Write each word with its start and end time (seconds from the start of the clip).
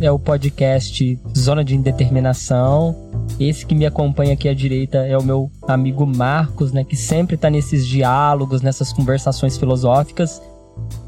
É 0.00 0.10
o 0.10 0.18
podcast 0.18 1.18
Zona 1.36 1.64
de 1.64 1.74
Indeterminação. 1.74 2.94
Esse 3.38 3.64
que 3.64 3.74
me 3.74 3.86
acompanha 3.86 4.34
aqui 4.34 4.48
à 4.48 4.54
direita 4.54 4.98
é 4.98 5.16
o 5.16 5.22
meu 5.22 5.50
amigo 5.66 6.06
Marcos, 6.06 6.72
né, 6.72 6.84
que 6.84 6.96
sempre 6.96 7.36
está 7.36 7.48
nesses 7.48 7.86
diálogos, 7.86 8.62
nessas 8.62 8.92
conversações 8.92 9.56
filosóficas. 9.56 10.42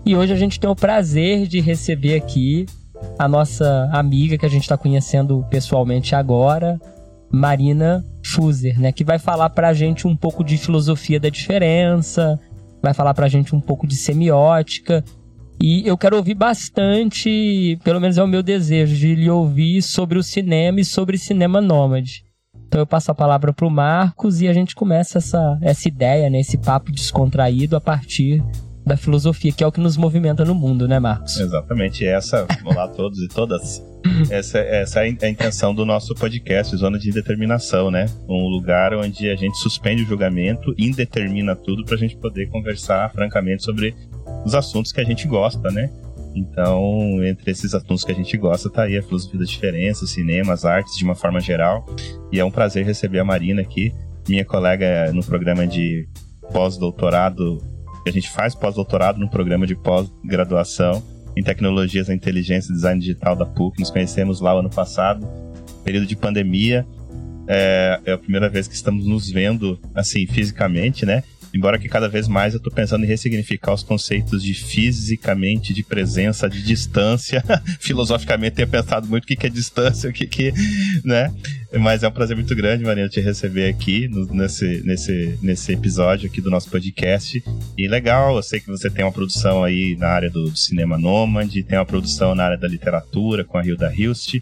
E 0.04 0.16
hoje 0.16 0.32
a 0.32 0.36
gente 0.36 0.58
tem 0.58 0.68
o 0.68 0.76
prazer 0.76 1.46
de 1.46 1.60
receber 1.60 2.14
aqui 2.14 2.66
a 3.18 3.28
nossa 3.28 3.88
amiga 3.92 4.38
que 4.38 4.46
a 4.46 4.50
gente 4.50 4.62
está 4.62 4.76
conhecendo 4.76 5.44
pessoalmente 5.50 6.14
agora, 6.14 6.80
Marina 7.30 8.04
Fuser, 8.24 8.78
né, 8.78 8.92
que 8.92 9.04
vai 9.04 9.18
falar 9.18 9.50
para 9.50 9.68
a 9.68 9.74
gente 9.74 10.06
um 10.06 10.16
pouco 10.16 10.44
de 10.44 10.56
filosofia 10.56 11.18
da 11.18 11.28
diferença, 11.28 12.38
vai 12.82 12.94
falar 12.94 13.14
para 13.14 13.26
a 13.26 13.28
gente 13.28 13.54
um 13.54 13.60
pouco 13.60 13.86
de 13.86 13.96
semiótica 13.96 15.04
e 15.60 15.86
eu 15.86 15.96
quero 15.96 16.16
ouvir 16.16 16.34
bastante, 16.34 17.78
pelo 17.84 18.00
menos 18.00 18.18
é 18.18 18.22
o 18.22 18.28
meu 18.28 18.42
desejo, 18.42 18.96
de 18.96 19.14
lhe 19.14 19.30
ouvir 19.30 19.82
sobre 19.82 20.18
o 20.18 20.22
cinema 20.22 20.80
e 20.80 20.84
sobre 20.84 21.18
cinema 21.18 21.60
nômade. 21.60 22.24
Então 22.66 22.80
eu 22.80 22.86
passo 22.86 23.10
a 23.10 23.14
palavra 23.14 23.52
para 23.52 23.66
o 23.66 23.70
Marcos 23.70 24.40
e 24.40 24.48
a 24.48 24.52
gente 24.52 24.74
começa 24.74 25.18
essa, 25.18 25.58
essa 25.60 25.88
ideia, 25.88 26.30
né, 26.30 26.40
esse 26.40 26.56
papo 26.56 26.90
descontraído 26.90 27.76
a 27.76 27.80
partir 27.80 28.42
da 28.84 28.96
filosofia, 28.96 29.52
que 29.52 29.62
é 29.62 29.66
o 29.66 29.72
que 29.72 29.80
nos 29.80 29.96
movimenta 29.96 30.44
no 30.44 30.54
mundo, 30.54 30.88
né, 30.88 30.98
Marcos? 30.98 31.38
Exatamente. 31.38 32.04
Essa, 32.04 32.46
olá 32.64 32.84
a 32.84 32.88
todos 32.88 33.18
e 33.20 33.28
todas. 33.28 33.82
Essa, 34.28 34.58
essa 34.58 35.00
é 35.00 35.04
a 35.04 35.28
intenção 35.28 35.72
do 35.74 35.86
nosso 35.86 36.14
podcast, 36.14 36.76
Zona 36.76 36.98
de 36.98 37.08
Indeterminação, 37.08 37.90
né? 37.90 38.06
Um 38.28 38.48
lugar 38.48 38.94
onde 38.94 39.28
a 39.28 39.36
gente 39.36 39.56
suspende 39.58 40.02
o 40.02 40.06
julgamento, 40.06 40.74
indetermina 40.76 41.54
tudo 41.54 41.84
para 41.84 41.94
a 41.94 41.98
gente 41.98 42.16
poder 42.16 42.48
conversar 42.48 43.12
francamente 43.12 43.62
sobre 43.62 43.94
os 44.44 44.54
assuntos 44.54 44.92
que 44.92 45.00
a 45.00 45.04
gente 45.04 45.26
gosta, 45.26 45.70
né? 45.70 45.90
Então, 46.34 47.22
entre 47.24 47.50
esses 47.50 47.74
assuntos 47.74 48.04
que 48.04 48.12
a 48.12 48.14
gente 48.14 48.36
gosta, 48.36 48.70
tá 48.70 48.84
aí 48.84 48.96
a 48.96 49.02
filosofia 49.02 49.38
da 49.38 49.44
diferença, 49.44 50.06
cinema, 50.06 50.52
as 50.52 50.64
artes 50.64 50.96
de 50.96 51.04
uma 51.04 51.14
forma 51.14 51.40
geral. 51.40 51.84
E 52.30 52.40
é 52.40 52.44
um 52.44 52.50
prazer 52.50 52.84
receber 52.84 53.18
a 53.18 53.24
Marina 53.24 53.60
aqui, 53.60 53.92
minha 54.28 54.44
colega 54.44 55.12
no 55.12 55.22
programa 55.22 55.66
de 55.66 56.08
pós-doutorado. 56.52 57.58
A 58.06 58.10
gente 58.10 58.30
faz 58.30 58.54
pós-doutorado 58.54 59.18
no 59.18 59.28
programa 59.28 59.66
de 59.66 59.76
pós-graduação 59.76 61.02
em 61.36 61.42
tecnologias 61.42 62.06
da 62.08 62.14
inteligência 62.14 62.70
e 62.72 62.74
design 62.74 63.00
digital 63.00 63.36
da 63.36 63.46
PUC. 63.46 63.80
Nos 63.80 63.90
conhecemos 63.90 64.40
lá 64.40 64.54
o 64.54 64.58
ano 64.58 64.70
passado, 64.70 65.28
período 65.84 66.06
de 66.06 66.16
pandemia. 66.16 66.86
É, 67.46 68.00
é 68.06 68.12
a 68.12 68.18
primeira 68.18 68.48
vez 68.48 68.68
que 68.68 68.74
estamos 68.74 69.04
nos 69.04 69.30
vendo, 69.30 69.78
assim, 69.94 70.26
fisicamente, 70.26 71.04
né? 71.04 71.22
Embora 71.54 71.78
que 71.78 71.88
cada 71.88 72.08
vez 72.08 72.26
mais 72.28 72.54
eu 72.54 72.60
tô 72.60 72.70
pensando 72.70 73.04
em 73.04 73.08
ressignificar 73.08 73.74
os 73.74 73.82
conceitos 73.82 74.42
de 74.42 74.54
fisicamente, 74.54 75.74
de 75.74 75.82
presença, 75.82 76.48
de 76.48 76.62
distância. 76.62 77.44
Filosoficamente 77.80 78.56
tenho 78.56 78.68
pensado 78.68 79.06
muito 79.06 79.24
o 79.24 79.26
que, 79.26 79.36
que 79.36 79.46
é 79.46 79.50
distância, 79.50 80.08
o 80.08 80.12
que 80.12 80.26
que, 80.26 80.52
né? 81.04 81.32
Mas 81.78 82.02
é 82.02 82.08
um 82.08 82.12
prazer 82.12 82.36
muito 82.36 82.54
grande, 82.54 82.84
Marina, 82.84 83.08
te 83.08 83.20
receber 83.20 83.68
aqui 83.68 84.06
no, 84.08 84.26
nesse, 84.26 84.82
nesse, 84.84 85.38
nesse 85.40 85.72
episódio 85.72 86.28
aqui 86.28 86.40
do 86.40 86.50
nosso 86.50 86.70
podcast. 86.70 87.42
E 87.78 87.88
legal, 87.88 88.36
eu 88.36 88.42
sei 88.42 88.60
que 88.60 88.68
você 88.68 88.90
tem 88.90 89.04
uma 89.04 89.12
produção 89.12 89.64
aí 89.64 89.96
na 89.96 90.08
área 90.08 90.30
do, 90.30 90.50
do 90.50 90.56
cinema 90.56 90.98
nômade, 90.98 91.62
tem 91.62 91.78
uma 91.78 91.86
produção 91.86 92.34
na 92.34 92.44
área 92.44 92.58
da 92.58 92.68
literatura 92.68 93.44
com 93.44 93.56
a 93.56 93.64
Hilda 93.64 93.92
Hilst. 93.94 94.40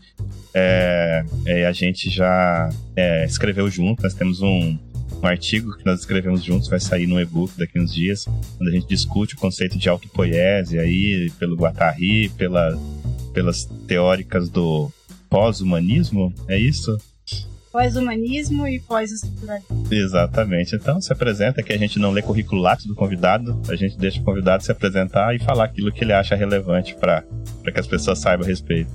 É, 0.53 1.25
é, 1.47 1.67
a 1.67 1.73
gente 1.73 2.11
já 2.11 2.69
é, 2.97 3.25
escreveu 3.25 3.71
junto, 3.71 4.03
nós 4.03 4.15
temos 4.15 4.43
um, 4.43 4.77
um 5.23 5.27
artigo 5.27 5.77
que 5.77 5.85
nós 5.85 6.01
escrevemos 6.01 6.43
juntos, 6.43 6.69
vai 6.69 6.81
sair 6.81 7.07
no 7.07 7.21
e-book 7.21 7.53
daqui 7.59 7.79
uns 7.79 7.93
dias, 7.93 8.27
onde 8.61 8.71
a 8.71 8.73
gente 8.73 8.89
discute 8.89 9.35
o 9.35 9.39
conceito 9.39 9.79
de 9.79 9.89
autopoiese 9.89 10.79
aí, 10.79 11.31
pelo 11.39 11.57
Guattari, 11.57 12.29
pela, 12.31 12.79
pelas 13.33 13.65
teóricas 13.87 14.49
do 14.49 14.91
pós-humanismo, 15.29 16.33
é 16.49 16.59
isso? 16.59 16.97
Pós-humanismo 17.71 18.67
e 18.67 18.81
pós-estruturalismo. 18.81 19.87
Exatamente. 19.91 20.75
Então 20.75 21.01
se 21.01 21.13
apresenta 21.13 21.63
que 21.63 21.73
a 21.73 21.79
gente 21.79 22.01
não 22.01 22.11
lê 22.11 22.21
currículo 22.21 22.61
látis 22.61 22.87
do 22.87 22.97
convidado, 22.97 23.61
a 23.69 23.77
gente 23.77 23.97
deixa 23.97 24.21
o 24.21 24.25
convidado 24.25 24.65
se 24.65 24.73
apresentar 24.73 25.37
e 25.37 25.39
falar 25.39 25.65
aquilo 25.65 25.93
que 25.93 26.03
ele 26.03 26.13
acha 26.13 26.35
relevante 26.35 26.97
para 26.97 27.23
que 27.73 27.79
as 27.79 27.87
pessoas 27.87 28.19
saibam 28.19 28.45
a 28.45 28.49
respeito. 28.49 28.91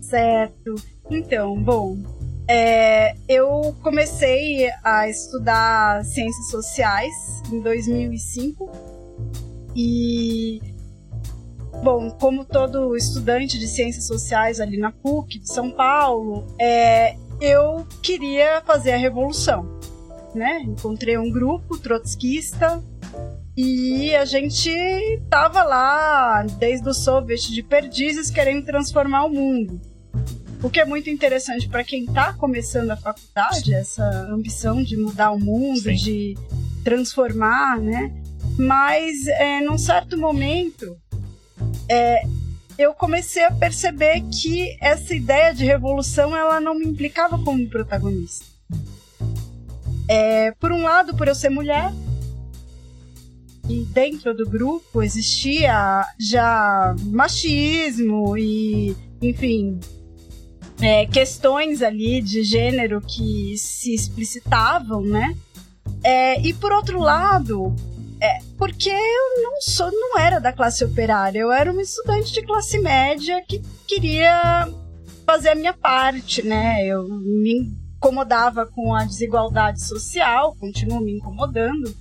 Certo. 0.00 0.76
Então, 1.10 1.60
bom, 1.62 1.98
é, 2.48 3.16
eu 3.28 3.74
comecei 3.82 4.70
a 4.84 5.08
estudar 5.08 6.04
ciências 6.04 6.50
sociais 6.50 7.12
em 7.52 7.60
2005 7.60 8.70
e, 9.74 10.60
bom, 11.82 12.10
como 12.10 12.44
todo 12.44 12.96
estudante 12.96 13.58
de 13.58 13.66
ciências 13.66 14.06
sociais 14.06 14.60
ali 14.60 14.78
na 14.78 14.92
PUC 14.92 15.40
de 15.40 15.48
São 15.52 15.70
Paulo, 15.70 16.46
é, 16.58 17.16
eu 17.40 17.86
queria 18.02 18.62
fazer 18.64 18.92
a 18.92 18.96
revolução, 18.96 19.78
né? 20.34 20.60
Encontrei 20.60 21.18
um 21.18 21.30
grupo 21.30 21.76
trotskista 21.78 22.82
e 23.56 24.14
a 24.14 24.24
gente 24.24 24.70
tava 25.28 25.62
lá 25.62 26.42
desde 26.58 26.88
o 26.88 26.94
Soviet 26.94 27.50
de 27.52 27.62
Perdizes 27.62 28.30
querendo 28.30 28.64
transformar 28.64 29.24
o 29.24 29.30
mundo. 29.30 29.80
O 30.62 30.70
que 30.70 30.80
é 30.80 30.84
muito 30.84 31.10
interessante 31.10 31.68
para 31.68 31.84
quem 31.84 32.04
está 32.04 32.32
começando 32.32 32.90
a 32.90 32.96
faculdade, 32.96 33.74
essa 33.74 34.04
ambição 34.30 34.82
de 34.82 34.96
mudar 34.96 35.30
o 35.30 35.38
mundo, 35.38 35.80
Sim. 35.80 35.94
de 35.94 36.34
transformar, 36.82 37.78
né? 37.78 38.12
Mas, 38.58 39.26
é, 39.26 39.60
num 39.60 39.76
certo 39.76 40.16
momento, 40.16 40.96
é, 41.88 42.22
eu 42.78 42.94
comecei 42.94 43.44
a 43.44 43.50
perceber 43.50 44.22
que 44.22 44.76
essa 44.80 45.14
ideia 45.14 45.54
de 45.54 45.64
revolução 45.64 46.34
ela 46.34 46.60
não 46.60 46.74
me 46.74 46.86
implicava 46.86 47.38
como 47.42 47.68
protagonista. 47.68 48.46
É, 50.08 50.52
por 50.52 50.72
um 50.72 50.82
lado, 50.82 51.16
por 51.16 51.28
eu 51.28 51.34
ser 51.34 51.50
mulher, 51.50 51.92
e 53.68 53.82
dentro 53.84 54.34
do 54.34 54.48
grupo 54.48 55.02
existia 55.02 56.06
já 56.18 56.94
machismo 57.06 58.38
e, 58.38 58.96
enfim, 59.20 59.80
é, 60.80 61.06
questões 61.06 61.82
ali 61.82 62.20
de 62.20 62.42
gênero 62.42 63.00
que 63.00 63.56
se 63.56 63.94
explicitavam, 63.94 65.02
né? 65.02 65.36
É, 66.02 66.40
e 66.40 66.52
por 66.52 66.72
outro 66.72 67.00
lado, 67.00 67.74
é, 68.20 68.38
porque 68.58 68.90
eu 68.90 69.42
não 69.42 69.60
sou, 69.60 69.90
não 69.90 70.18
era 70.18 70.38
da 70.38 70.52
classe 70.52 70.84
operária, 70.84 71.38
eu 71.38 71.52
era 71.52 71.70
uma 71.70 71.82
estudante 71.82 72.32
de 72.32 72.42
classe 72.42 72.78
média 72.78 73.42
que 73.46 73.60
queria 73.86 74.68
fazer 75.24 75.50
a 75.50 75.54
minha 75.54 75.72
parte, 75.72 76.42
né? 76.42 76.84
Eu 76.86 77.08
me 77.08 77.72
incomodava 77.96 78.66
com 78.66 78.94
a 78.94 79.04
desigualdade 79.04 79.82
social, 79.82 80.54
continuo 80.60 81.00
me 81.00 81.12
incomodando. 81.12 81.94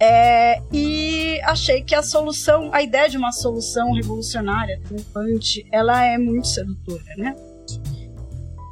É, 0.00 0.62
e 0.72 1.40
achei 1.42 1.82
que 1.82 1.94
a 1.94 2.02
solução, 2.02 2.70
a 2.72 2.82
ideia 2.82 3.08
de 3.08 3.16
uma 3.16 3.32
solução 3.32 3.92
revolucionária, 3.92 4.80
triunfante, 4.84 5.66
ela 5.72 6.04
é 6.04 6.16
muito 6.16 6.46
sedutora, 6.46 7.16
né? 7.16 7.34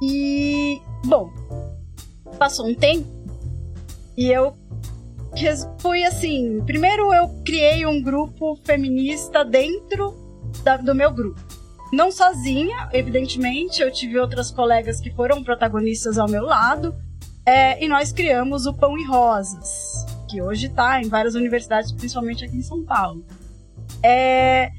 E, 0.03 0.81
bom, 1.05 1.31
passou 2.39 2.67
um 2.67 2.75
tempo 2.75 3.07
e 4.17 4.31
eu 4.31 4.55
fui 5.81 6.05
assim. 6.05 6.63
Primeiro, 6.65 7.13
eu 7.13 7.29
criei 7.45 7.85
um 7.87 8.03
grupo 8.03 8.57
feminista 8.65 9.45
dentro 9.45 10.15
da, 10.63 10.77
do 10.77 10.95
meu 10.95 11.11
grupo. 11.13 11.41
Não 11.93 12.11
sozinha, 12.11 12.89
evidentemente, 12.93 13.81
eu 13.81 13.93
tive 13.93 14.19
outras 14.19 14.51
colegas 14.51 15.01
que 15.01 15.11
foram 15.11 15.45
protagonistas 15.45 16.19
ao 16.19 16.29
meu 16.29 16.45
lado. 16.45 16.95
É, 17.45 17.83
e 17.85 17.87
nós 17.87 18.11
criamos 18.11 18.67
o 18.67 18.75
Pão 18.75 18.99
e 18.99 19.05
Rosas, 19.05 20.05
que 20.29 20.43
hoje 20.43 20.67
está 20.67 21.01
em 21.01 21.09
várias 21.09 21.37
universidades, 21.37 21.93
principalmente 21.93 22.45
aqui 22.45 22.57
em 22.57 22.63
São 22.63 22.83
Paulo. 22.83 23.25
É, 24.03 24.73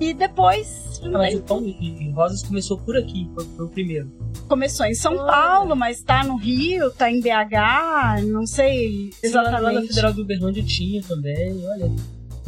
e 0.00 0.14
depois. 0.14 1.00
Mas 1.12 1.34
o 1.34 1.42
Pão 1.42 1.64
e 1.64 2.10
Rosas 2.10 2.42
começou 2.42 2.78
por 2.78 2.96
aqui, 2.96 3.30
foi, 3.34 3.44
foi 3.56 3.66
o 3.66 3.68
primeiro 3.68 4.10
começou 4.50 4.84
em 4.84 4.94
São 4.94 5.16
Paulo, 5.16 5.76
mas 5.76 6.02
tá 6.02 6.24
no 6.24 6.34
Rio, 6.34 6.90
tá 6.90 7.08
em 7.08 7.20
BH, 7.20 8.26
não 8.26 8.44
sei 8.44 9.10
exatamente. 9.22 9.62
Lá 9.62 9.72
na 9.72 9.82
Federal 9.82 10.12
do 10.12 10.22
Uberlândia 10.22 10.64
tinha 10.64 11.00
também, 11.04 11.64
olha. 11.68 11.88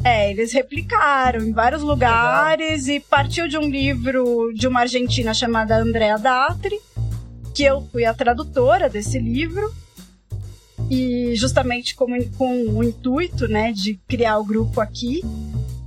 É, 0.02 0.32
eles 0.32 0.52
replicaram 0.52 1.40
em 1.40 1.52
vários 1.52 1.80
lugares 1.80 2.86
Legal. 2.86 2.96
e 2.96 3.00
partiu 3.00 3.46
de 3.46 3.56
um 3.56 3.70
livro 3.70 4.52
de 4.52 4.66
uma 4.66 4.80
argentina 4.80 5.32
chamada 5.32 5.78
Andrea 5.78 6.18
Datri, 6.18 6.80
que 7.54 7.62
eu 7.62 7.86
fui 7.92 8.04
a 8.04 8.12
tradutora 8.12 8.90
desse 8.90 9.20
livro. 9.20 9.72
E 10.90 11.36
justamente 11.36 11.94
com, 11.94 12.06
com 12.36 12.64
o 12.64 12.82
intuito, 12.82 13.46
né, 13.46 13.72
de 13.72 13.94
criar 14.08 14.38
o 14.38 14.44
grupo 14.44 14.80
aqui. 14.80 15.22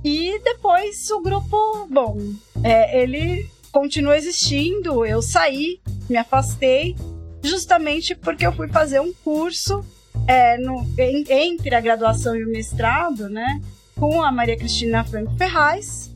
E 0.06 0.38
depois 0.38 1.10
o 1.10 1.20
grupo, 1.20 1.88
bom, 1.90 2.16
é, 2.62 3.02
ele 3.02 3.50
continua 3.72 4.16
existindo. 4.16 5.04
Eu 5.04 5.20
saí 5.20 5.80
me 6.08 6.16
afastei 6.16 6.94
justamente 7.42 8.14
porque 8.14 8.46
eu 8.46 8.52
fui 8.52 8.68
fazer 8.68 9.00
um 9.00 9.12
curso 9.12 9.84
é, 10.28 10.58
no, 10.58 10.86
em, 10.96 11.24
entre 11.28 11.74
a 11.74 11.80
graduação 11.80 12.36
e 12.36 12.44
o 12.44 12.48
mestrado, 12.48 13.28
né, 13.28 13.60
com 13.96 14.22
a 14.22 14.30
Maria 14.30 14.56
Cristina 14.56 15.02
Franco 15.02 15.36
Ferraz. 15.36 16.14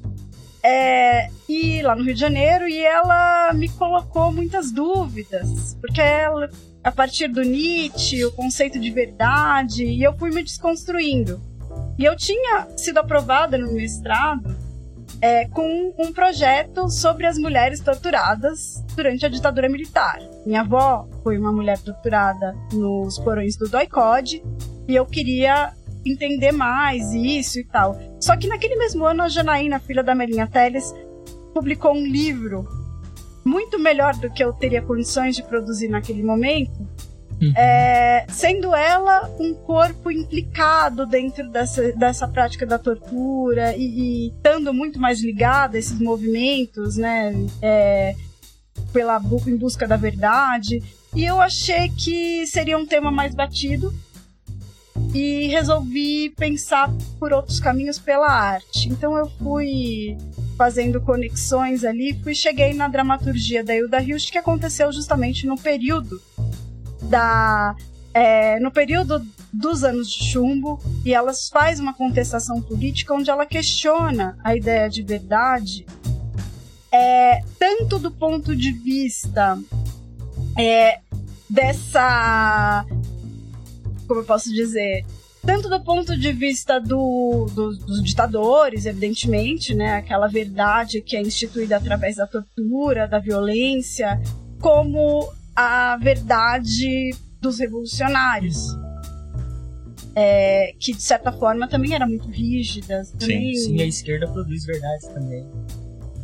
É, 0.62 1.28
e 1.48 1.82
lá 1.82 1.96
no 1.96 2.04
Rio 2.04 2.14
de 2.14 2.20
Janeiro, 2.20 2.68
e 2.68 2.78
ela 2.78 3.52
me 3.54 3.68
colocou 3.70 4.30
muitas 4.30 4.70
dúvidas, 4.70 5.76
porque 5.80 6.00
ela, 6.00 6.48
a 6.84 6.92
partir 6.92 7.26
do 7.26 7.42
Nietzsche, 7.42 8.24
o 8.24 8.30
conceito 8.30 8.78
de 8.78 8.90
verdade, 8.92 9.84
e 9.84 10.00
eu 10.00 10.16
fui 10.16 10.30
me 10.30 10.44
desconstruindo. 10.44 11.49
E 11.98 12.04
eu 12.04 12.16
tinha 12.16 12.68
sido 12.76 12.98
aprovada 12.98 13.58
no 13.58 13.72
mestrado 13.72 14.56
é, 15.20 15.46
com 15.48 15.94
um 15.98 16.12
projeto 16.12 16.88
sobre 16.88 17.26
as 17.26 17.36
mulheres 17.38 17.80
torturadas 17.80 18.82
durante 18.94 19.26
a 19.26 19.28
ditadura 19.28 19.68
militar. 19.68 20.18
Minha 20.46 20.62
avó 20.62 21.08
foi 21.22 21.38
uma 21.38 21.52
mulher 21.52 21.78
torturada 21.78 22.54
nos 22.72 23.18
porões 23.18 23.56
do 23.56 23.68
Doicode 23.68 24.42
e 24.88 24.94
eu 24.94 25.04
queria 25.04 25.72
entender 26.04 26.52
mais 26.52 27.12
isso 27.12 27.60
e 27.60 27.64
tal. 27.64 27.98
Só 28.18 28.36
que 28.36 28.48
naquele 28.48 28.76
mesmo 28.76 29.04
ano, 29.04 29.22
a 29.22 29.28
Janaína, 29.28 29.78
filha 29.78 30.02
da 30.02 30.14
Melinha 30.14 30.46
Teles, 30.46 30.94
publicou 31.52 31.92
um 31.92 32.06
livro 32.06 32.66
muito 33.44 33.78
melhor 33.78 34.14
do 34.14 34.30
que 34.30 34.42
eu 34.42 34.52
teria 34.52 34.82
condições 34.82 35.36
de 35.36 35.42
produzir 35.42 35.88
naquele 35.88 36.22
momento, 36.22 36.86
uhum. 37.40 37.52
é, 37.56 38.26
sendo 38.28 38.74
ela 38.74 39.30
um 39.38 39.54
corpo 39.54 40.10
implicado 40.10 41.06
dentro 41.06 41.48
dessa, 41.50 41.92
dessa 41.92 42.28
prática 42.28 42.66
da 42.66 42.78
tortura 42.78 43.74
e, 43.76 43.84
e 43.84 44.28
estando 44.28 44.72
muito 44.72 45.00
mais 45.00 45.22
ligada 45.22 45.76
a 45.76 45.80
esses 45.80 45.98
movimentos, 45.98 46.96
né, 46.96 47.32
é, 47.62 48.14
pela 48.92 49.20
em 49.46 49.56
busca 49.56 49.86
da 49.86 49.96
verdade. 49.96 50.82
E 51.14 51.24
eu 51.24 51.40
achei 51.40 51.88
que 51.88 52.46
seria 52.46 52.78
um 52.78 52.86
tema 52.86 53.10
mais 53.10 53.34
batido 53.34 53.92
e 55.14 55.48
resolvi 55.48 56.30
pensar 56.30 56.88
por 57.18 57.32
outros 57.32 57.58
caminhos 57.58 57.98
pela 57.98 58.28
arte. 58.28 58.88
Então 58.88 59.16
eu 59.16 59.28
fui 59.42 60.16
fazendo 60.56 61.00
conexões 61.00 61.84
ali, 61.84 62.14
fui 62.22 62.34
cheguei 62.34 62.74
na 62.74 62.86
dramaturgia 62.86 63.64
da 63.64 63.74
Hilda 63.74 64.02
Hilst 64.02 64.30
que 64.30 64.38
aconteceu 64.38 64.92
justamente 64.92 65.46
no 65.46 65.56
período 65.56 66.20
da 67.10 67.76
é, 68.14 68.58
no 68.60 68.70
período 68.70 69.24
dos 69.52 69.84
anos 69.84 70.08
de 70.10 70.24
chumbo 70.24 70.80
e 71.04 71.12
ela 71.12 71.32
faz 71.52 71.78
uma 71.78 71.92
contestação 71.92 72.62
política 72.62 73.14
onde 73.14 73.30
ela 73.30 73.44
questiona 73.44 74.38
a 74.42 74.56
ideia 74.56 74.88
de 74.88 75.02
verdade 75.02 75.84
é, 76.92 77.40
tanto 77.58 77.98
do 77.98 78.10
ponto 78.10 78.54
de 78.54 78.72
vista 78.72 79.58
é, 80.58 81.00
dessa 81.48 82.86
como 84.10 84.20
eu 84.20 84.24
posso 84.24 84.52
dizer, 84.52 85.06
tanto 85.46 85.68
do 85.68 85.78
ponto 85.84 86.18
de 86.18 86.32
vista 86.32 86.80
do, 86.80 87.46
do, 87.54 87.76
dos 87.76 88.02
ditadores, 88.02 88.84
evidentemente, 88.84 89.72
né, 89.72 89.94
aquela 89.94 90.26
verdade 90.26 91.00
que 91.00 91.16
é 91.16 91.20
instituída 91.20 91.76
através 91.76 92.16
da 92.16 92.26
tortura, 92.26 93.06
da 93.06 93.20
violência, 93.20 94.20
como 94.60 95.32
a 95.60 95.96
verdade 95.96 97.14
dos 97.40 97.58
revolucionários. 97.58 98.78
É, 100.14 100.74
que 100.78 100.92
de 100.92 101.02
certa 101.02 101.30
forma 101.30 101.68
também 101.68 101.94
era 101.94 102.06
muito 102.06 102.28
rígida. 102.28 103.04
Também... 103.18 103.54
Sim, 103.54 103.76
sim, 103.76 103.80
a 103.80 103.86
esquerda 103.86 104.26
produz 104.26 104.64
verdades 104.64 105.06
também. 105.08 105.46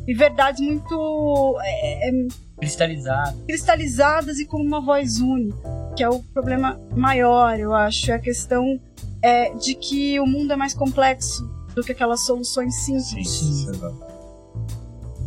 E 0.07 0.15
verdades 0.15 0.61
muito. 0.61 1.59
É, 1.63 2.09
é, 2.09 2.13
cristalizadas. 2.59 3.35
Cristalizadas 3.47 4.39
e 4.39 4.47
com 4.47 4.61
uma 4.61 4.81
voz 4.81 5.21
única 5.21 5.87
que 5.97 6.05
é 6.05 6.09
o 6.09 6.23
problema 6.23 6.79
maior, 6.95 7.59
eu 7.59 7.75
acho, 7.75 8.11
é 8.11 8.15
a 8.15 8.19
questão 8.19 8.79
é, 9.23 9.55
de 9.55 9.75
que 9.75 10.21
o 10.21 10.27
mundo 10.27 10.53
é 10.53 10.57
mais 10.57 10.75
complexo 10.75 11.51
do 11.75 11.83
que 11.83 11.93
aquelas 11.93 12.25
soluções 12.27 12.75
simples. 12.85 13.31
Sim, 13.31 13.73
sim. 13.73 13.81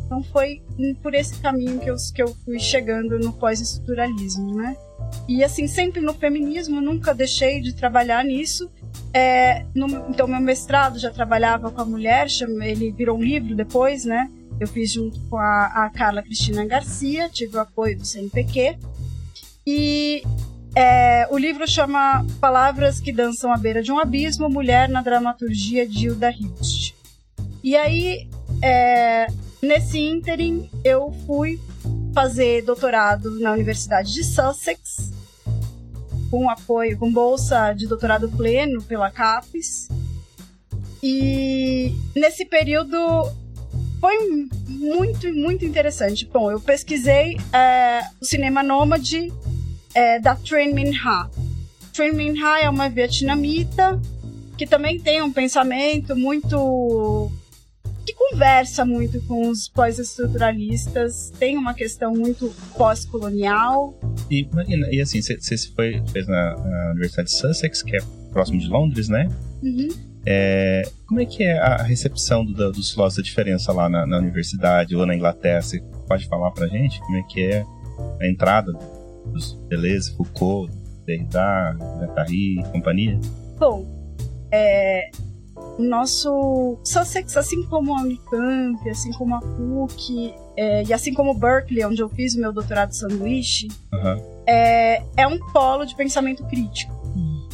Então 0.10 0.24
foi 0.24 0.60
por 1.04 1.14
esse 1.14 1.40
caminho 1.40 1.80
que 1.80 1.88
eu, 1.88 1.96
que 2.16 2.24
eu 2.24 2.36
fui 2.44 2.60
chegando 2.60 3.20
no 3.20 3.32
pós-estruturalismo, 3.32 4.56
né? 4.56 4.76
E 5.28 5.44
assim, 5.44 5.68
sempre 5.68 6.02
no 6.02 6.16
feminismo, 6.16 6.82
nunca 6.82 7.14
deixei 7.14 7.62
de 7.62 7.76
trabalhar 7.76 8.26
nisso. 8.26 8.72
É, 9.14 9.66
no, 9.76 9.86
então, 10.10 10.28
meu 10.28 10.40
mestrado 10.40 10.98
já 10.98 11.12
trabalhava 11.12 11.70
com 11.70 11.80
a 11.80 11.86
mulher, 11.86 12.26
ele 12.64 12.92
virou 12.92 13.20
um 13.20 13.22
livro 13.22 13.56
depois, 13.56 14.04
né? 14.04 14.32
Eu 14.60 14.68
fiz 14.68 14.92
junto 14.92 15.20
com 15.30 15.38
a, 15.38 15.86
a 15.86 15.90
Carla 15.92 16.24
Cristina 16.24 16.66
Garcia, 16.66 17.30
tive 17.30 17.58
o 17.58 17.60
apoio 17.60 17.96
do 17.96 18.04
CNPq. 18.04 18.80
E 19.66 20.24
é, 20.76 21.28
o 21.30 21.38
livro 21.38 21.68
chama 21.68 22.26
Palavras 22.42 23.00
que 23.00 23.12
Dançam 23.12 23.54
à 23.54 23.58
Beira 23.58 23.84
de 23.84 23.92
um 23.92 24.00
Abismo, 24.00 24.50
Mulher 24.50 24.90
na 24.90 25.04
Dramaturgia 25.04 25.88
de 25.88 26.08
Hilda 26.08 26.32
Hilst. 26.32 26.96
E 27.64 27.76
aí, 27.76 28.28
é, 28.60 29.28
nesse 29.62 30.00
ínterim, 30.00 30.70
eu 30.84 31.12
fui 31.26 31.60
fazer 32.14 32.64
doutorado 32.64 33.40
na 33.40 33.52
Universidade 33.52 34.14
de 34.14 34.24
Sussex, 34.24 35.12
com 36.30 36.50
apoio, 36.50 36.98
com 36.98 37.12
bolsa 37.12 37.74
de 37.74 37.88
doutorado 37.88 38.30
pleno 38.30 38.82
pela 38.84 39.10
CAPES. 39.10 39.90
E 41.02 41.94
nesse 42.16 42.46
período 42.46 42.98
foi 44.00 44.48
muito, 44.68 45.34
muito 45.34 45.66
interessante. 45.66 46.26
Bom, 46.26 46.52
eu 46.52 46.60
pesquisei 46.60 47.38
é, 47.54 48.02
o 48.22 48.26
cinema 48.26 48.64
nômade 48.64 49.32
é, 49.94 50.20
da 50.20 50.36
Trin 50.36 50.74
Minh 50.74 50.96
Ha. 50.98 51.30
Trin 51.94 52.12
Minh 52.12 52.42
Ha 52.42 52.62
é 52.62 52.70
uma 52.70 52.90
vietnamita 52.90 54.00
que 54.58 54.68
também 54.68 55.00
tem 55.00 55.22
um 55.22 55.32
pensamento 55.32 56.16
muito 56.16 57.32
conversa 58.32 58.86
muito 58.86 59.22
com 59.24 59.50
os 59.50 59.68
pós-estruturalistas, 59.68 61.32
tem 61.40 61.58
uma 61.58 61.74
questão 61.74 62.14
muito 62.14 62.54
pós-colonial. 62.78 63.94
E, 64.30 64.48
e, 64.68 64.98
e, 64.98 65.02
assim, 65.02 65.22
você 65.22 65.58
foi, 65.76 66.02
fez 66.12 66.28
na, 66.28 66.56
na, 66.56 66.92
Universidade 66.92 67.30
de 67.30 67.36
Sussex, 67.36 67.82
que 67.82 67.96
é 67.96 68.00
próximo 68.32 68.60
de 68.60 68.68
Londres, 68.68 69.10
né? 69.10 69.28
Uhum. 69.62 69.90
É, 70.26 70.84
como 71.08 71.20
é 71.22 71.26
que 71.26 71.44
é 71.44 71.58
a 71.58 71.82
recepção 71.82 72.46
do, 72.46 72.72
dos 72.72 72.92
filósofos 72.92 73.24
da 73.24 73.28
diferença 73.28 73.72
lá 73.72 73.90
na, 73.90 74.06
na, 74.06 74.18
universidade 74.18 74.96
ou 74.96 75.06
na 75.06 75.16
Inglaterra? 75.16 75.62
Você 75.62 75.82
pode 76.08 76.28
falar 76.28 76.52
pra 76.52 76.68
gente 76.68 77.00
como 77.00 77.18
é 77.18 77.24
que 77.24 77.46
é 77.46 77.66
a 78.22 78.28
entrada 78.28 78.72
dos 79.26 79.60
Deleuze, 79.70 80.16
Foucault, 80.16 80.72
Derrida, 81.06 81.76
Guattari 82.00 82.60
e 82.60 82.64
companhia? 82.72 83.20
Bom, 83.58 83.86
é, 84.52 85.10
o 85.78 85.84
nosso 85.84 86.78
Sussex, 86.84 87.38
assim 87.38 87.64
como 87.64 87.96
a 87.96 88.02
Unicamp, 88.02 88.90
assim 88.90 89.12
como 89.14 89.36
a 89.36 89.40
PUC, 89.40 90.34
é, 90.58 90.84
e 90.84 90.94
assim 90.94 91.14
como 91.14 91.34
Berkeley, 91.34 91.86
onde 91.86 92.02
eu 92.02 92.10
fiz 92.10 92.36
o 92.36 92.40
meu 92.40 92.52
doutorado 92.52 92.90
de 92.90 92.98
sanduíche, 92.98 93.70
uhum. 93.94 94.42
é, 94.46 95.02
é 95.16 95.28
um 95.28 95.40
polo 95.52 95.86
de 95.86 95.96
pensamento 95.96 96.44
crítico. 96.48 96.94
Uhum. 97.16 97.48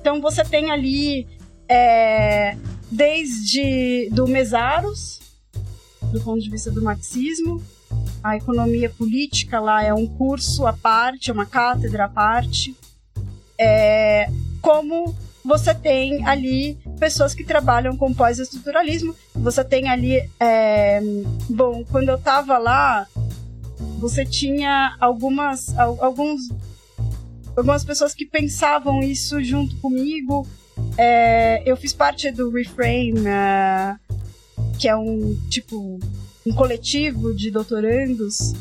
Então 0.00 0.20
você 0.20 0.42
tem 0.42 0.70
ali 0.70 1.26
é, 1.68 2.56
desde 2.90 4.08
do 4.10 4.26
Mesaros, 4.26 5.20
do 6.12 6.20
ponto 6.22 6.40
de 6.40 6.48
vista 6.48 6.70
do 6.70 6.82
marxismo, 6.82 7.62
a 8.22 8.36
economia 8.36 8.90
política 8.90 9.60
lá 9.60 9.84
é 9.84 9.92
um 9.92 10.06
curso 10.06 10.66
à 10.66 10.72
parte, 10.72 11.30
é 11.30 11.32
uma 11.32 11.46
cátedra 11.46 12.06
à 12.06 12.08
parte. 12.08 12.74
É, 13.58 14.28
como 14.60 15.14
você 15.44 15.74
tem 15.74 16.26
ali 16.26 16.76
pessoas 16.98 17.34
que 17.34 17.44
trabalham 17.44 17.96
com 17.96 18.12
pós-estruturalismo. 18.12 19.14
Você 19.34 19.64
tem 19.64 19.88
ali. 19.88 20.28
É, 20.40 21.00
bom, 21.48 21.84
quando 21.90 22.08
eu 22.08 22.16
estava 22.16 22.58
lá, 22.58 23.06
você 23.98 24.24
tinha 24.24 24.96
algumas, 25.00 25.76
alguns, 25.78 26.48
algumas 27.56 27.84
pessoas 27.84 28.14
que 28.14 28.26
pensavam 28.26 29.00
isso 29.00 29.42
junto 29.42 29.76
comigo. 29.76 30.46
É, 30.98 31.62
eu 31.64 31.76
fiz 31.76 31.92
parte 31.92 32.30
do 32.30 32.50
Reframe, 32.50 33.20
uh, 33.20 33.98
que 34.78 34.88
é 34.88 34.96
um 34.96 35.34
tipo 35.48 35.98
um 36.46 36.52
coletivo 36.52 37.34
de 37.34 37.50
doutorandos 37.50 38.54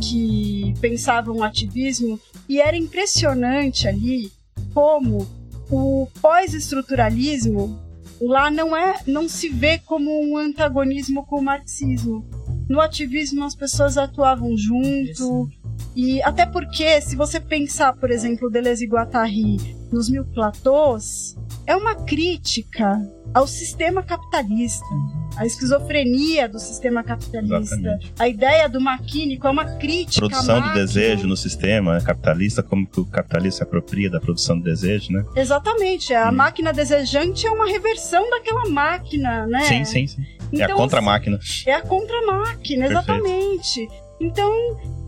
que 0.00 0.74
pensavam 0.80 1.42
ativismo 1.42 2.20
e 2.48 2.60
era 2.60 2.76
impressionante 2.76 3.88
ali 3.88 4.30
como 4.74 5.26
o 5.70 6.08
pós-estruturalismo 6.20 7.78
lá 8.20 8.50
não 8.50 8.76
é 8.76 9.00
não 9.06 9.28
se 9.28 9.48
vê 9.48 9.78
como 9.78 10.10
um 10.22 10.36
antagonismo 10.36 11.24
com 11.24 11.40
o 11.40 11.42
marxismo. 11.42 12.28
No 12.68 12.80
ativismo 12.80 13.44
as 13.44 13.54
pessoas 13.54 13.96
atuavam 13.96 14.56
junto 14.56 15.48
e 15.94 16.22
até 16.22 16.46
porque 16.46 17.00
se 17.00 17.16
você 17.16 17.40
pensar, 17.40 17.92
por 17.94 18.10
exemplo, 18.10 18.50
Deleuze 18.50 18.84
e 18.84 18.88
Guattari 18.88 19.56
nos 19.92 20.08
Mil 20.08 20.24
Platôs, 20.24 21.36
é 21.66 21.76
uma 21.76 21.94
crítica 21.94 23.00
ao 23.34 23.46
sistema 23.46 24.02
capitalista 24.02 24.86
a 25.36 25.46
esquizofrenia 25.46 26.48
do 26.48 26.58
sistema 26.58 27.02
capitalista. 27.02 27.74
Exatamente. 27.76 28.12
A 28.18 28.28
ideia 28.28 28.68
do 28.68 28.80
maquínico 28.80 29.46
é 29.46 29.50
uma 29.50 29.64
crítica. 29.78 30.26
Produção 30.26 30.60
do 30.60 30.74
desejo 30.74 31.26
no 31.26 31.36
sistema 31.36 32.00
capitalista, 32.00 32.62
como 32.62 32.86
que 32.86 33.00
o 33.00 33.04
capitalista 33.06 33.58
se 33.58 33.62
apropria 33.62 34.10
da 34.10 34.20
produção 34.20 34.58
do 34.58 34.64
desejo, 34.64 35.12
né? 35.12 35.24
Exatamente. 35.36 36.12
A 36.14 36.28
hum. 36.28 36.32
máquina 36.32 36.72
desejante 36.72 37.46
é 37.46 37.50
uma 37.50 37.66
reversão 37.66 38.28
daquela 38.30 38.68
máquina, 38.68 39.46
né? 39.46 39.62
Sim, 39.64 39.84
sim, 39.84 40.06
sim. 40.06 40.22
é 40.52 40.62
a 40.62 40.64
Então, 40.64 40.76
contra-máquina. 40.76 41.38
É 41.66 41.74
a 41.74 41.82
contra-máquina, 41.82 42.88
Perfeito. 42.88 43.12
exatamente. 43.12 43.88
Então, 44.20 44.52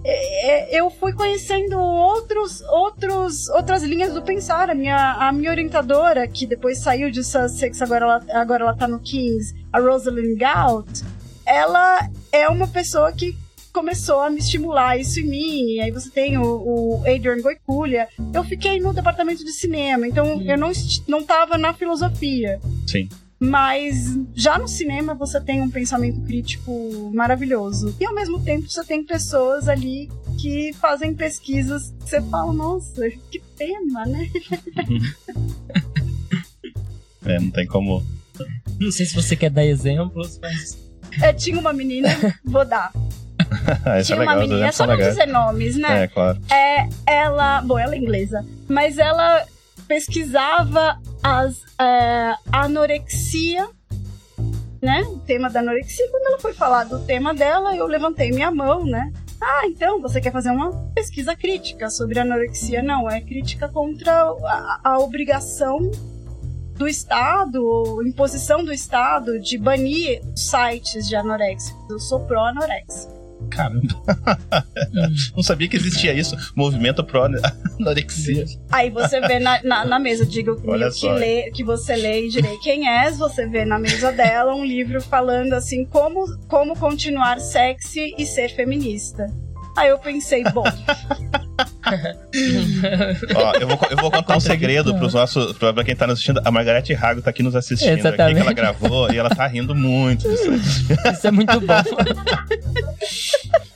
é, 0.04 0.74
é, 0.74 0.80
eu 0.80 0.90
fui 0.90 1.12
conhecendo 1.12 1.78
outros, 1.78 2.60
outros, 2.62 3.48
outras 3.50 3.82
linhas 3.82 4.12
do 4.12 4.22
pensar. 4.22 4.68
A 4.70 4.74
minha, 4.74 5.12
a 5.14 5.32
minha 5.32 5.50
orientadora, 5.50 6.26
que 6.26 6.46
depois 6.46 6.78
saiu 6.78 7.10
de 7.10 7.22
Sussex, 7.22 7.80
agora 7.82 8.04
ela, 8.04 8.24
agora 8.40 8.64
ela 8.64 8.74
tá 8.74 8.88
no 8.88 8.98
Kings, 9.00 9.54
a 9.72 9.78
Rosalind 9.80 10.38
Gout, 10.38 11.02
ela 11.46 12.08
é 12.30 12.48
uma 12.48 12.66
pessoa 12.68 13.12
que 13.12 13.36
começou 13.72 14.20
a 14.20 14.28
me 14.28 14.38
estimular 14.38 14.98
isso 14.98 15.18
em 15.20 15.24
mim. 15.24 15.64
E 15.74 15.80
aí 15.80 15.90
você 15.90 16.10
tem 16.10 16.36
o, 16.36 16.42
o 16.44 17.02
Adrian 17.06 17.40
Goiculha. 17.40 18.06
Eu 18.34 18.44
fiquei 18.44 18.78
no 18.78 18.92
departamento 18.92 19.44
de 19.44 19.52
cinema, 19.52 20.06
então 20.06 20.36
Hum. 20.36 20.42
eu 20.42 20.58
não, 20.58 20.70
não 21.08 21.24
tava 21.24 21.56
na 21.56 21.72
filosofia. 21.72 22.60
Sim. 22.86 23.08
Mas 23.42 24.16
já 24.36 24.56
no 24.56 24.68
cinema 24.68 25.14
você 25.14 25.40
tem 25.40 25.60
um 25.60 25.68
pensamento 25.68 26.20
crítico 26.20 27.10
maravilhoso. 27.12 27.92
E 27.98 28.06
ao 28.06 28.14
mesmo 28.14 28.38
tempo 28.38 28.70
você 28.70 28.84
tem 28.84 29.02
pessoas 29.02 29.68
ali 29.68 30.08
que 30.40 30.72
fazem 30.74 31.12
pesquisas 31.12 31.92
que 32.04 32.08
você 32.08 32.22
fala, 32.22 32.52
nossa, 32.52 33.10
que 33.30 33.40
tema, 33.56 34.06
né? 34.06 34.30
É, 37.24 37.38
não 37.38 37.52
tem 37.52 37.64
como. 37.68 38.04
Não 38.80 38.90
sei 38.90 39.06
se 39.06 39.14
você 39.14 39.36
quer 39.36 39.48
dar 39.48 39.64
exemplos, 39.64 40.40
mas. 40.42 40.76
É, 41.22 41.32
tinha 41.32 41.56
uma 41.56 41.72
menina, 41.72 42.08
vou 42.44 42.64
dar. 42.64 42.92
É 43.84 44.02
tinha 44.02 44.18
legal, 44.18 44.34
uma 44.36 44.40
menina, 44.42 44.60
exemplos 44.66 44.72
só 44.72 44.86
não 44.86 44.94
legais. 44.94 45.14
dizer 45.14 45.26
nomes, 45.26 45.76
né? 45.76 46.02
É, 46.02 46.08
claro. 46.08 46.40
É, 46.50 46.88
ela, 47.06 47.60
bom, 47.60 47.78
ela 47.78 47.94
é 47.94 47.98
inglesa, 47.98 48.44
mas 48.68 48.98
ela 48.98 49.44
pesquisava 49.92 50.98
as 51.22 51.60
é, 51.78 52.34
anorexia, 52.50 53.68
né? 54.80 55.02
O 55.02 55.18
tema 55.18 55.50
da 55.50 55.60
anorexia. 55.60 56.10
Quando 56.10 56.28
ela 56.28 56.38
foi 56.38 56.54
falar 56.54 56.84
do 56.84 57.04
tema 57.04 57.34
dela, 57.34 57.76
eu 57.76 57.86
levantei 57.86 58.30
minha 58.30 58.50
mão, 58.50 58.86
né? 58.86 59.12
Ah, 59.38 59.66
então 59.66 60.00
você 60.00 60.18
quer 60.18 60.32
fazer 60.32 60.50
uma 60.50 60.72
pesquisa 60.94 61.36
crítica 61.36 61.90
sobre 61.90 62.18
anorexia? 62.18 62.82
Não, 62.82 63.06
é 63.10 63.20
crítica 63.20 63.68
contra 63.68 64.12
a, 64.12 64.80
a 64.82 64.98
obrigação 64.98 65.90
do 66.74 66.88
Estado, 66.88 68.02
imposição 68.02 68.64
do 68.64 68.72
Estado 68.72 69.38
de 69.38 69.58
banir 69.58 70.22
sites 70.34 71.06
de 71.06 71.14
anorexia. 71.14 71.76
Eu 71.90 71.98
sou 71.98 72.20
pró-anorexia. 72.20 73.21
Caramba, 73.50 74.02
não 75.34 75.42
sabia 75.42 75.68
que 75.68 75.76
existia 75.76 76.12
isso. 76.14 76.36
Movimento 76.56 77.04
pro 77.04 77.22
anorexia. 77.78 78.44
Aí 78.70 78.90
você 78.90 79.20
vê 79.20 79.38
na, 79.38 79.62
na, 79.62 79.84
na 79.84 79.98
mesa, 79.98 80.24
diga 80.24 80.56
Olha 80.64 80.88
que, 80.88 81.00
só. 81.00 81.12
lê, 81.12 81.50
que 81.50 81.62
você 81.62 81.94
lê 81.94 82.26
e 82.26 82.28
direi 82.28 82.56
quem 82.58 82.88
és, 82.88 83.18
você 83.18 83.46
vê 83.46 83.64
na 83.64 83.78
mesa 83.78 84.12
dela 84.12 84.54
um 84.54 84.64
livro 84.64 85.00
falando 85.02 85.52
assim, 85.52 85.84
como, 85.84 86.24
como 86.48 86.76
continuar 86.78 87.40
sexy 87.40 88.14
e 88.18 88.26
ser 88.26 88.48
feminista. 88.54 89.26
Aí 89.76 89.88
eu 89.88 89.98
pensei, 89.98 90.44
bom, 90.44 90.64
Ó, 93.34 93.52
eu 93.58 93.66
vou, 93.68 93.78
eu 93.90 93.96
vou 93.96 94.10
contar 94.10 94.36
um 94.36 94.40
segredo 94.40 94.94
pros 94.96 95.14
nossos, 95.14 95.56
pra 95.56 95.72
pra 95.72 95.84
quem 95.84 95.94
tá 95.96 96.06
nos 96.06 96.14
assistindo. 96.14 96.40
A 96.44 96.50
Margarete 96.50 96.92
Rago 96.94 97.22
tá 97.22 97.30
aqui 97.30 97.42
nos 97.42 97.54
assistindo. 97.56 97.90
Aqui 97.90 98.00
Exatamente. 98.00 98.34
que 98.36 98.40
ela 98.40 98.52
gravou 98.52 99.12
e 99.12 99.18
ela 99.18 99.30
tá 99.30 99.46
rindo 99.46 99.74
muito 99.74 100.28
disso. 100.28 100.52
Isso 101.12 101.26
é 101.26 101.30
muito 101.30 101.60
bom. 101.60 101.74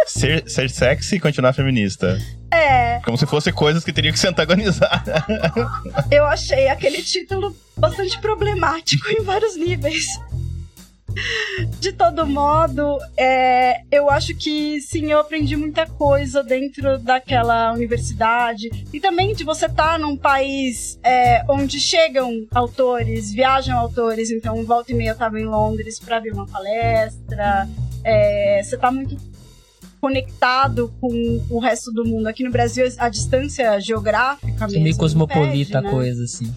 Ser, 0.07 0.49
ser 0.49 0.71
sexy 0.71 1.17
e 1.17 1.21
continuar 1.21 1.53
feminista. 1.53 2.19
é, 2.50 3.00
Como 3.00 3.19
se 3.19 3.26
fossem 3.26 3.53
coisas 3.53 3.85
que 3.85 3.93
teriam 3.93 4.12
que 4.12 4.19
se 4.19 4.26
antagonizar. 4.26 5.05
eu 6.11 6.25
achei 6.25 6.69
aquele 6.69 7.03
título 7.03 7.55
bastante 7.76 8.19
problemático 8.21 9.09
em 9.11 9.23
vários 9.23 9.57
níveis. 9.57 10.07
De 11.80 11.92
todo 11.92 12.26
modo, 12.26 12.99
é, 13.16 13.80
eu 13.90 14.11
acho 14.11 14.35
que 14.37 14.80
sim, 14.80 15.11
eu 15.11 15.18
aprendi 15.18 15.56
muita 15.56 15.87
coisa 15.87 16.42
dentro 16.42 16.99
daquela 16.99 17.73
universidade. 17.73 18.68
E 18.92 19.00
também 19.00 19.35
de 19.35 19.44
você 19.44 19.66
estar 19.66 19.99
num 19.99 20.16
país 20.16 20.99
é, 21.02 21.42
onde 21.49 21.80
chegam 21.80 22.46
autores, 22.54 23.32
viajam 23.32 23.78
autores. 23.78 24.30
Então, 24.30 24.64
volta 24.64 24.92
e 24.92 24.94
meia 24.94 25.11
eu 25.11 25.12
estava 25.14 25.40
em 25.40 25.44
Londres 25.44 25.99
para 25.99 26.20
ver 26.20 26.32
uma 26.32 26.46
palestra. 26.46 27.68
É, 28.04 28.61
você 28.62 28.75
está 28.75 28.90
muito 28.90 29.16
conectado 30.00 30.92
com 31.00 31.42
o 31.50 31.58
resto 31.58 31.90
do 31.92 32.04
mundo. 32.04 32.26
Aqui 32.26 32.44
no 32.44 32.50
Brasil, 32.50 32.87
a 32.99 33.08
distância 33.08 33.80
geográfica 33.80 34.64
É 34.64 34.66
mesmo. 34.66 34.82
meio 34.82 34.96
cosmopolita 34.96 35.54
impede, 35.70 35.76
a 35.76 35.80
né? 35.80 35.90
coisa, 35.90 36.25
assim. 36.25 36.54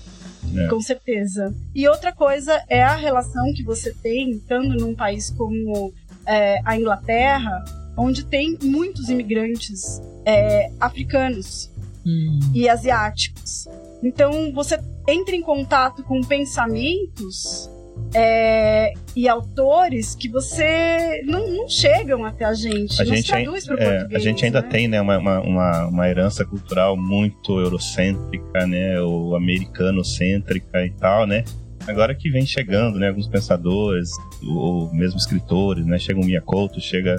É. 0.56 0.68
Com 0.68 0.82
certeza. 0.82 1.54
E 1.76 1.88
outra 1.88 2.12
coisa 2.12 2.64
é 2.70 2.84
a 2.84 2.96
relação 2.96 3.54
que 3.54 3.64
você 3.64 3.94
tem 3.94 4.32
estando 4.32 4.76
num 4.76 4.96
país 4.96 5.30
como 5.30 5.94
é, 6.26 6.60
a 6.66 6.78
Inglaterra, 6.78 7.64
onde 7.98 8.24
tem 8.26 8.58
muitos 8.64 9.10
imigrantes 9.10 10.02
é, 10.26 10.72
africanos 10.80 11.70
Hum. 12.06 12.40
e 12.54 12.70
asiáticos. 12.70 13.68
Então 14.02 14.54
você 14.54 14.80
entra 15.08 15.36
em 15.36 15.42
contato 15.42 16.02
com 16.04 16.22
pensamentos 16.22 17.70
é, 18.14 18.94
e 19.16 19.28
autores 19.28 20.16
que 20.16 20.28
você 20.28 21.22
não, 21.26 21.48
não 21.48 21.68
chegam 21.68 22.26
até 22.26 22.46
a 22.46 22.54
gente. 22.54 23.00
A 23.02 23.06
não 23.06 23.16
gente, 23.16 23.28
traduz 23.28 23.66
pro 23.66 23.80
é, 23.80 23.86
português. 23.86 24.22
a 24.22 24.24
gente 24.24 24.46
ainda 24.46 24.62
né? 24.62 24.68
tem 24.68 24.88
né, 24.88 25.00
uma, 25.00 25.18
uma, 25.18 25.86
uma, 25.86 26.10
herança 26.10 26.44
cultural 26.44 26.98
muito 26.98 27.60
eurocêntrica, 27.60 28.66
né? 28.66 29.00
Ou 29.02 29.36
americanocêntrica 29.36 30.86
e 30.86 30.90
tal, 30.92 31.28
né? 31.28 31.44
Agora 31.88 32.14
que 32.16 32.30
vem 32.30 32.46
chegando, 32.46 32.98
né? 32.98 33.10
Alguns 33.10 33.28
pensadores, 33.28 34.10
ou 34.44 34.92
mesmo 34.94 35.18
escritores, 35.18 35.86
né? 35.86 36.00
Chega 36.00 36.20
o 36.20 36.26
Miyakoto, 36.26 36.82
chega 36.82 37.18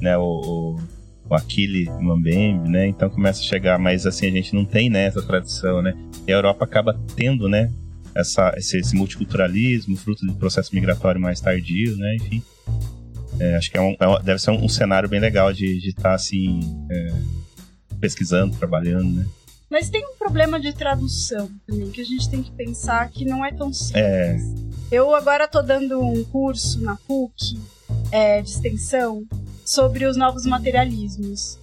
né, 0.00 0.16
o, 0.16 0.22
o, 0.22 0.76
o 1.28 1.34
Achille 1.34 1.88
Mbembe, 2.00 2.68
né? 2.68 2.86
Então 2.86 3.10
começa 3.10 3.40
a 3.40 3.44
chegar, 3.44 3.78
mas 3.78 4.06
assim, 4.06 4.28
a 4.28 4.30
gente 4.30 4.54
não 4.54 4.64
tem 4.64 4.88
né, 4.88 5.06
essa 5.06 5.22
tradição, 5.22 5.82
né? 5.82 5.94
E 6.26 6.32
a 6.32 6.36
Europa 6.36 6.64
acaba 6.64 6.98
tendo, 7.16 7.48
né? 7.48 7.70
Essa, 8.18 8.52
esse, 8.56 8.78
esse 8.78 8.96
multiculturalismo, 8.96 9.96
fruto 9.96 10.26
do 10.26 10.34
processo 10.34 10.74
migratório 10.74 11.20
mais 11.20 11.40
tardio, 11.40 11.96
né? 11.96 12.16
Enfim. 12.16 12.42
É, 13.38 13.56
acho 13.56 13.70
que 13.70 13.78
é 13.78 13.80
um, 13.80 13.92
é 13.92 14.22
deve 14.22 14.40
ser 14.40 14.50
um, 14.50 14.64
um 14.64 14.68
cenário 14.68 15.08
bem 15.08 15.20
legal 15.20 15.52
de 15.52 15.88
estar 15.88 16.14
assim 16.14 16.60
é, 16.90 17.12
pesquisando, 18.00 18.56
trabalhando, 18.56 19.10
né? 19.10 19.26
Mas 19.70 19.90
tem 19.90 20.04
um 20.04 20.16
problema 20.16 20.58
de 20.58 20.72
tradução 20.72 21.50
também, 21.66 21.90
que 21.90 22.00
a 22.00 22.04
gente 22.04 22.28
tem 22.28 22.42
que 22.42 22.50
pensar 22.52 23.08
que 23.10 23.24
não 23.24 23.44
é 23.44 23.52
tão 23.52 23.72
simples. 23.72 24.02
É, 24.02 24.38
Eu 24.90 25.14
agora 25.14 25.46
tô 25.46 25.60
dando 25.60 26.00
um 26.00 26.24
curso 26.24 26.82
na 26.82 26.96
PUC 26.96 27.60
é, 28.10 28.40
de 28.40 28.48
extensão 28.48 29.26
sobre 29.64 30.06
os 30.06 30.16
novos 30.16 30.46
materialismos, 30.46 31.58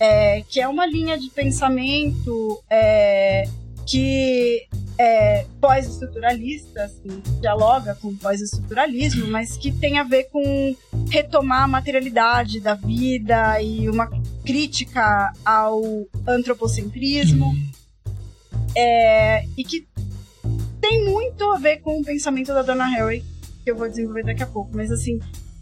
é, 0.00 0.42
que 0.42 0.60
é 0.60 0.66
uma 0.66 0.84
linha 0.84 1.16
de 1.16 1.30
pensamento 1.30 2.60
é, 2.68 3.44
que 3.86 4.66
é 4.98 5.44
pós-estruturalista, 5.60 6.84
assim, 6.84 7.22
dialoga 7.40 7.94
com 7.96 8.08
o 8.08 8.16
pós-estruturalismo, 8.16 9.26
mas 9.26 9.56
que 9.56 9.70
tem 9.72 9.98
a 9.98 10.02
ver 10.04 10.24
com 10.30 10.74
retomar 11.10 11.64
a 11.64 11.68
materialidade 11.68 12.60
da 12.60 12.74
vida 12.74 13.60
e 13.60 13.88
uma 13.88 14.08
crítica 14.44 15.32
ao 15.44 15.82
antropocentrismo. 16.26 17.52
É, 18.74 19.44
e 19.56 19.64
que 19.64 19.86
tem 20.80 21.04
muito 21.04 21.44
a 21.50 21.58
ver 21.58 21.78
com 21.78 22.00
o 22.00 22.04
pensamento 22.04 22.48
da 22.52 22.62
Donna 22.62 22.86
Harry, 22.86 23.24
que 23.64 23.70
eu 23.70 23.76
vou 23.76 23.88
desenvolver 23.88 24.24
daqui 24.24 24.42
a 24.42 24.46
pouco, 24.46 24.70
mas 24.74 24.92
assim, 24.92 25.18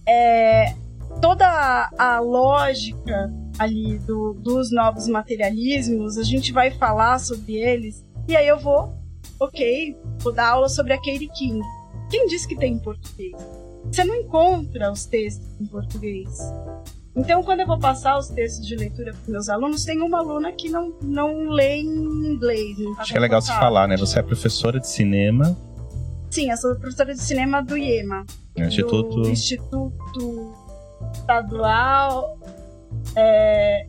é, 0.07 0.75
toda 1.23 1.47
a, 1.47 2.17
a 2.17 2.21
lógica 2.21 3.33
ali 3.59 3.99
do- 4.01 4.35
dos 4.35 4.73
novos 4.73 5.07
materialismos, 5.07 6.19
a 6.19 6.25
gente 6.25 6.53
vai 6.53 6.73
falar 6.73 7.19
sobre 7.21 7.55
eles, 7.55 8.05
e 8.29 8.37
aí 8.37 8.49
eu 8.49 8.59
vou, 8.59 8.93
ok, 9.41 9.97
vou 10.19 10.33
dar 10.33 10.51
aula 10.51 10.69
sobre 10.69 10.93
a 10.93 10.97
Katie 10.97 11.29
King. 11.29 11.61
Quem 12.11 12.27
disse 12.27 12.47
que 12.47 12.57
tem 12.57 12.75
em 12.75 12.79
português? 12.79 13.35
Você 13.91 14.05
não 14.05 14.15
encontra 14.15 14.91
os 14.91 15.05
textos 15.05 15.47
em 15.61 15.67
português. 15.67 16.29
Então, 17.17 17.43
quando 17.43 17.61
eu 17.61 17.67
vou 17.67 17.79
passar 17.79 18.19
os 18.19 18.29
textos 18.29 18.67
de 18.67 18.75
leitura 18.75 19.13
para 19.13 19.33
meus 19.33 19.49
alunos, 19.49 19.85
tem 19.85 20.01
uma 20.01 20.19
aluna 20.19 20.51
que 20.53 20.69
não, 20.69 20.93
não 21.03 21.49
lê 21.51 21.77
em 21.77 21.87
inglês. 21.87 22.79
não 22.79 22.99
acho 22.99 23.13
que 23.13 23.17
é 23.17 23.21
legal 23.21 23.41
se 23.41 23.49
falar, 23.49 23.87
né? 23.87 23.97
Você 23.97 24.19
é 24.19 24.23
professora 24.23 24.81
de 24.81 24.89
cinema, 24.89 25.57
Sim, 26.35 26.51
eu 26.51 26.57
sou 26.57 26.75
professora 26.75 27.15
de 27.15 27.23
cinema 27.23 27.63
do 27.63 27.79
IEMA. 27.79 28.27
no 28.59 28.65
Instituto. 28.65 29.23
Do 29.23 29.31
Instituto 29.31 30.53
Estadual 31.13 32.37
é, 33.15 33.87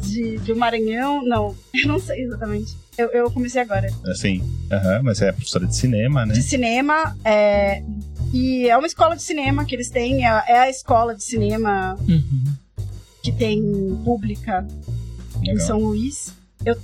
de, 0.00 0.38
do 0.38 0.56
Maranhão. 0.56 1.22
Não, 1.22 1.54
eu 1.84 1.86
não 1.86 1.98
sei 1.98 2.22
exatamente. 2.22 2.74
Eu, 2.96 3.08
eu 3.10 3.30
comecei 3.30 3.60
agora. 3.60 3.88
Assim, 4.06 4.42
aham, 4.70 5.02
mas 5.02 5.20
é 5.20 5.32
professora 5.32 5.66
de 5.66 5.76
cinema, 5.76 6.24
né? 6.26 6.34
De 6.34 6.42
cinema. 6.42 7.16
é, 7.24 7.82
e 8.32 8.68
é 8.68 8.76
uma 8.76 8.86
escola 8.86 9.14
de 9.16 9.22
cinema 9.22 9.64
que 9.64 9.74
eles 9.74 9.90
têm. 9.90 10.26
É, 10.26 10.28
é 10.48 10.58
a 10.60 10.70
escola 10.70 11.14
de 11.14 11.22
cinema 11.24 11.96
Uhum. 12.08 12.44
que 13.22 13.32
tem 13.32 13.62
pública 14.04 14.66
em 15.42 15.48
Legal. 15.52 15.66
São 15.66 15.78
Luís. 15.80 16.32
Eu 16.64 16.76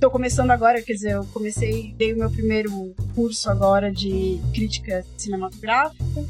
tô 0.00 0.10
começando 0.10 0.50
agora, 0.50 0.82
quer 0.82 0.92
dizer, 0.92 1.12
eu 1.12 1.24
comecei, 1.32 1.94
dei 1.96 2.12
o 2.12 2.18
meu 2.18 2.30
primeiro 2.30 2.94
curso 3.14 3.48
agora 3.50 3.90
de 3.92 4.38
crítica 4.52 5.04
cinematográfica. 5.16 6.24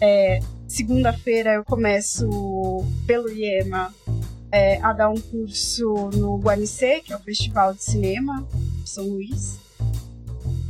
é, 0.00 0.40
segunda-feira 0.68 1.54
eu 1.54 1.64
começo 1.64 2.84
pelo 3.06 3.28
IEMA 3.30 3.92
é, 4.52 4.78
a 4.82 4.92
dar 4.92 5.08
um 5.08 5.18
curso 5.18 6.10
no 6.14 6.36
Guanicê, 6.38 7.00
que 7.00 7.12
é 7.12 7.16
o 7.16 7.20
Festival 7.20 7.72
de 7.72 7.82
Cinema 7.82 8.46
de 8.84 8.90
São 8.90 9.08
Luís. 9.08 9.58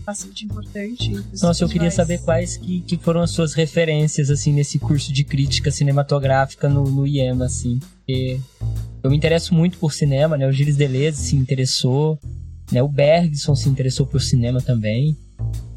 Bastante 0.06 0.44
importante. 0.44 1.12
Nossa, 1.40 1.64
eu 1.64 1.68
queria 1.68 1.90
saber 1.90 2.18
quais 2.22 2.56
que, 2.56 2.80
que 2.80 2.96
foram 2.96 3.20
as 3.20 3.30
suas 3.30 3.54
referências, 3.54 4.30
assim, 4.30 4.52
nesse 4.52 4.78
curso 4.78 5.12
de 5.12 5.24
crítica 5.24 5.70
cinematográfica 5.70 6.68
no, 6.68 6.84
no 6.84 7.06
IEMA, 7.06 7.44
assim. 7.44 7.78
Porque 7.78 8.40
eu 9.02 9.10
me 9.10 9.16
interesso 9.16 9.54
muito 9.54 9.78
por 9.78 9.92
cinema, 9.92 10.36
né? 10.36 10.46
O 10.46 10.52
Gilles 10.52 10.76
Deleuze 10.76 11.18
se 11.18 11.36
interessou, 11.36 12.18
né? 12.70 12.82
O 12.82 12.88
Bergson 12.88 13.54
se 13.54 13.68
interessou 13.68 14.06
por 14.06 14.20
cinema 14.20 14.60
também. 14.60 15.16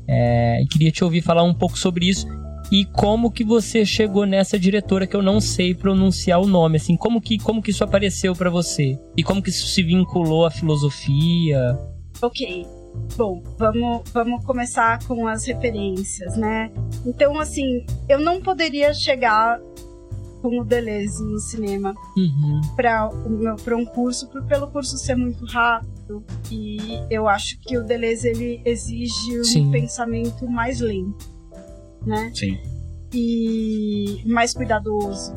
É, 0.07 0.61
e 0.61 0.67
queria 0.67 0.91
te 0.91 1.03
ouvir 1.03 1.21
falar 1.21 1.43
um 1.43 1.53
pouco 1.53 1.77
sobre 1.77 2.07
isso 2.07 2.27
e 2.71 2.85
como 2.85 3.31
que 3.31 3.43
você 3.43 3.85
chegou 3.85 4.25
nessa 4.25 4.57
diretora 4.57 5.05
que 5.05 5.15
eu 5.15 5.21
não 5.21 5.39
sei 5.39 5.73
pronunciar 5.73 6.39
o 6.39 6.47
nome, 6.47 6.77
assim, 6.77 6.97
como 6.97 7.21
que, 7.21 7.37
como 7.37 7.61
que 7.61 7.71
isso 7.71 7.83
apareceu 7.83 8.35
para 8.35 8.49
você? 8.49 8.99
E 9.15 9.23
como 9.23 9.41
que 9.41 9.49
isso 9.49 9.67
se 9.67 9.83
vinculou 9.83 10.45
à 10.45 10.51
filosofia? 10.51 11.77
Ok. 12.21 12.65
Bom, 13.17 13.43
vamos, 13.57 14.09
vamos 14.11 14.43
começar 14.45 15.03
com 15.05 15.27
as 15.27 15.45
referências, 15.45 16.37
né? 16.37 16.71
Então, 17.05 17.37
assim, 17.39 17.85
eu 18.07 18.19
não 18.19 18.41
poderia 18.41 18.93
chegar 18.93 19.59
com 20.41 20.59
o 20.59 20.63
Deleuze 20.63 21.23
no 21.23 21.39
cinema 21.39 21.93
uhum. 22.15 22.61
para 22.75 23.75
um 23.75 23.85
curso, 23.85 24.29
por, 24.29 24.45
pelo 24.45 24.67
curso 24.67 24.97
ser 24.97 25.15
muito 25.15 25.45
rápido. 25.45 26.23
E 26.51 26.77
eu 27.09 27.27
acho 27.27 27.59
que 27.59 27.77
o 27.77 27.83
Deleuze 27.83 28.29
ele 28.29 28.61
exige 28.63 29.43
Sim. 29.43 29.67
um 29.67 29.71
pensamento 29.71 30.47
mais 30.47 30.79
lento 30.79 31.34
né? 32.05 32.31
Sim. 32.33 32.57
E 33.13 34.21
mais 34.25 34.53
cuidadoso. 34.53 35.33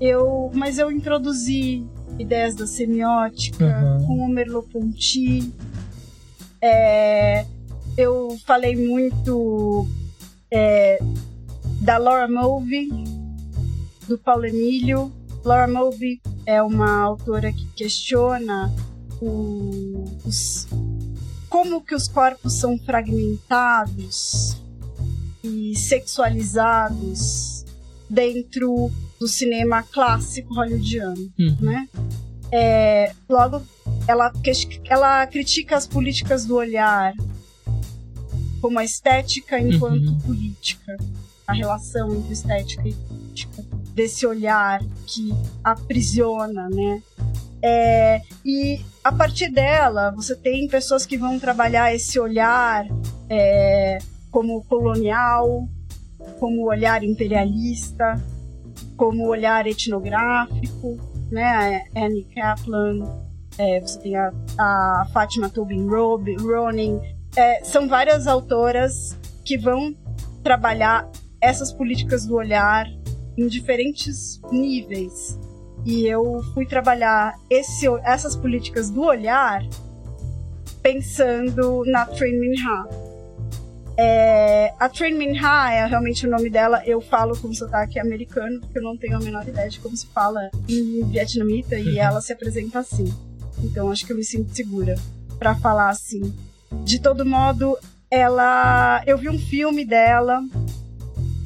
Eu, 0.00 0.50
mas 0.54 0.78
eu 0.78 0.90
introduzi 0.90 1.84
ideias 2.18 2.54
da 2.54 2.66
semiótica 2.66 3.64
Uhum. 4.00 4.06
com 4.06 4.14
o 4.24 4.28
Merleau-Ponty. 4.28 5.52
É, 6.60 7.44
eu 7.96 8.36
falei 8.46 8.76
muito 8.76 9.86
é, 10.52 10.98
da 11.80 11.96
Laura 11.96 12.26
Mulvey, 12.28 12.88
do 14.08 14.18
Paulo 14.18 14.44
Emílio. 14.46 15.12
Laura 15.44 15.68
Mulvey 15.68 16.20
é 16.44 16.62
uma 16.62 17.00
autora 17.02 17.52
que 17.52 17.66
questiona 17.76 18.70
o- 19.22 20.04
os, 20.24 20.66
como 21.48 21.80
que 21.82 21.94
os 21.94 22.08
corpos 22.08 22.54
são 22.54 22.76
fragmentados 22.78 24.56
e 25.42 25.74
sexualizados 25.76 27.64
dentro 28.08 28.90
do 29.18 29.28
cinema 29.28 29.82
clássico 29.82 30.54
hollywoodiano, 30.54 31.30
Uhum. 31.38 31.56
né? 31.60 31.88
É, 32.52 33.12
logo, 33.28 33.62
ela, 34.08 34.32
ela 34.88 35.26
critica 35.26 35.76
as 35.76 35.86
políticas 35.86 36.44
do 36.44 36.56
olhar 36.56 37.12
como 38.60 38.78
a 38.78 38.84
estética 38.84 39.58
enquanto 39.58 40.08
Uhum. 40.08 40.18
política, 40.20 40.96
a 41.46 41.52
relação 41.52 42.12
entre 42.14 42.32
estética 42.32 42.88
e 42.88 42.92
política, 42.94 43.64
desse 43.94 44.26
olhar 44.26 44.80
que 45.06 45.32
aprisiona, 45.64 46.68
né? 46.70 47.02
É, 47.62 48.22
e 48.44 48.80
a 49.04 49.12
partir 49.12 49.50
dela, 49.50 50.10
você 50.10 50.34
tem 50.34 50.66
pessoas 50.68 51.04
que 51.06 51.16
vão 51.16 51.38
trabalhar 51.38 51.94
esse 51.94 52.18
olhar 52.18 52.86
é, 53.28 53.98
como 54.30 54.64
colonial, 54.64 55.68
como 56.38 56.68
olhar 56.68 57.02
imperialista, 57.02 58.22
como 58.96 59.26
olhar 59.26 59.66
etnográfico, 59.66 60.98
né? 61.30 61.84
A 61.94 62.04
Annie 62.04 62.24
Kaplan, 62.34 63.02
é, 63.58 63.80
você 63.80 63.98
tem 64.00 64.16
a, 64.16 64.32
a 64.58 65.06
Fátima 65.12 65.48
Tobin 65.48 65.86
Ronin, 65.86 67.00
é, 67.36 67.62
são 67.64 67.88
várias 67.88 68.26
autoras 68.26 69.16
que 69.44 69.56
vão 69.56 69.94
trabalhar 70.42 71.08
essas 71.40 71.72
políticas 71.72 72.26
do 72.26 72.34
olhar 72.34 72.86
em 73.36 73.46
diferentes 73.46 74.40
níveis. 74.50 75.38
E 75.84 76.06
eu 76.06 76.42
fui 76.52 76.66
trabalhar 76.66 77.34
esse, 77.48 77.86
essas 78.04 78.36
políticas 78.36 78.90
do 78.90 79.02
olhar 79.02 79.62
pensando 80.82 81.84
na 81.86 82.04
Train 82.06 82.38
Minha. 82.38 83.09
É, 83.96 84.72
a 84.78 84.88
Train 84.88 85.14
Minha 85.14 85.72
é 85.72 85.86
realmente 85.86 86.26
o 86.26 86.30
nome 86.30 86.48
dela. 86.48 86.82
Eu 86.86 87.00
falo 87.00 87.36
com 87.36 87.52
sotaque 87.52 87.98
americano, 87.98 88.60
porque 88.60 88.78
eu 88.78 88.82
não 88.82 88.96
tenho 88.96 89.16
a 89.16 89.20
menor 89.20 89.46
ideia 89.46 89.68
de 89.68 89.80
como 89.80 89.96
se 89.96 90.06
fala 90.06 90.50
em 90.68 91.04
vietnamita 91.04 91.78
e 91.78 91.98
ela 92.00 92.20
se 92.20 92.32
apresenta 92.32 92.78
assim. 92.78 93.12
Então 93.62 93.90
acho 93.90 94.06
que 94.06 94.12
eu 94.12 94.16
me 94.16 94.24
sinto 94.24 94.54
segura 94.54 94.94
para 95.38 95.54
falar 95.54 95.90
assim. 95.90 96.34
De 96.84 96.98
todo 96.98 97.26
modo, 97.26 97.76
ela. 98.10 99.02
Eu 99.06 99.18
vi 99.18 99.28
um 99.28 99.38
filme 99.38 99.84
dela 99.84 100.42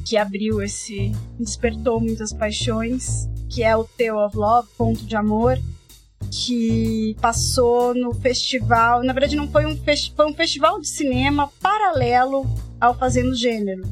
que 0.05 0.17
abriu 0.17 0.61
esse. 0.61 1.11
despertou 1.39 1.99
muitas 1.99 2.31
paixões, 2.31 3.27
que 3.49 3.63
é 3.63 3.75
o 3.75 3.83
Tale 3.83 4.11
of 4.11 4.37
Love, 4.37 4.69
Ponto 4.77 5.03
de 5.05 5.15
Amor, 5.15 5.59
que 6.35 7.15
passou 7.21 7.95
no 7.95 8.13
festival. 8.13 9.03
Na 9.03 9.13
verdade, 9.13 9.35
não 9.35 9.47
foi 9.47 9.65
um, 9.65 9.77
foi 9.77 10.25
um 10.25 10.33
festival 10.33 10.81
de 10.81 10.87
cinema 10.87 11.49
paralelo 11.61 12.45
ao 12.79 12.97
Fazendo 12.97 13.33
Gênero, 13.33 13.83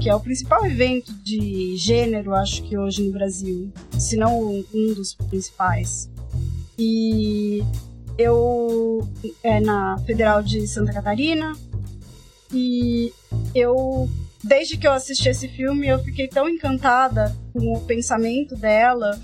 que 0.00 0.08
é 0.08 0.14
o 0.14 0.20
principal 0.20 0.64
evento 0.64 1.12
de 1.22 1.76
gênero, 1.76 2.34
acho 2.34 2.62
que 2.62 2.78
hoje 2.78 3.02
no 3.02 3.12
Brasil, 3.12 3.70
se 3.98 4.16
não 4.16 4.64
um 4.72 4.94
dos 4.94 5.14
principais. 5.14 6.08
E 6.78 7.62
eu 8.16 9.06
é 9.42 9.60
na 9.60 9.98
Federal 10.06 10.42
de 10.42 10.66
Santa 10.66 10.92
Catarina 10.92 11.52
e 12.52 13.12
eu 13.54 14.08
desde 14.42 14.76
que 14.76 14.86
eu 14.86 14.92
assisti 14.92 15.28
esse 15.28 15.48
filme 15.48 15.86
eu 15.86 15.98
fiquei 16.02 16.26
tão 16.26 16.48
encantada 16.48 17.34
com 17.52 17.72
o 17.72 17.80
pensamento 17.82 18.56
dela 18.56 19.18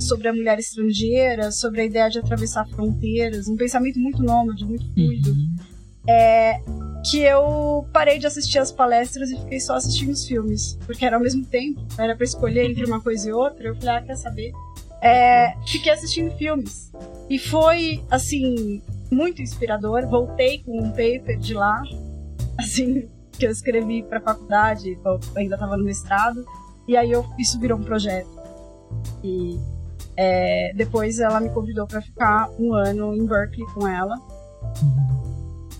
sobre 0.00 0.28
a 0.28 0.32
mulher 0.32 0.58
estrangeira, 0.58 1.50
sobre 1.52 1.80
a 1.82 1.84
ideia 1.84 2.08
de 2.08 2.18
atravessar 2.18 2.66
fronteiras, 2.68 3.48
um 3.48 3.56
pensamento 3.56 3.98
muito 3.98 4.22
nômade, 4.22 4.64
muito 4.64 4.84
fluido, 4.92 5.30
Uhum. 5.30 5.56
é, 6.08 6.60
que 7.10 7.18
eu 7.20 7.86
parei 7.92 8.18
de 8.18 8.26
assistir 8.26 8.58
as 8.58 8.72
palestras 8.72 9.30
e 9.30 9.36
fiquei 9.36 9.60
só 9.60 9.74
assistindo 9.74 10.10
os 10.10 10.26
filmes, 10.26 10.78
porque 10.86 11.04
era 11.04 11.16
ao 11.16 11.22
mesmo 11.22 11.44
tempo, 11.46 11.80
era 11.98 12.14
pra 12.16 12.24
escolher 12.24 12.70
entre 12.70 12.84
uma 12.84 13.00
coisa 13.00 13.28
e 13.28 13.32
outra, 13.32 13.68
eu 13.68 13.74
falei, 13.76 13.90
ah, 13.96 14.02
quer 14.02 14.16
saber? 14.16 14.52
É, 15.02 15.54
fiquei 15.66 15.92
assistindo 15.92 16.30
filmes. 16.36 16.90
E 17.28 17.38
foi, 17.38 18.02
assim, 18.10 18.80
muito 19.10 19.42
inspirador. 19.42 20.06
Voltei 20.08 20.62
com 20.62 20.78
um 20.80 20.88
paper 20.90 21.38
de 21.38 21.52
lá, 21.52 21.82
assim, 22.58 23.06
que 23.32 23.46
eu 23.46 23.50
escrevi 23.50 24.02
pra 24.02 24.18
faculdade, 24.20 24.98
eu 25.04 25.20
ainda 25.36 25.58
tava 25.58 25.76
no 25.76 25.84
mestrado, 25.84 26.42
e 26.88 26.96
aí 26.96 27.10
eu, 27.12 27.24
isso 27.38 27.58
virou 27.60 27.78
um 27.78 27.82
projeto. 27.82 28.30
E 29.22 29.58
é, 30.16 30.72
depois 30.74 31.18
ela 31.18 31.40
me 31.40 31.50
convidou 31.50 31.86
para 31.86 32.00
ficar 32.00 32.50
um 32.58 32.72
ano 32.74 33.14
em 33.14 33.26
Berkeley 33.26 33.66
com 33.74 33.86
ela, 33.86 34.16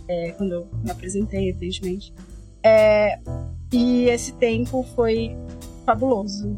é, 0.09 0.33
quando 0.33 0.53
eu 0.53 0.69
me 0.83 0.91
apresentei, 0.91 1.49
evidentemente. 1.49 2.13
É, 2.63 3.19
e 3.73 4.09
esse 4.09 4.33
tempo 4.35 4.83
foi 4.95 5.37
fabuloso. 5.85 6.55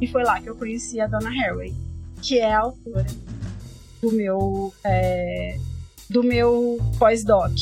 E 0.00 0.06
foi 0.06 0.24
lá 0.24 0.40
que 0.40 0.48
eu 0.48 0.56
conheci 0.56 1.00
a 1.00 1.06
Donna 1.06 1.30
Haraway, 1.30 1.74
que 2.22 2.38
é 2.38 2.52
a 2.52 2.60
autora 2.60 3.06
do 4.00 4.12
meu, 4.12 4.72
é, 4.84 5.58
do 6.08 6.22
meu 6.22 6.78
pós-doc. 6.98 7.52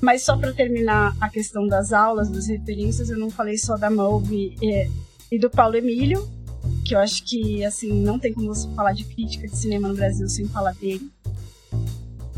Mas 0.00 0.22
só 0.22 0.36
para 0.36 0.52
terminar 0.52 1.16
a 1.20 1.28
questão 1.28 1.66
das 1.66 1.92
aulas, 1.92 2.28
das 2.28 2.46
referências, 2.46 3.08
eu 3.08 3.18
não 3.18 3.30
falei 3.30 3.56
só 3.56 3.76
da 3.76 3.90
Mulvey 3.90 4.54
e, 4.60 4.90
e 5.32 5.38
do 5.38 5.48
Paulo 5.50 5.76
Emílio, 5.76 6.28
que 6.86 6.94
eu 6.94 7.00
acho 7.00 7.24
que, 7.24 7.64
assim, 7.64 7.92
não 7.92 8.18
tem 8.18 8.32
como 8.32 8.46
você 8.46 8.68
falar 8.74 8.92
de 8.92 9.04
crítica 9.04 9.48
de 9.48 9.56
cinema 9.56 9.88
no 9.88 9.94
Brasil 9.94 10.28
sem 10.28 10.46
falar 10.46 10.72
dele. 10.74 11.10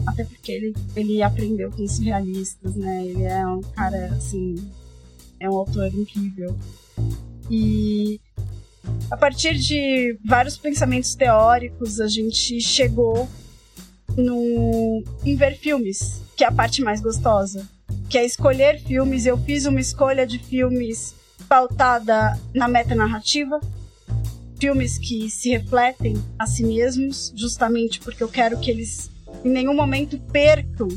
Até 0.06 0.24
porque 0.24 0.52
ele, 0.52 0.74
ele 0.96 1.22
aprendeu 1.22 1.70
com 1.70 1.82
os 1.82 1.96
surrealistas, 1.96 2.74
né? 2.74 3.04
Ele 3.04 3.24
é 3.24 3.46
um 3.46 3.60
cara, 3.60 4.06
assim, 4.14 4.54
é 5.38 5.50
um 5.50 5.56
autor 5.56 5.92
incrível. 5.94 6.56
E 7.50 8.18
a 9.10 9.16
partir 9.16 9.58
de 9.58 10.18
vários 10.24 10.56
pensamentos 10.56 11.14
teóricos, 11.14 12.00
a 12.00 12.08
gente 12.08 12.58
chegou 12.60 13.28
no, 14.16 15.02
em 15.24 15.36
ver 15.36 15.58
filmes, 15.58 16.22
que 16.34 16.42
é 16.42 16.46
a 16.46 16.52
parte 16.52 16.82
mais 16.82 17.02
gostosa. 17.02 17.68
Que 18.08 18.16
é 18.16 18.24
escolher 18.24 18.80
filmes. 18.80 19.26
Eu 19.26 19.36
fiz 19.36 19.66
uma 19.66 19.80
escolha 19.80 20.26
de 20.26 20.38
filmes 20.38 21.14
pautada 21.46 22.38
na 22.54 22.66
metanarrativa, 22.66 23.60
filmes 24.58 24.98
que 24.98 25.30
se 25.30 25.50
refletem 25.50 26.16
a 26.38 26.46
si 26.46 26.64
mesmos, 26.64 27.32
justamente 27.36 28.00
porque 28.00 28.22
eu 28.22 28.28
quero 28.28 28.58
que 28.58 28.70
eles 28.70 29.10
em 29.44 29.48
nenhum 29.50 29.74
momento 29.74 30.18
percam 30.32 30.88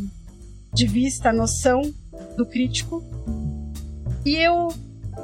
de 0.74 0.88
vista 0.88 1.30
a 1.30 1.34
noção 1.34 1.82
do 2.38 2.46
crítico. 2.46 3.04
E 4.26 4.36
eu 4.36 4.70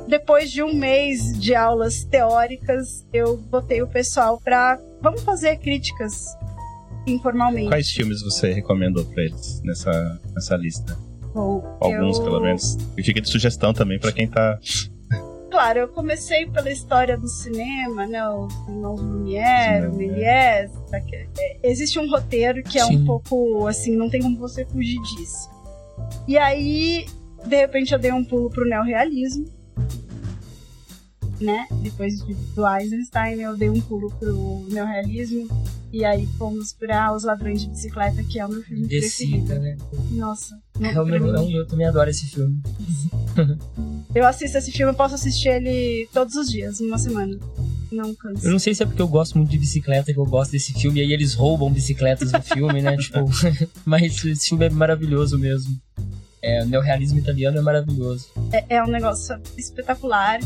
depois 0.07 0.51
de 0.51 0.61
um 0.63 0.73
mês 0.73 1.37
de 1.39 1.53
aulas 1.55 2.03
teóricas, 2.03 3.05
eu 3.13 3.37
botei 3.37 3.81
o 3.81 3.87
pessoal 3.87 4.39
pra. 4.43 4.79
Vamos 5.01 5.21
fazer 5.21 5.57
críticas 5.57 6.25
informalmente. 7.05 7.69
Quais 7.69 7.89
filmes 7.89 8.21
você 8.21 8.51
recomendou 8.53 9.05
pra 9.05 9.23
eles 9.23 9.61
nessa, 9.63 10.19
nessa 10.33 10.55
lista? 10.57 10.97
Bom, 11.33 11.77
Alguns, 11.79 12.17
eu- 12.17 12.23
pelo 12.23 12.41
menos. 12.41 12.77
E 12.97 13.03
fica 13.03 13.21
de 13.21 13.29
sugestão 13.29 13.73
também 13.73 13.99
pra 13.99 14.11
quem 14.11 14.27
tá. 14.27 14.59
Claro, 15.57 15.79
eu 15.79 15.87
comecei 15.87 16.45
pela 16.45 16.69
história 16.71 17.17
do 17.17 17.27
cinema, 17.27 18.05
né? 18.05 18.29
Os 18.29 18.53
irmãos 18.67 19.01
Lumière, 19.01 19.87
o 19.87 19.95
Méliès. 19.95 20.69
aque- 20.93 21.27
é, 21.35 21.57
Existe 21.63 21.97
um 21.97 22.07
roteiro 22.07 22.61
que 22.61 22.77
é 22.77 22.85
Sim. 22.85 22.97
um 22.97 23.05
pouco 23.05 23.65
assim, 23.65 23.95
não 23.95 24.07
tem 24.07 24.21
como 24.21 24.37
você 24.37 24.63
fugir 24.65 25.01
disso. 25.01 25.49
E 26.27 26.37
aí, 26.37 27.07
de 27.43 27.55
repente, 27.55 27.91
eu 27.91 27.97
dei 27.97 28.11
um 28.11 28.23
pulo 28.23 28.51
pro 28.51 28.69
neorrealismo. 28.69 29.45
Né? 31.41 31.65
Depois 31.81 32.23
de- 32.23 32.35
do 32.35 32.67
Eisenstein, 32.67 33.39
eu 33.41 33.57
dei 33.57 33.71
um 33.71 33.81
pulo 33.81 34.11
pro 34.19 34.63
neorrealismo. 34.69 35.47
E 35.91 36.05
aí 36.05 36.27
fomos 36.37 36.71
pra 36.71 37.11
Os 37.15 37.23
Ladrões 37.23 37.61
de 37.63 37.69
Bicicleta, 37.69 38.23
que 38.23 38.39
é 38.39 38.45
o 38.45 38.49
meu 38.49 38.61
filme 38.61 38.85
Descida, 38.85 39.55
preferido. 39.55 39.59
né? 39.59 39.77
Nossa. 40.11 40.55
meu, 40.77 40.91
é 40.91 41.01
o 41.01 41.05
meu, 41.05 41.49
eu 41.61 41.65
também 41.65 41.87
adoro 41.87 42.11
esse 42.11 42.27
filme. 42.27 42.61
Eu 44.17 44.25
assisto 44.25 44.57
esse 44.57 44.71
filme, 44.71 44.91
eu 44.91 44.95
posso 44.95 45.13
assistir 45.13 45.49
ele 45.49 46.09
todos 46.11 46.33
os 46.33 46.49
dias, 46.49 46.79
numa 46.79 46.97
semana. 46.97 47.37
Não 47.91 48.15
canso. 48.15 48.47
Eu 48.47 48.51
não 48.51 48.57
sei 48.57 48.73
se 48.73 48.81
é 48.81 48.85
porque 48.87 49.01
eu 49.01 49.07
gosto 49.07 49.37
muito 49.37 49.51
de 49.51 49.59
bicicleta 49.59 50.11
que 50.11 50.17
eu 50.19 50.25
gosto 50.25 50.53
desse 50.53 50.73
filme, 50.73 50.99
e 50.99 51.03
aí 51.03 51.13
eles 51.13 51.35
roubam 51.35 51.71
bicicletas 51.71 52.31
no 52.31 52.41
filme, 52.41 52.81
né? 52.81 52.97
Tipo, 52.97 53.19
mas 53.85 54.25
esse 54.25 54.49
filme 54.49 54.65
é 54.65 54.69
maravilhoso 54.71 55.37
mesmo. 55.37 55.79
É, 56.41 56.63
o 56.63 56.65
neorrealismo 56.65 57.19
italiano 57.19 57.59
é 57.59 57.61
maravilhoso. 57.61 58.29
É, 58.51 58.77
é 58.77 58.83
um 58.83 58.87
negócio 58.87 59.39
espetacular. 59.55 60.39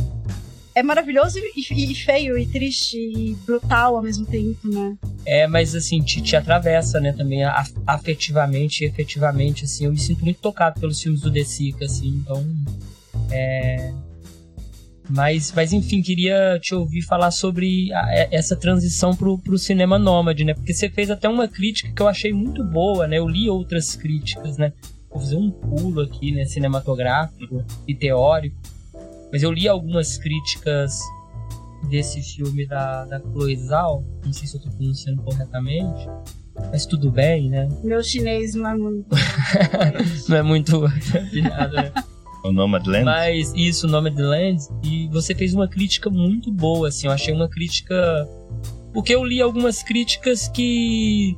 É 0.76 0.84
maravilhoso 0.84 1.40
e, 1.40 1.92
e 1.92 1.96
feio, 1.96 2.38
e 2.38 2.46
triste, 2.46 2.98
e 2.98 3.36
brutal 3.46 3.96
ao 3.96 4.04
mesmo 4.04 4.26
tempo, 4.26 4.68
né? 4.68 4.98
É, 5.26 5.48
mas 5.48 5.74
assim, 5.76 6.02
te, 6.02 6.22
te 6.22 6.36
atravessa, 6.36 7.00
né, 7.00 7.14
também 7.14 7.44
afetivamente 7.88 8.84
e 8.84 8.88
efetivamente, 8.88 9.64
assim, 9.64 9.86
eu 9.86 9.92
me 9.92 10.00
sinto 10.00 10.26
muito 10.26 10.42
tocado 10.42 10.80
pelos 10.80 11.02
filmes 11.02 11.22
do 11.22 11.32
De 11.32 11.46
Sica, 11.46 11.86
assim, 11.86 12.10
então. 12.10 12.46
É. 13.32 13.94
Mas, 15.10 15.52
mas 15.54 15.74
enfim, 15.74 16.02
queria 16.02 16.58
te 16.62 16.74
ouvir 16.74 17.02
falar 17.02 17.32
sobre 17.32 17.92
a- 17.94 18.14
é- 18.16 18.30
essa 18.32 18.56
transição 18.56 19.14
pro, 19.16 19.38
pro 19.38 19.58
cinema 19.58 20.00
nômade, 20.00 20.44
né? 20.46 20.54
Porque 20.54 20.74
você 20.74 20.90
fez 20.90 21.10
até 21.12 21.28
uma 21.28 21.48
crítica 21.50 21.92
que 21.94 22.02
eu 22.02 22.08
achei 22.08 22.32
muito 22.32 22.64
boa, 22.64 23.08
né? 23.08 23.18
Eu 23.20 23.28
li 23.28 23.50
outras 23.50 23.96
críticas, 23.96 24.58
né? 24.58 24.72
Vou 25.10 25.20
fazer 25.20 25.36
um 25.36 25.52
pulo 25.52 26.02
aqui, 26.02 26.32
né? 26.32 26.46
Cinematográfico 26.46 27.62
e 27.86 27.94
teórico. 27.94 28.56
Mas 29.34 29.44
eu 29.44 29.52
li 29.52 29.68
algumas 29.68 30.18
críticas 30.18 30.98
desse 31.90 32.22
filme 32.22 32.66
da, 32.66 33.04
da 33.06 33.20
Chloe 33.20 33.58
Zhao. 33.58 34.06
Não 34.24 34.32
sei 34.32 34.48
se 34.48 34.56
eu 34.56 34.62
tô 34.62 34.70
pronunciando 34.70 35.22
corretamente. 35.24 36.08
Mas 36.72 36.86
tudo 36.86 37.12
bem, 37.12 37.50
né? 37.50 37.68
Meu 37.84 38.02
chinês 38.04 38.54
não 38.56 38.70
é 38.70 38.76
muito. 38.78 39.08
Não 40.30 40.38
é 40.38 40.42
muito 40.44 40.86
afinado, 40.88 41.76
né? 41.76 41.92
O 42.44 42.52
Nomadland? 42.52 43.06
Mas 43.06 43.54
isso, 43.56 43.88
Nomadland, 43.88 44.58
e 44.84 45.08
você 45.10 45.36
fez 45.36 45.54
uma 45.54 45.68
crítica 45.68 46.10
muito 46.10 46.52
boa, 46.52 46.88
assim, 46.88 47.08
eu 47.08 47.14
achei 47.14 47.34
uma 47.34 47.48
crítica... 47.48 48.28
Porque 48.94 49.14
eu 49.14 49.24
li 49.24 49.42
algumas 49.42 49.82
críticas 49.84 50.50
que, 50.50 51.38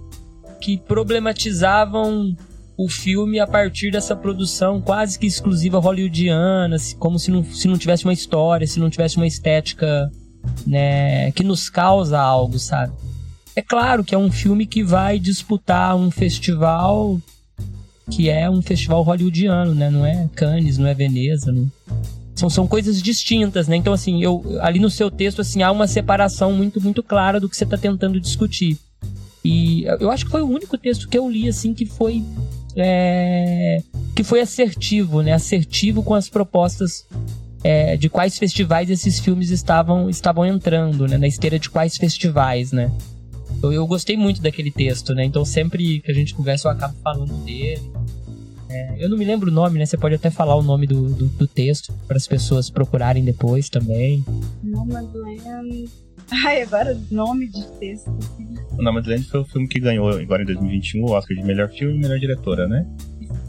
que 0.60 0.78
problematizavam 0.78 2.36
o 2.76 2.90
filme 2.90 3.40
a 3.40 3.46
partir 3.46 3.92
dessa 3.92 4.16
produção 4.16 4.82
quase 4.82 5.20
que 5.20 5.28
exclusiva 5.28 5.80
hollywoodiana, 5.80 6.78
como 6.98 7.20
se 7.20 7.30
não, 7.30 7.44
se 7.44 7.68
não 7.68 7.78
tivesse 7.78 8.06
uma 8.06 8.14
história, 8.14 8.66
se 8.66 8.80
não 8.80 8.90
tivesse 8.90 9.18
uma 9.18 9.28
estética, 9.28 10.10
né, 10.66 11.32
que 11.34 11.44
nos 11.44 11.70
causa 11.70 12.20
algo, 12.20 12.58
sabe? 12.58 12.94
É 13.56 13.62
claro 13.62 14.04
que 14.04 14.16
é 14.16 14.18
um 14.18 14.32
filme 14.32 14.66
que 14.66 14.84
vai 14.84 15.20
disputar 15.20 15.96
um 15.96 16.10
festival 16.10 17.20
que 18.16 18.30
é 18.30 18.50
um 18.50 18.62
festival 18.62 19.02
hollywoodiano, 19.02 19.74
né? 19.74 19.90
Não 19.90 20.06
é 20.06 20.30
Cannes, 20.36 20.78
não 20.78 20.88
é 20.88 20.94
Veneza, 20.94 21.52
não... 21.52 21.72
São, 22.36 22.50
são 22.50 22.68
coisas 22.68 23.02
distintas, 23.02 23.68
né? 23.68 23.76
Então, 23.76 23.94
assim, 23.94 24.24
eu, 24.24 24.44
ali 24.62 24.80
no 24.80 24.90
seu 24.90 25.12
texto, 25.12 25.42
assim, 25.42 25.62
há 25.62 25.72
uma 25.72 25.88
separação 25.88 26.52
muito, 26.52 26.82
muito 26.82 27.04
clara 27.04 27.40
do 27.40 27.48
que 27.48 27.56
você 27.56 27.64
está 27.64 27.78
tentando 27.78 28.20
discutir. 28.20 28.78
E 29.46 29.84
eu 30.00 30.10
acho 30.10 30.26
que 30.26 30.32
foi 30.32 30.42
o 30.42 30.48
único 30.48 30.78
texto 30.78 31.08
que 31.08 31.18
eu 31.18 31.30
li, 31.30 31.48
assim, 31.48 31.74
que 31.74 31.86
foi... 31.86 32.24
é, 32.76 33.82
que 34.16 34.24
foi 34.24 34.42
assertivo, 34.42 35.22
né? 35.22 35.32
Assertivo 35.32 36.02
com 36.02 36.16
as 36.16 36.28
propostas 36.28 37.06
é, 37.64 37.96
de 37.96 38.10
quais 38.10 38.38
festivais 38.38 38.90
esses 38.90 39.20
filmes 39.20 39.50
estavam, 39.50 40.10
estavam 40.10 40.46
entrando, 40.46 41.08
né? 41.08 41.18
Na 41.18 41.28
esteira 41.28 41.60
de 41.60 41.70
quais 41.70 41.98
festivais, 41.98 42.72
né? 42.72 42.92
Eu, 43.62 43.72
eu 43.72 43.88
gostei 43.88 44.18
muito 44.18 44.42
daquele 44.42 44.72
texto, 44.72 45.14
né? 45.14 45.24
Então 45.24 45.46
sempre 45.46 46.02
que 46.02 46.12
a 46.12 46.14
gente 46.14 46.34
conversa 46.34 46.68
eu 46.68 46.72
acabo 46.72 46.96
falando 47.04 47.34
dele. 47.46 47.82
É, 48.74 48.96
eu 49.06 49.10
não 49.10 49.18
me 49.18 49.26
lembro 49.26 49.52
o 49.52 49.54
nome, 49.54 49.78
né? 49.78 49.86
Você 49.86 49.98
pode 49.98 50.16
até 50.16 50.30
falar 50.30 50.56
o 50.56 50.64
nome 50.64 50.88
do, 50.88 51.10
do, 51.10 51.26
do 51.28 51.48
texto 51.48 51.94
para 52.08 52.18
as 52.18 52.28
pessoas 52.28 52.70
procurarem 52.70 53.24
depois 53.24 53.70
também. 53.70 54.26
Nomadland. 54.64 55.90
Ai, 56.46 56.62
agora 56.64 57.00
nome 57.12 57.48
de 57.48 57.66
texto. 57.80 58.10
O 58.78 58.82
Nomadland 58.82 59.24
foi 59.26 59.42
o 59.42 59.46
filme 59.46 59.68
que 59.68 59.80
ganhou 59.80 60.10
agora 60.10 60.42
em 60.42 60.46
2021 60.46 61.04
o 61.04 61.12
Oscar 61.12 61.38
de 61.38 61.44
melhor 61.44 61.70
filme 61.70 61.96
e 61.96 62.00
melhor 62.00 62.18
diretora, 62.20 62.68
né? 62.68 62.86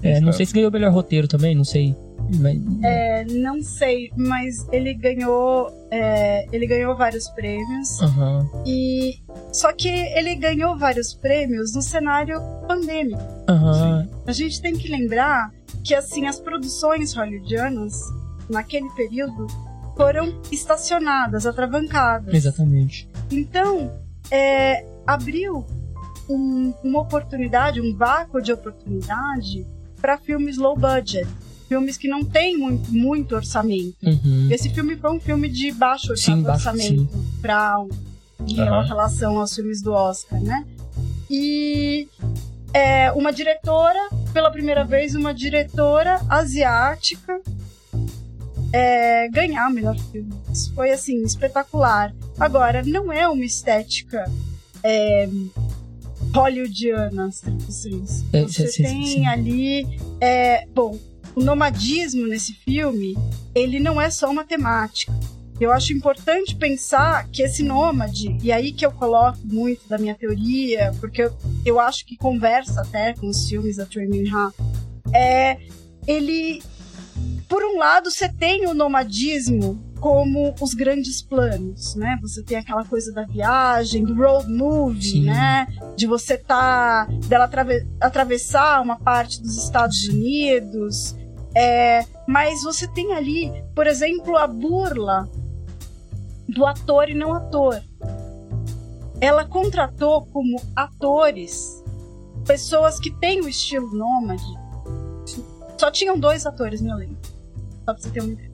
É, 0.03 0.21
não 0.21 0.33
sei 0.33 0.45
se 0.45 0.53
ganhou 0.53 0.69
o 0.69 0.73
melhor 0.73 0.93
roteiro 0.93 1.27
também, 1.27 1.55
não 1.55 1.65
sei. 1.65 1.95
Mas, 2.41 2.59
É, 2.83 3.25
não 3.27 3.63
sei, 3.63 4.11
mas 4.17 4.67
ele 4.73 4.95
ganhou. 4.95 5.69
é, 5.91 6.47
ele 6.55 6.67
ganhou 6.67 6.97
vários 6.97 7.29
prêmios. 7.29 8.01
Aham, 8.01 8.49
E. 8.67 9.15
Só 9.53 9.73
que 9.73 9.89
ele 9.89 10.35
ganhou 10.35 10.77
vários 10.77 11.15
prêmios 11.15 11.75
no 11.75 11.83
cenário 11.83 12.41
pandêmico. 12.67 13.21
aham. 13.49 13.94
A 14.27 14.33
gente 14.33 14.61
tem 14.61 14.75
que 14.77 14.89
lembrar 14.89 15.53
que 15.83 15.95
assim 15.95 16.27
as 16.27 16.41
produções 16.41 17.13
hollywoodianas 17.15 17.95
naquele 18.49 18.89
período 18.91 19.47
foram 19.97 20.41
estacionadas, 20.51 21.47
atravancadas. 21.47 22.35
Exatamente. 22.35 23.09
Então 23.31 23.93
é, 24.31 24.87
abriu 25.07 25.65
um- 26.29 26.73
uma 26.83 27.01
oportunidade, 27.01 27.81
um 27.81 27.95
vácuo 27.97 28.41
de 28.41 28.53
oportunidade 28.53 29.67
para 30.01 30.17
filmes 30.19 30.57
low 30.57 30.75
budget, 30.77 31.27
filmes 31.69 31.97
que 31.99 32.09
não 32.09 32.25
têm 32.25 32.57
muito, 32.57 32.91
muito 32.93 33.35
orçamento. 33.35 33.97
Uhum. 34.03 34.49
Esse 34.51 34.71
filme 34.71 34.97
foi 34.97 35.13
um 35.13 35.21
filme 35.21 35.49
de 35.49 35.71
baixo 35.73 36.17
Sim, 36.17 36.43
baixo, 36.43 36.69
orçamento 36.69 37.09
para 37.43 37.77
em 38.47 38.61
Aham. 38.61 38.83
relação 38.87 39.39
aos 39.39 39.55
filmes 39.55 39.83
do 39.83 39.93
Oscar, 39.93 40.41
né? 40.43 40.67
E 41.31 42.09
é, 42.75 43.13
uma 43.13 43.33
diretora, 43.33 44.11
pela 44.33 44.51
primeira 44.51 44.85
vez, 44.85 45.15
uma 45.15 45.33
diretora 45.33 46.21
asiática 46.29 47.41
é, 48.73 49.29
ganhar 49.29 49.69
o 49.69 49.73
melhor 49.73 49.97
filme. 50.11 50.35
Isso 50.53 50.75
foi 50.75 50.91
assim 50.91 51.23
espetacular. 51.23 52.13
Agora 52.39 52.83
não 52.83 53.13
é 53.13 53.29
uma 53.29 53.45
estética 53.45 54.25
é, 54.83 55.29
hollywoodiana, 56.35 57.29
stricto 57.29 57.71
sensu. 57.71 58.27
É, 58.33 58.43
Você 58.43 58.67
sim, 58.67 58.83
tem 58.83 59.07
sim. 59.07 59.27
ali, 59.27 59.87
é, 60.21 60.67
bom, 60.75 60.99
o 61.37 61.41
nomadismo 61.41 62.27
nesse 62.27 62.53
filme, 62.53 63.17
ele 63.55 63.79
não 63.79 64.01
é 64.01 64.11
só 64.11 64.29
uma 64.29 64.45
temática. 64.45 65.13
Eu 65.61 65.73
acho 65.73 65.93
importante 65.93 66.57
pensar 66.57 67.29
que 67.29 67.43
esse 67.43 67.63
nômade, 67.63 68.37
e 68.43 68.51
aí 68.51 68.73
que 68.73 68.85
eu 68.85 68.91
coloco 68.91 69.39
muito 69.45 69.89
da 69.89 69.97
minha 69.97 70.15
teoria, 70.15 70.93
porque 71.01 71.23
eu, 71.23 71.33
eu 71.65 71.81
acho 71.81 72.05
que 72.05 72.17
conversa 72.17 72.81
até 72.81 73.15
com 73.15 73.29
os 73.29 73.49
filmes 73.49 73.77
da 73.77 73.87
Choi 73.87 74.07
Min-ha, 74.07 74.53
é, 75.13 75.59
ele, 76.07 76.61
por 77.49 77.63
um 77.63 77.79
lado, 77.79 78.11
você 78.11 78.29
tem 78.29 78.67
o 78.67 78.75
nomadismo 78.75 79.81
como 80.01 80.55
os 80.61 80.75
grandes 80.75 81.23
planos, 81.23 81.95
né? 81.95 82.19
Você 82.21 82.43
tem 82.43 82.59
aquela 82.59 82.85
coisa 82.85 83.11
da 83.13 83.25
viagem, 83.25 84.05
do 84.05 84.15
road 84.15 84.53
movie, 84.53 85.01
Sim. 85.03 85.25
né? 85.25 85.67
De 85.97 86.07
você 86.07 86.37
tá, 86.37 87.07
dela 87.27 87.45
atrave- 87.45 87.87
atravessar 88.01 88.83
uma 88.83 88.99
parte 88.99 89.41
dos 89.41 89.57
Estados. 89.57 90.05
Unidos, 90.09 91.17
é, 91.57 92.05
mas 92.27 92.63
você 92.63 92.87
tem 92.89 93.15
ali, 93.15 93.51
por 93.75 93.87
exemplo, 93.87 94.37
a 94.37 94.47
burla 94.47 95.31
do 96.49 96.65
ator 96.67 97.09
e 97.09 97.15
não 97.15 97.33
ator. 97.33 97.83
Ela 99.21 99.45
contratou 99.45 100.27
como 100.27 100.61
atores 100.75 101.83
pessoas 102.47 102.99
que 102.99 103.11
têm 103.11 103.41
o 103.41 103.49
estilo 103.49 103.91
nômade. 103.95 104.45
Só 105.79 105.91
tinham 105.91 106.19
dois 106.19 106.47
atores 106.47 106.81
no 106.81 106.93
elenco. 106.93 107.17
Só 107.85 107.93
pra 107.93 107.99
você 107.99 108.11
ter 108.11 108.21
uma 108.21 108.33
ideia. 108.33 108.51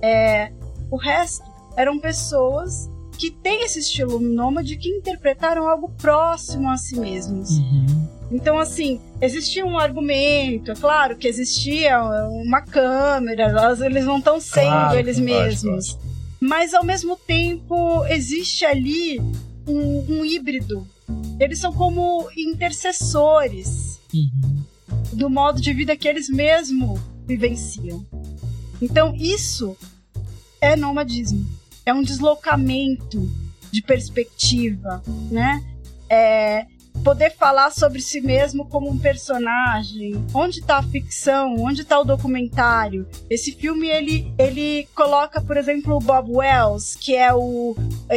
É, 0.00 0.52
o 0.90 0.96
resto 0.96 1.44
eram 1.76 1.98
pessoas 1.98 2.90
que 3.18 3.30
têm 3.30 3.64
esse 3.64 3.80
estilo 3.80 4.18
nômade 4.18 4.76
que 4.76 4.88
interpretaram 4.88 5.68
algo 5.68 5.88
próximo 5.90 6.70
a 6.70 6.76
si 6.76 6.98
mesmos. 6.98 7.50
Uhum. 7.50 8.08
Então, 8.32 8.58
assim, 8.58 9.00
existia 9.20 9.64
um 9.64 9.78
argumento, 9.78 10.72
é 10.72 10.74
claro 10.74 11.16
que 11.16 11.28
existia 11.28 12.02
uma 12.02 12.62
câmera, 12.62 13.52
eles 13.84 14.06
não 14.06 14.18
estão 14.18 14.40
sendo 14.40 14.64
claro, 14.64 14.98
eles 14.98 15.18
mesmos. 15.18 15.98
Mas, 16.42 16.74
ao 16.74 16.84
mesmo 16.84 17.16
tempo, 17.16 18.04
existe 18.06 18.64
ali 18.64 19.20
um, 19.64 20.04
um 20.08 20.24
híbrido. 20.24 20.84
Eles 21.38 21.60
são 21.60 21.72
como 21.72 22.28
intercessores 22.36 24.00
uhum. 24.12 24.64
do 25.12 25.30
modo 25.30 25.60
de 25.60 25.72
vida 25.72 25.96
que 25.96 26.08
eles 26.08 26.28
mesmos 26.28 26.98
vivenciam. 27.24 28.04
Então, 28.80 29.14
isso 29.14 29.76
é 30.60 30.74
nomadismo. 30.74 31.46
É 31.86 31.94
um 31.94 32.02
deslocamento 32.02 33.30
de 33.70 33.80
perspectiva, 33.80 35.00
né? 35.30 35.64
É, 36.08 36.66
poder 37.02 37.30
falar 37.30 37.70
sobre 37.70 38.00
si 38.00 38.20
mesmo 38.20 38.66
como 38.66 38.88
um 38.88 38.98
personagem. 38.98 40.24
Onde 40.32 40.60
está 40.60 40.78
a 40.78 40.82
ficção? 40.82 41.56
Onde 41.58 41.82
está 41.82 41.98
o 41.98 42.04
documentário? 42.04 43.06
Esse 43.28 43.52
filme 43.52 43.88
ele, 43.88 44.32
ele 44.38 44.88
coloca, 44.94 45.40
por 45.40 45.56
exemplo, 45.56 45.96
o 45.96 46.00
Bob 46.00 46.30
Wells, 46.30 46.96
que 46.96 47.16
é 47.16 47.32
o 47.34 47.74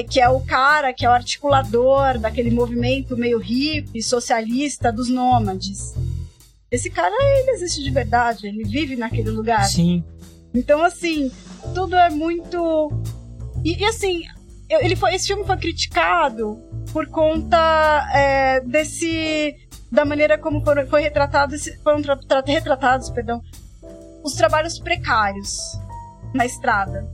que 0.09 0.19
é 0.19 0.29
o 0.29 0.41
cara, 0.41 0.93
que 0.93 1.05
é 1.05 1.09
o 1.09 1.13
articulador 1.13 2.19
daquele 2.19 2.51
movimento 2.51 3.17
meio 3.17 3.39
hippie, 3.39 4.01
socialista 4.01 4.91
dos 4.91 5.09
nômades. 5.09 5.93
Esse 6.69 6.89
cara, 6.89 7.15
ele 7.39 7.51
existe 7.51 7.81
de 7.81 7.89
verdade, 7.89 8.47
ele 8.47 8.63
vive 8.63 8.95
naquele 8.95 9.29
lugar. 9.29 9.65
Sim. 9.65 10.03
Então, 10.53 10.83
assim, 10.83 11.31
tudo 11.73 11.95
é 11.95 12.09
muito. 12.09 12.91
E, 13.63 13.77
e 13.77 13.85
assim, 13.85 14.23
ele 14.69 14.95
foi, 14.95 15.13
esse 15.13 15.27
filme 15.27 15.45
foi 15.45 15.57
criticado 15.57 16.59
por 16.91 17.07
conta 17.07 18.09
é, 18.13 18.61
desse 18.61 19.55
da 19.91 20.03
maneira 20.03 20.37
como 20.37 20.63
foram, 20.63 20.85
foi 20.87 21.01
retratado, 21.01 21.55
foram 21.83 22.01
tra, 22.01 22.17
tra, 22.17 22.43
retratados, 22.45 23.09
perdão, 23.09 23.41
os 24.23 24.33
trabalhos 24.33 24.79
precários 24.79 25.57
na 26.33 26.45
estrada. 26.45 27.07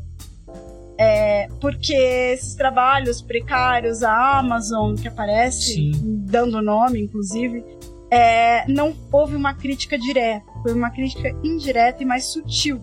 É, 0.98 1.48
porque 1.60 1.94
esses 1.94 2.56
trabalhos 2.56 3.22
precários, 3.22 4.04
a 4.04 4.40
Amazon 4.40 4.96
que 4.96 5.08
aparece, 5.08 5.74
Sim. 5.74 5.92
dando 6.26 6.62
nome, 6.62 7.02
inclusive, 7.02 7.64
é, 8.10 8.68
não 8.68 8.96
houve 9.12 9.36
uma 9.36 9.54
crítica 9.54 9.98
direta, 9.98 10.46
foi 10.62 10.74
uma 10.74 10.92
crítica 10.92 11.30
indireta 11.44 12.04
e 12.04 12.06
mais 12.06 12.26
sutil. 12.26 12.82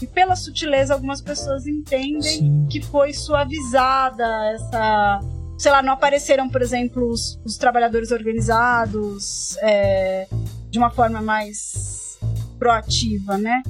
E 0.00 0.06
pela 0.06 0.36
sutileza, 0.36 0.94
algumas 0.94 1.20
pessoas 1.20 1.66
entendem 1.66 2.22
Sim. 2.22 2.66
que 2.70 2.82
foi 2.82 3.12
suavizada 3.12 4.24
essa. 4.54 5.20
Sei 5.56 5.70
lá, 5.70 5.82
não 5.82 5.92
apareceram, 5.92 6.48
por 6.48 6.60
exemplo, 6.60 7.08
os, 7.08 7.40
os 7.44 7.56
trabalhadores 7.56 8.10
organizados 8.10 9.56
é, 9.62 10.26
de 10.68 10.78
uma 10.78 10.90
forma 10.90 11.22
mais 11.22 12.18
proativa, 12.58 13.38
né? 13.38 13.62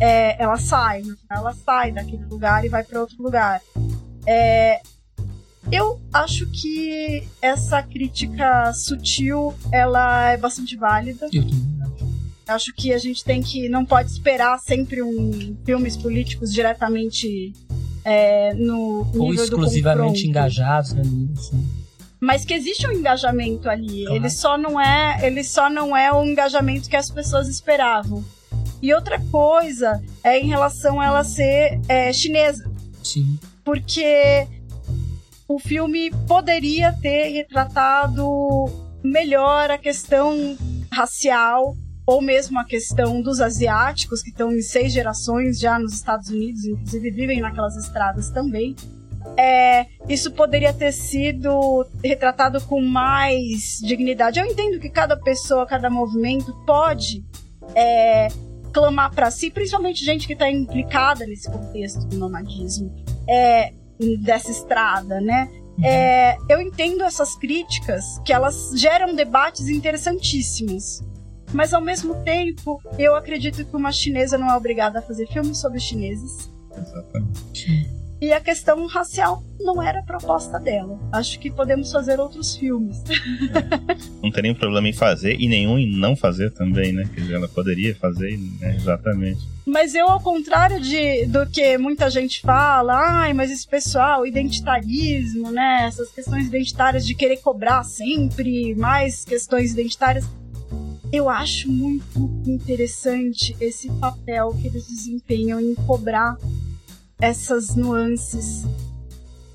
É, 0.00 0.42
ela 0.42 0.56
sai, 0.56 1.02
ela 1.30 1.54
sai 1.54 1.92
daquele 1.92 2.24
lugar 2.24 2.64
e 2.64 2.68
vai 2.68 2.82
para 2.82 3.00
outro 3.00 3.22
lugar. 3.22 3.60
É, 4.26 4.80
eu 5.70 6.00
acho 6.12 6.46
que 6.50 7.26
essa 7.42 7.82
crítica 7.82 8.72
sutil 8.72 9.54
ela 9.72 10.30
é 10.30 10.36
bastante 10.36 10.76
válida. 10.76 11.28
Eu 11.32 11.42
também 11.42 11.75
acho 12.48 12.72
que 12.74 12.92
a 12.92 12.98
gente 12.98 13.24
tem 13.24 13.42
que 13.42 13.68
não 13.68 13.84
pode 13.84 14.10
esperar 14.10 14.58
sempre 14.58 15.02
um 15.02 15.56
filmes 15.64 15.96
políticos 15.96 16.52
diretamente 16.52 17.52
é, 18.04 18.54
no 18.54 19.10
ou 19.16 19.34
exclusivamente 19.34 20.26
engajados 20.26 20.92
né, 20.92 21.02
Mas 22.20 22.44
que 22.44 22.54
existe 22.54 22.86
um 22.86 22.92
engajamento 22.92 23.68
ali. 23.68 24.04
Claro. 24.04 24.16
Ele 24.16 24.30
só 24.30 24.56
não 24.56 24.80
é, 24.80 25.26
ele 25.26 25.42
só 25.42 25.68
não 25.68 25.96
é 25.96 26.12
o 26.12 26.24
engajamento 26.24 26.88
que 26.88 26.96
as 26.96 27.10
pessoas 27.10 27.48
esperavam. 27.48 28.24
E 28.80 28.94
outra 28.94 29.20
coisa 29.30 30.00
é 30.22 30.38
em 30.38 30.46
relação 30.46 31.00
a 31.00 31.06
ela 31.06 31.24
ser 31.24 31.80
é, 31.88 32.12
chinesa. 32.12 32.70
Sim. 33.02 33.38
Porque 33.64 34.46
o 35.48 35.58
filme 35.58 36.10
poderia 36.28 36.92
ter 36.92 37.30
retratado 37.30 38.24
melhor 39.02 39.70
a 39.70 39.78
questão 39.78 40.56
racial 40.92 41.76
ou 42.06 42.22
mesmo 42.22 42.58
a 42.58 42.64
questão 42.64 43.20
dos 43.20 43.40
asiáticos 43.40 44.22
que 44.22 44.30
estão 44.30 44.52
em 44.52 44.62
seis 44.62 44.92
gerações 44.92 45.58
já 45.58 45.78
nos 45.78 45.92
Estados 45.94 46.28
Unidos, 46.28 46.64
inclusive 46.64 47.10
vivem 47.10 47.40
naquelas 47.40 47.76
estradas 47.76 48.30
também. 48.30 48.76
É, 49.36 49.86
isso 50.08 50.30
poderia 50.30 50.72
ter 50.72 50.92
sido 50.92 51.84
retratado 52.02 52.60
com 52.62 52.80
mais 52.80 53.80
dignidade. 53.82 54.38
Eu 54.38 54.46
entendo 54.46 54.78
que 54.78 54.88
cada 54.88 55.16
pessoa, 55.16 55.66
cada 55.66 55.90
movimento 55.90 56.54
pode 56.64 57.24
é, 57.74 58.28
clamar 58.72 59.12
para 59.12 59.30
si, 59.30 59.50
principalmente 59.50 60.04
gente 60.04 60.28
que 60.28 60.34
está 60.34 60.48
implicada 60.48 61.26
nesse 61.26 61.50
contexto 61.50 62.06
do 62.06 62.16
nomadismo. 62.16 62.94
É, 63.28 63.72
dessa 64.20 64.50
estrada, 64.50 65.20
né? 65.20 65.48
Uhum. 65.78 65.84
É, 65.84 66.36
eu 66.48 66.60
entendo 66.60 67.02
essas 67.02 67.34
críticas, 67.34 68.18
que 68.24 68.32
elas 68.32 68.72
geram 68.76 69.14
debates 69.14 69.68
interessantíssimos. 69.68 71.02
Mas 71.52 71.72
ao 71.72 71.80
mesmo 71.80 72.22
tempo, 72.22 72.80
eu 72.98 73.14
acredito 73.14 73.64
que 73.64 73.76
uma 73.76 73.92
chinesa 73.92 74.36
não 74.36 74.50
é 74.50 74.56
obrigada 74.56 74.98
a 74.98 75.02
fazer 75.02 75.26
filmes 75.28 75.58
sobre 75.58 75.80
chineses. 75.80 76.50
Exatamente. 76.76 77.96
E 78.20 78.32
a 78.32 78.40
questão 78.40 78.86
racial 78.86 79.42
não 79.60 79.82
era 79.82 80.00
a 80.00 80.02
proposta 80.02 80.58
dela. 80.58 80.98
Acho 81.12 81.38
que 81.38 81.50
podemos 81.50 81.92
fazer 81.92 82.18
outros 82.18 82.56
filmes. 82.56 83.02
Não 84.22 84.30
tem 84.30 84.42
nenhum 84.42 84.54
problema 84.54 84.88
em 84.88 84.92
fazer 84.92 85.36
e 85.38 85.46
nenhum 85.46 85.78
em 85.78 85.98
não 85.98 86.16
fazer 86.16 86.50
também, 86.50 86.92
né? 86.92 87.04
Quer 87.14 87.20
dizer, 87.20 87.34
ela 87.34 87.48
poderia 87.48 87.94
fazer, 87.94 88.38
né? 88.58 88.74
exatamente. 88.74 89.46
Mas 89.66 89.94
eu, 89.94 90.08
ao 90.08 90.20
contrário 90.20 90.80
de, 90.80 91.26
do 91.26 91.46
que 91.46 91.76
muita 91.76 92.08
gente 92.08 92.40
fala, 92.40 92.94
ai, 92.94 93.34
mas 93.34 93.50
esse 93.50 93.66
pessoal, 93.66 94.26
identitarismo, 94.26 95.50
né? 95.50 95.84
Essas 95.86 96.10
questões 96.10 96.46
identitárias 96.46 97.06
de 97.06 97.14
querer 97.14 97.36
cobrar 97.38 97.84
sempre 97.84 98.74
mais 98.76 99.24
questões 99.24 99.72
identitárias. 99.72 100.24
Eu 101.12 101.28
acho 101.28 101.70
muito 101.70 102.18
interessante 102.44 103.56
esse 103.60 103.88
papel 103.92 104.54
que 104.60 104.66
eles 104.66 104.86
desempenham 104.86 105.60
em 105.60 105.74
cobrar 105.74 106.36
essas 107.18 107.74
nuances, 107.74 108.64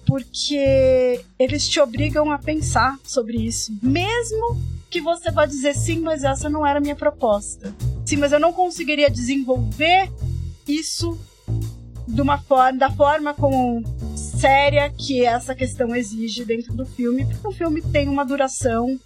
porque 0.05 1.23
eles 1.37 1.67
te 1.67 1.79
obrigam 1.79 2.31
a 2.31 2.37
pensar 2.37 2.97
sobre 3.03 3.37
isso, 3.37 3.77
mesmo 3.81 4.59
que 4.89 4.99
você 4.99 5.31
vá 5.31 5.45
dizer 5.45 5.75
sim, 5.75 5.99
mas 5.99 6.23
essa 6.23 6.49
não 6.49 6.65
era 6.65 6.79
a 6.79 6.81
minha 6.81 6.95
proposta. 6.95 7.73
Sim, 8.05 8.17
mas 8.17 8.31
eu 8.31 8.39
não 8.39 8.51
conseguiria 8.51 9.09
desenvolver 9.09 10.11
isso 10.67 11.17
de 12.07 12.21
uma 12.21 12.37
forma, 12.37 12.77
da 12.77 12.91
forma 12.91 13.33
como 13.33 13.83
séria 14.15 14.89
que 14.89 15.23
essa 15.23 15.55
questão 15.55 15.95
exige 15.95 16.43
dentro 16.43 16.73
do 16.73 16.85
filme, 16.85 17.25
porque 17.25 17.47
o 17.47 17.51
filme 17.51 17.81
tem 17.81 18.09
uma 18.09 18.25
duração 18.25 18.99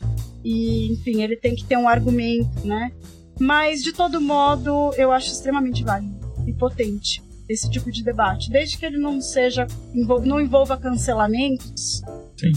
e, 0.46 0.94
enfim, 0.94 1.24
ele 1.24 1.36
tem 1.36 1.56
que 1.56 1.66
ter 1.66 1.76
um 1.76 1.90
argumento, 1.90 2.66
né? 2.66 2.92
Mas 3.40 3.84
de 3.84 3.92
todo 3.92 4.22
modo, 4.22 4.94
eu 4.96 5.12
acho 5.12 5.32
extremamente 5.32 5.84
válido 5.84 6.16
e 6.46 6.54
potente 6.54 7.24
esse 7.50 7.70
tipo 7.70 7.92
de 7.92 8.04
debate, 8.04 8.50
desde 8.52 8.78
que 8.78 8.86
ele 8.86 8.98
não 8.98 9.20
seja 9.20 9.68
não 9.94 10.40
envolva 10.40 10.78
cancelamentos. 10.78 12.04
Sim. 12.38 12.52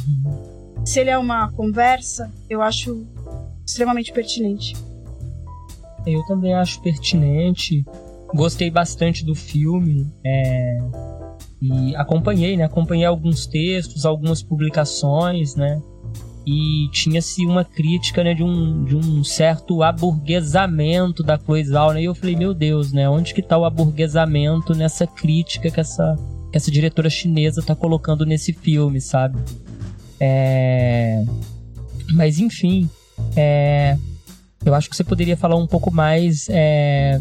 Se 0.84 1.00
ele 1.00 1.10
é 1.10 1.18
uma 1.18 1.50
conversa, 1.52 2.30
eu 2.48 2.60
acho 2.60 3.06
extremamente 3.66 4.12
pertinente. 4.12 4.76
Eu 6.06 6.24
também 6.26 6.54
acho 6.54 6.80
pertinente. 6.82 7.84
Gostei 8.34 8.70
bastante 8.70 9.24
do 9.24 9.34
filme. 9.34 10.06
É... 10.24 10.78
E 11.60 11.96
acompanhei, 11.96 12.56
né? 12.56 12.64
Acompanhei 12.64 13.04
alguns 13.04 13.46
textos, 13.46 14.06
algumas 14.06 14.42
publicações, 14.42 15.54
né? 15.54 15.82
E 16.50 16.88
tinha-se 16.88 17.44
uma 17.44 17.62
crítica 17.62 18.24
né, 18.24 18.32
de, 18.32 18.42
um, 18.42 18.82
de 18.82 18.96
um 18.96 19.22
certo 19.22 19.82
aburguesamento 19.82 21.22
da 21.22 21.36
coisa, 21.36 21.92
né? 21.92 22.00
E 22.00 22.06
eu 22.06 22.14
falei, 22.14 22.36
meu 22.36 22.54
Deus, 22.54 22.90
né? 22.90 23.06
Onde 23.06 23.34
que 23.34 23.42
tá 23.42 23.58
o 23.58 23.66
aburguesamento 23.66 24.74
nessa 24.74 25.06
crítica 25.06 25.70
que 25.70 25.78
essa, 25.78 26.16
que 26.50 26.56
essa 26.56 26.70
diretora 26.70 27.10
chinesa 27.10 27.60
tá 27.60 27.74
colocando 27.74 28.24
nesse 28.24 28.54
filme, 28.54 28.98
sabe? 28.98 29.38
É... 30.18 31.22
Mas 32.14 32.38
enfim, 32.38 32.88
é... 33.36 33.98
eu 34.64 34.74
acho 34.74 34.88
que 34.88 34.96
você 34.96 35.04
poderia 35.04 35.36
falar 35.36 35.56
um 35.56 35.66
pouco 35.66 35.92
mais 35.92 36.46
é... 36.48 37.20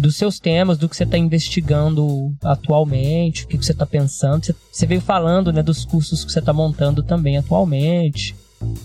dos 0.00 0.16
seus 0.16 0.40
temas, 0.40 0.78
do 0.78 0.88
que 0.88 0.96
você 0.96 1.04
está 1.04 1.16
investigando 1.16 2.34
atualmente, 2.42 3.44
o 3.44 3.46
que, 3.46 3.56
você 3.56 3.70
está 3.70 3.86
pensando. 3.86 4.52
Você 4.72 4.84
veio 4.84 5.00
falando 5.00 5.52
né, 5.52 5.62
dos 5.62 5.84
cursos 5.84 6.24
que 6.24 6.32
você 6.32 6.40
está 6.40 6.52
montando 6.52 7.04
também 7.04 7.38
atualmente. 7.38 8.34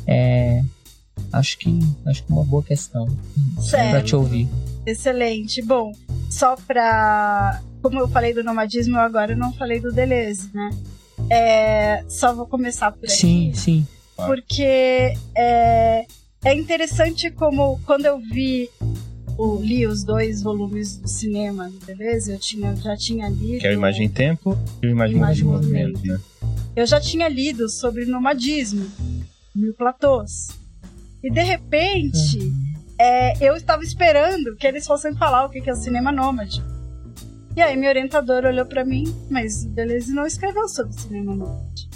É, 0.08 0.62
acho 1.32 1.58
que 1.58 1.80
acho 2.06 2.24
que 2.24 2.32
é 2.32 2.36
uma 2.36 2.44
boa 2.44 2.64
questão 2.64 3.08
para 3.70 4.02
te 4.02 4.16
ouvir. 4.16 4.48
Excelente. 4.86 5.62
Bom, 5.62 5.92
só 6.30 6.56
para 6.56 7.62
como 7.82 8.00
eu 8.00 8.08
falei 8.08 8.34
do 8.34 8.44
nomadismo, 8.44 8.96
eu 8.96 9.02
agora 9.02 9.36
não 9.36 9.52
falei 9.54 9.80
do 9.80 9.92
Deleuze, 9.92 10.50
né? 10.54 10.70
É, 11.30 12.04
só 12.08 12.34
vou 12.34 12.48
começar 12.48 12.92
por 12.92 13.06
aqui. 13.06 13.14
Sim, 13.14 13.52
sim. 13.54 13.88
Porque 14.16 15.14
é, 15.36 16.06
é 16.46 16.54
interessante 16.54 17.30
como 17.32 17.80
quando 17.86 18.06
eu 18.06 18.20
vi 18.20 18.70
o, 19.38 19.58
li 19.58 19.86
os 19.86 20.04
dois 20.04 20.42
volumes 20.42 20.98
do 20.98 21.08
cinema, 21.08 21.72
beleza? 21.86 22.34
Eu 22.34 22.40
tinha, 22.40 22.76
já 22.76 22.96
tinha 22.96 23.28
lido. 23.30 23.60
Que 23.60 23.68
é 23.68 23.72
o 23.72 23.74
Imagem 23.74 24.06
em 24.06 24.10
Tempo 24.10 24.58
e 24.82 24.88
o 24.88 24.90
Imagem, 24.92 25.18
Imagem 25.18 25.44
Movimento, 25.46 25.94
movimento, 25.94 26.08
né? 26.08 26.20
Eu 26.76 26.86
já 26.86 27.00
tinha 27.00 27.28
lido 27.28 27.70
sobre 27.70 28.06
nomadismo, 28.06 28.86
mil 29.56 29.74
platôs. 29.74 30.50
E 31.24 31.32
de 31.32 31.42
repente, 31.42 32.39
uhum. 32.39 32.74
é, 33.00 33.48
eu 33.48 33.56
estava 33.56 33.84
esperando 33.84 34.56
que 34.58 34.68
eles 34.68 34.86
fossem 34.86 35.16
falar 35.16 35.46
o 35.46 35.50
que 35.50 35.70
é 35.70 35.74
o 35.74 35.76
cinema 35.76 36.12
nômade. 36.12 36.62
E 37.56 37.62
aí, 37.62 37.78
meu 37.78 37.89
orientador 37.89 38.46
olhou 38.46 38.66
para 38.66 38.84
mim, 38.84 39.04
mas 39.30 39.63
Deleuze 39.63 40.12
não 40.12 40.26
escreveu 40.26 40.68
sobre 40.68 40.94
cinema 40.94 41.36
nômade. 41.36 41.88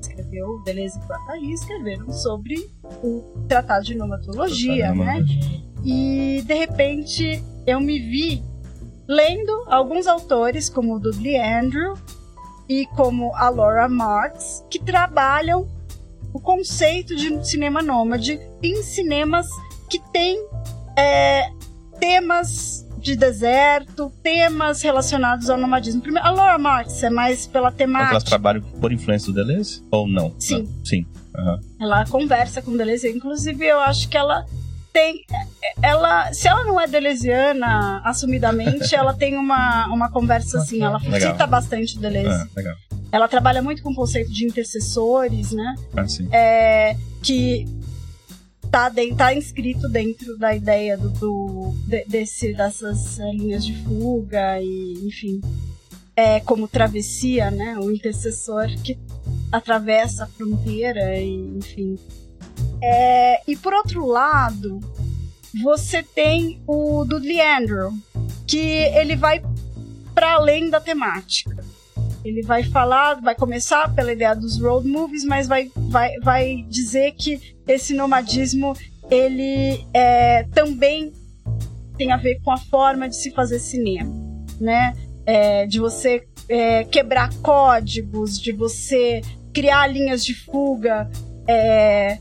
Escreveu, 0.00 0.62
Deleuze 0.64 0.98
e 0.98 1.06
Guattari 1.06 1.52
escreveram 1.52 2.10
sobre 2.12 2.54
o 3.02 3.22
Tratado 3.48 3.84
de 3.86 3.94
Nomatologia, 3.94 4.94
né? 4.94 5.24
E 5.84 6.42
de 6.46 6.54
repente 6.54 7.42
eu 7.66 7.80
me 7.80 7.98
vi 7.98 8.42
lendo 9.08 9.64
alguns 9.68 10.06
autores, 10.06 10.68
como 10.68 10.96
o 10.96 10.98
Dudley 10.98 11.38
Andrew 11.38 11.94
e 12.68 12.86
como 12.94 13.34
a 13.36 13.48
Laura 13.48 13.88
Marx, 13.88 14.64
que 14.70 14.78
trabalham 14.78 15.66
o 16.36 16.40
conceito 16.40 17.16
de 17.16 17.48
cinema 17.48 17.80
nômade 17.80 18.38
em 18.62 18.82
cinemas 18.82 19.46
que 19.88 19.98
têm 20.12 20.38
é, 20.94 21.48
temas 21.98 22.86
de 22.98 23.16
deserto, 23.16 24.12
temas 24.22 24.82
relacionados 24.82 25.48
ao 25.48 25.56
nomadismo. 25.56 26.02
Primeiro, 26.02 26.28
a 26.28 26.30
Laura 26.30 26.58
Marx 26.58 27.02
é 27.02 27.08
mais 27.08 27.46
pela 27.46 27.72
temática. 27.72 28.10
Elas 28.12 28.24
trabalham 28.24 28.60
por 28.60 28.92
influência 28.92 29.32
do 29.32 29.34
Deleuze 29.34 29.82
ou 29.90 30.06
não? 30.06 30.34
Sim. 30.38 30.62
Não. 30.62 30.84
Sim. 30.84 31.06
Uhum. 31.34 31.60
Ela 31.80 32.04
conversa 32.06 32.60
com 32.60 32.72
o 32.72 32.76
Deleuze. 32.76 33.08
Inclusive, 33.08 33.64
eu 33.64 33.78
acho 33.80 34.06
que 34.08 34.16
ela 34.16 34.44
tem. 34.92 35.24
Ela, 35.82 36.32
se 36.34 36.48
ela 36.48 36.64
não 36.64 36.78
é 36.78 36.86
deleuziana 36.86 38.00
assumidamente, 38.04 38.92
ela 38.96 39.14
tem 39.14 39.36
uma, 39.36 39.86
uma 39.86 40.10
conversa 40.10 40.58
assim, 40.58 40.82
ela 40.82 40.98
legal. 40.98 41.32
cita 41.32 41.46
bastante 41.46 41.98
Deleuze. 41.98 42.28
Ah, 42.28 42.48
legal. 42.54 42.74
Ela 43.16 43.28
trabalha 43.28 43.62
muito 43.62 43.82
com 43.82 43.92
o 43.92 43.94
conceito 43.94 44.30
de 44.30 44.44
intercessores, 44.44 45.52
né? 45.52 45.74
Ah, 45.96 46.06
sim. 46.06 46.28
É, 46.30 46.94
que 47.22 47.64
tá, 48.70 48.90
de, 48.90 49.14
tá 49.14 49.32
inscrito 49.32 49.88
dentro 49.88 50.36
da 50.36 50.54
ideia 50.54 50.98
do, 50.98 51.08
do 51.08 51.74
de, 51.86 52.04
desse, 52.04 52.52
dessas 52.52 53.18
é, 53.18 53.32
linhas 53.32 53.64
de 53.64 53.74
fuga 53.84 54.60
e, 54.60 55.06
enfim, 55.06 55.40
é 56.14 56.40
como 56.40 56.68
travessia, 56.68 57.50
né? 57.50 57.78
O 57.78 57.90
intercessor 57.90 58.66
que 58.82 58.98
atravessa 59.50 60.24
a 60.24 60.26
fronteira 60.26 61.16
e, 61.18 61.56
enfim, 61.56 61.98
é, 62.82 63.40
e 63.50 63.56
por 63.56 63.72
outro 63.72 64.04
lado, 64.04 64.78
você 65.62 66.02
tem 66.02 66.60
o 66.66 67.02
do 67.06 67.16
Leandro, 67.16 67.94
que 68.46 68.58
ele 68.58 69.16
vai 69.16 69.42
para 70.14 70.34
além 70.34 70.68
da 70.68 70.80
temática. 70.80 71.64
Ele 72.26 72.42
vai 72.42 72.64
falar, 72.64 73.20
vai 73.20 73.36
começar 73.36 73.94
pela 73.94 74.12
ideia 74.12 74.34
dos 74.34 74.60
road 74.60 74.88
movies, 74.88 75.24
mas 75.24 75.46
vai, 75.46 75.70
vai, 75.76 76.10
vai 76.24 76.64
dizer 76.68 77.12
que 77.12 77.54
esse 77.68 77.94
nomadismo 77.94 78.74
ele 79.08 79.86
é, 79.94 80.42
também 80.52 81.12
tem 81.96 82.10
a 82.10 82.16
ver 82.16 82.40
com 82.42 82.50
a 82.50 82.56
forma 82.56 83.08
de 83.08 83.14
se 83.14 83.30
fazer 83.30 83.60
cinema, 83.60 84.12
né? 84.60 84.92
É, 85.24 85.66
de 85.66 85.78
você 85.78 86.26
é, 86.48 86.82
quebrar 86.82 87.32
códigos, 87.42 88.40
de 88.40 88.50
você 88.50 89.20
criar 89.52 89.86
linhas 89.86 90.24
de 90.24 90.34
fuga, 90.34 91.08
é, 91.46 92.18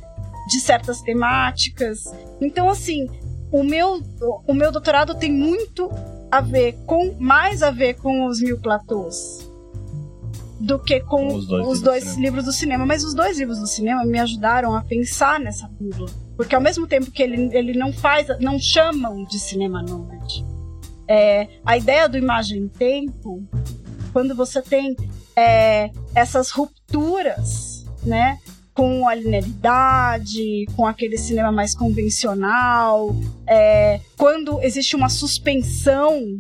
de 0.48 0.60
certas 0.60 1.02
temáticas. 1.02 2.04
Então, 2.40 2.70
assim, 2.70 3.08
o 3.52 3.64
meu, 3.64 4.04
o 4.48 4.54
meu 4.54 4.72
doutorado 4.72 5.16
tem 5.16 5.32
muito 5.32 5.90
a 6.32 6.42
ver 6.42 6.74
com, 6.86 7.16
mais 7.20 7.64
a 7.64 7.72
ver 7.72 7.96
com 7.96 8.28
os 8.28 8.40
mil 8.40 8.60
platôs 8.60 9.55
do 10.60 10.80
que 10.80 11.00
com 11.02 11.28
os 11.28 11.48
dois, 11.48 11.68
os 11.68 11.80
livros, 11.80 11.82
dois 11.82 12.16
do 12.16 12.22
livros 12.22 12.46
do 12.46 12.52
cinema. 12.52 12.86
Mas 12.86 13.04
os 13.04 13.14
dois 13.14 13.38
livros 13.38 13.60
do 13.60 13.68
cinema 13.68 14.06
me 14.06 14.20
ajudaram 14.20 14.76
a 14.76 14.82
pensar 14.82 15.40
nessa 15.40 15.68
pílula. 15.70 16.10
Porque 16.36 16.56
ao 16.56 16.62
mesmo 16.62 16.88
tempo 16.88 17.12
que 17.12 17.22
ele, 17.22 17.50
ele 17.56 17.78
não 17.78 17.94
faz, 17.94 18.28
não 18.40 18.60
chamam 18.60 19.24
de 19.26 19.40
cinema 19.40 19.82
nômade. 19.82 20.46
É, 21.08 21.48
a 21.66 21.78
ideia 21.78 22.10
do 22.10 22.18
imagem 22.18 22.64
em 22.64 22.68
tempo, 22.68 23.44
quando 24.12 24.36
você 24.36 24.62
tem 24.62 24.96
é, 25.36 25.92
essas 26.14 26.50
rupturas, 26.52 27.86
né? 28.04 28.40
com 28.76 29.08
a 29.08 29.16
linearidade, 29.16 30.66
com 30.76 30.86
aquele 30.86 31.18
cinema 31.18 31.50
mais 31.50 31.74
convencional. 31.74 33.16
É, 33.48 34.02
quando 34.18 34.62
existe 34.62 34.98
uma 34.98 35.08
suspensão 35.08 36.38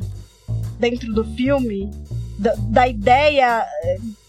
dentro 0.77 1.13
do 1.13 1.23
filme, 1.23 1.89
da, 2.37 2.53
da, 2.57 2.87
ideia, 2.87 3.65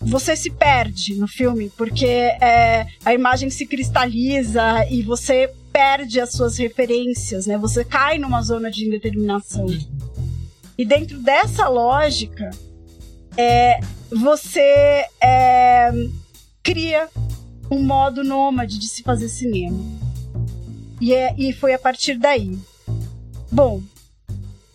você 0.00 0.36
se 0.36 0.50
perde 0.50 1.14
no 1.16 1.26
filme, 1.26 1.70
porque 1.76 2.06
é, 2.06 2.86
a 3.04 3.12
imagem 3.12 3.50
se 3.50 3.66
cristaliza 3.66 4.86
e 4.90 5.02
você 5.02 5.52
perde 5.72 6.20
as 6.20 6.30
suas 6.30 6.56
referências, 6.56 7.46
né? 7.46 7.58
Você 7.58 7.84
cai 7.84 8.18
numa 8.18 8.40
zona 8.42 8.70
de 8.70 8.86
indeterminação. 8.86 9.66
E 10.78 10.84
dentro 10.84 11.18
dessa 11.18 11.68
lógica, 11.68 12.50
é, 13.36 13.80
você 14.10 15.04
é, 15.20 15.90
cria 16.62 17.08
um 17.70 17.82
modo 17.82 18.22
nômade 18.22 18.78
de 18.78 18.88
se 18.88 19.02
fazer 19.02 19.28
cinema. 19.28 19.78
E, 21.00 21.12
é, 21.12 21.34
e 21.36 21.52
foi 21.52 21.74
a 21.74 21.78
partir 21.78 22.16
daí. 22.18 22.58
Bom, 23.50 23.82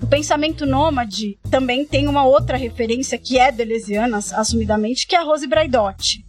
o 0.02 0.08
pensamento 0.08 0.66
nômade 0.66 1.38
também 1.50 1.86
tem 1.86 2.08
uma 2.08 2.26
outra 2.26 2.58
referência 2.58 3.18
que 3.18 3.38
é 3.38 3.52
deleuziana, 3.52 4.18
assumidamente, 4.18 5.06
que 5.06 5.16
é 5.16 5.20
a 5.20 5.24
Rose 5.24 5.46
Braidotti. 5.46 6.26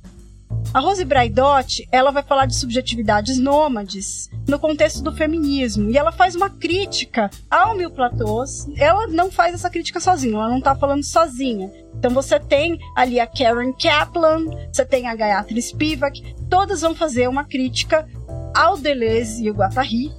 A 0.74 0.80
Rose 0.80 1.04
Braidotti, 1.04 1.87
ela 1.90 2.11
vai 2.11 2.22
falar 2.22 2.46
de 2.46 2.56
subjetividades 2.56 3.38
nômades 3.38 4.30
no 4.48 4.58
contexto 4.58 5.02
do 5.02 5.12
feminismo. 5.12 5.90
E 5.90 5.98
ela 5.98 6.12
faz 6.12 6.35
uma 6.35 6.48
crítica 6.48 7.30
ao 7.50 7.76
Mil 7.76 7.90
Platôs. 7.90 8.66
Ela 8.76 9.06
não 9.06 9.30
faz 9.30 9.54
essa 9.54 9.68
crítica 9.68 10.00
sozinha, 10.00 10.35
ela 10.35 10.48
não 10.48 10.58
está 10.58 10.74
falando 10.74 11.04
sozinha. 11.04 11.70
Então 11.94 12.11
você 12.11 12.40
tem 12.40 12.78
ali 12.96 13.20
a 13.20 13.26
Karen 13.26 13.72
Kaplan, 13.72 14.46
você 14.72 14.85
tem 14.85 15.08
a 15.08 15.14
Gayatri 15.14 15.61
Spivak, 15.61 16.35
todas 16.48 16.80
vão 16.80 16.94
fazer 16.94 17.28
uma 17.28 17.44
crítica 17.44 18.08
ao 18.54 18.76
Deleuze 18.76 19.44
e 19.44 19.50
o 19.50 19.54
Guattari, 19.54 20.11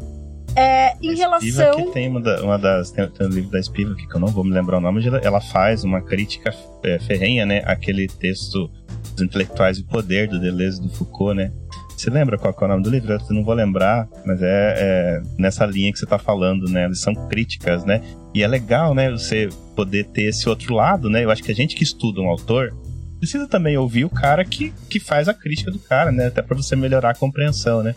é, 0.55 0.95
em 1.01 1.15
relação. 1.15 1.91
tem 1.91 2.09
uma, 2.09 2.21
da, 2.21 2.43
uma 2.43 2.57
das. 2.57 2.91
Tem, 2.91 3.07
tem 3.09 3.27
um 3.27 3.29
livro 3.29 3.51
da 3.51 3.61
Spivak 3.61 4.07
que 4.07 4.15
eu 4.15 4.19
não 4.19 4.27
vou 4.27 4.43
me 4.43 4.51
lembrar 4.51 4.77
o 4.77 4.81
nome, 4.81 5.01
ela 5.21 5.41
faz 5.41 5.83
uma 5.83 6.01
crítica 6.01 6.53
é, 6.83 6.99
ferrenha, 6.99 7.45
né? 7.45 7.61
Aquele 7.65 8.07
texto 8.07 8.69
dos 9.13 9.21
intelectuais 9.21 9.77
e 9.77 9.81
o 9.81 9.85
poder 9.85 10.27
do 10.27 10.39
Deleuze 10.39 10.81
do 10.81 10.89
Foucault, 10.89 11.35
né? 11.35 11.51
Você 11.97 12.09
lembra 12.09 12.37
qual 12.37 12.53
é 12.59 12.65
o 12.65 12.67
nome 12.67 12.83
do 12.83 12.89
livro? 12.89 13.13
Eu 13.13 13.19
não 13.29 13.43
vou 13.43 13.53
lembrar, 13.53 14.07
mas 14.25 14.41
é, 14.41 14.75
é, 14.77 15.21
nessa 15.37 15.65
linha 15.65 15.91
que 15.91 15.99
você 15.99 16.05
está 16.05 16.17
falando, 16.17 16.69
né? 16.69 16.85
Eles 16.85 16.99
são 16.99 17.13
críticas, 17.13 17.85
né? 17.85 18.01
E 18.33 18.43
é 18.43 18.47
legal, 18.47 18.93
né? 18.93 19.09
Você 19.11 19.49
poder 19.75 20.05
ter 20.05 20.23
esse 20.23 20.49
outro 20.49 20.73
lado, 20.73 21.09
né? 21.09 21.23
Eu 21.23 21.31
acho 21.31 21.43
que 21.43 21.51
a 21.51 21.55
gente 21.55 21.75
que 21.75 21.83
estuda 21.83 22.19
um 22.19 22.29
autor 22.29 22.75
precisa 23.19 23.47
também 23.47 23.77
ouvir 23.77 24.03
o 24.03 24.09
cara 24.09 24.43
que, 24.43 24.73
que 24.89 24.99
faz 24.99 25.29
a 25.29 25.33
crítica 25.33 25.71
do 25.71 25.79
cara, 25.79 26.11
né? 26.11 26.27
Até 26.27 26.41
para 26.41 26.57
você 26.57 26.75
melhorar 26.75 27.11
a 27.11 27.15
compreensão, 27.15 27.81
né? 27.81 27.95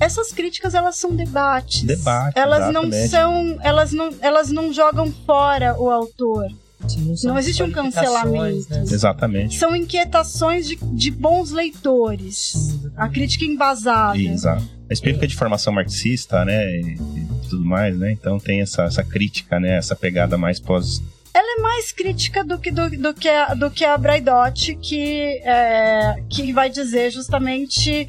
Essas 0.00 0.32
críticas 0.32 0.74
elas 0.74 0.96
são 0.96 1.14
debates. 1.14 1.82
Debates. 1.82 2.36
Elas 2.36 2.72
não 2.72 2.90
são, 3.08 3.58
elas 3.62 3.92
não, 3.92 4.10
elas 4.20 4.50
não 4.50 4.72
jogam 4.72 5.12
fora 5.26 5.76
o 5.78 5.90
autor. 5.90 6.48
Sim, 6.86 7.14
não, 7.24 7.32
não 7.32 7.38
existe 7.38 7.62
um 7.62 7.70
cancelamento. 7.70 8.70
Né? 8.70 8.82
Exatamente. 8.82 9.58
São 9.58 9.74
inquietações 9.74 10.66
de, 10.66 10.76
de 10.76 11.10
bons 11.10 11.50
leitores. 11.50 12.52
Sim, 12.52 12.90
a 12.96 13.08
crítica 13.08 13.44
embasada. 13.44 14.18
Exato. 14.18 14.64
A 14.88 14.92
espírita 14.92 15.24
é 15.24 15.28
de 15.28 15.36
formação 15.36 15.72
marxista, 15.72 16.44
né? 16.44 16.64
E, 16.76 16.94
e, 16.94 17.48
tudo 17.50 17.64
mais, 17.64 17.96
né? 17.98 18.12
Então 18.12 18.38
tem 18.38 18.60
essa, 18.60 18.84
essa 18.84 19.02
crítica, 19.02 19.58
né? 19.58 19.76
Essa 19.76 19.96
pegada 19.96 20.38
mais 20.38 20.60
pós. 20.60 21.02
Ela 21.34 21.58
é 21.58 21.62
mais 21.62 21.92
crítica 21.92 22.42
do 22.42 22.58
que, 22.58 22.70
do, 22.70 22.88
do 22.90 23.12
que, 23.12 23.28
a, 23.28 23.54
do 23.54 23.70
que 23.70 23.84
a 23.84 23.98
Braidotti, 23.98 24.74
que, 24.76 25.40
é, 25.44 26.22
que 26.28 26.52
vai 26.52 26.70
dizer 26.70 27.10
justamente. 27.10 28.08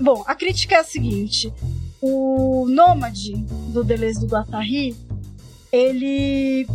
Bom, 0.00 0.22
a 0.26 0.34
crítica 0.34 0.76
é 0.76 0.78
a 0.78 0.84
seguinte: 0.84 1.52
o 2.00 2.66
Nômade 2.68 3.34
do 3.72 3.82
Deleuze 3.82 4.20
do 4.20 4.26
Guattari, 4.26 4.96
ele 5.72 6.66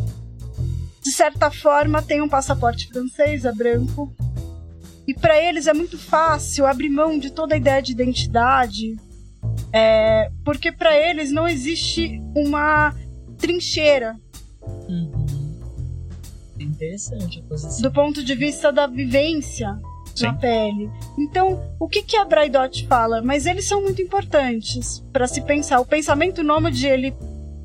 de 1.02 1.12
certa 1.12 1.50
forma, 1.50 2.02
tem 2.02 2.22
um 2.22 2.30
passaporte 2.30 2.88
francês, 2.88 3.44
é 3.44 3.52
branco. 3.52 4.14
E 5.08 5.14
para 5.16 5.38
eles 5.42 5.66
é 5.66 5.74
muito 5.74 5.98
fácil 5.98 6.66
abrir 6.66 6.90
mão 6.90 7.18
de 7.18 7.32
toda 7.32 7.56
a 7.56 7.58
ideia 7.58 7.82
de 7.82 7.92
identidade, 7.92 8.96
é, 9.74 10.30
porque 10.46 10.72
para 10.72 10.96
eles 10.96 11.32
não 11.32 11.48
existe 11.48 12.22
uma 12.36 12.96
trincheira. 13.38 14.16
Uhum. 14.88 15.26
Interessante 16.60 17.40
a 17.40 17.44
posição. 17.44 17.82
Do 17.82 17.92
ponto 17.92 18.24
de 18.24 18.36
vista 18.36 18.72
da 18.72 18.86
vivência, 18.86 19.76
Sim. 20.16 20.26
na 20.28 20.34
pele. 20.34 20.90
Então, 21.18 21.62
o 21.80 21.88
que, 21.88 22.04
que 22.04 22.18
a 22.18 22.26
Braidot 22.26 22.88
fala? 22.88 23.22
Mas 23.22 23.46
eles 23.46 23.68
são 23.68 23.82
muito 23.82 24.02
importantes 24.02 25.04
para 25.12 25.28
se 25.28 25.42
pensar. 25.42 25.80
O 25.80 25.86
pensamento 25.86 26.44
nômade, 26.44 26.86
ele, 26.88 27.14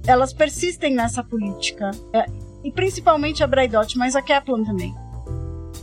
elas 0.07 0.33
persistem 0.33 0.95
nessa 0.95 1.23
política. 1.23 1.91
É, 2.13 2.27
e 2.65 2.71
principalmente 2.71 3.43
a 3.43 3.47
Braidot, 3.47 3.97
mas 3.97 4.17
a 4.17 4.23
Kaplan 4.23 4.65
também. 4.65 4.95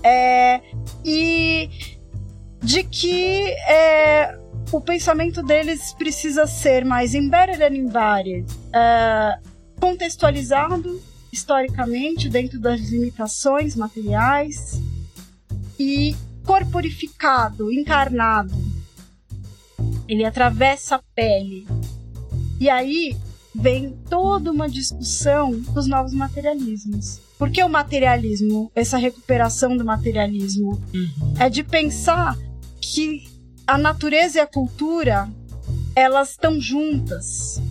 É, 0.03 0.61
e 1.03 1.69
de 2.61 2.83
que 2.83 3.51
é, 3.67 4.37
o 4.71 4.81
pensamento 4.81 5.43
deles 5.43 5.93
precisa 5.93 6.47
ser 6.47 6.83
mais 6.83 7.13
embedded 7.13 7.61
and 7.61 7.75
embodied, 7.75 8.45
é, 8.73 9.37
contextualizado 9.79 11.01
historicamente 11.31 12.29
dentro 12.29 12.59
das 12.59 12.79
limitações 12.81 13.75
materiais 13.75 14.81
e 15.79 16.15
corporificado, 16.45 17.71
encarnado. 17.71 18.53
Ele 20.07 20.25
atravessa 20.25 20.95
a 20.95 21.01
pele. 21.15 21.67
E 22.59 22.69
aí 22.69 23.15
vem 23.53 23.95
toda 24.09 24.51
uma 24.51 24.69
discussão 24.69 25.51
dos 25.51 25.87
novos 25.87 26.13
materialismos. 26.13 27.19
Por 27.37 27.51
que 27.51 27.63
o 27.63 27.69
materialismo, 27.69 28.71
essa 28.75 28.97
recuperação 28.97 29.75
do 29.75 29.83
materialismo? 29.83 30.81
Uhum. 30.93 31.33
É 31.39 31.49
de 31.49 31.63
pensar 31.63 32.37
que 32.79 33.23
a 33.65 33.77
natureza 33.77 34.37
e 34.37 34.41
a 34.41 34.47
cultura 34.47 35.29
elas 35.95 36.31
estão 36.31 36.59
juntas. 36.59 37.61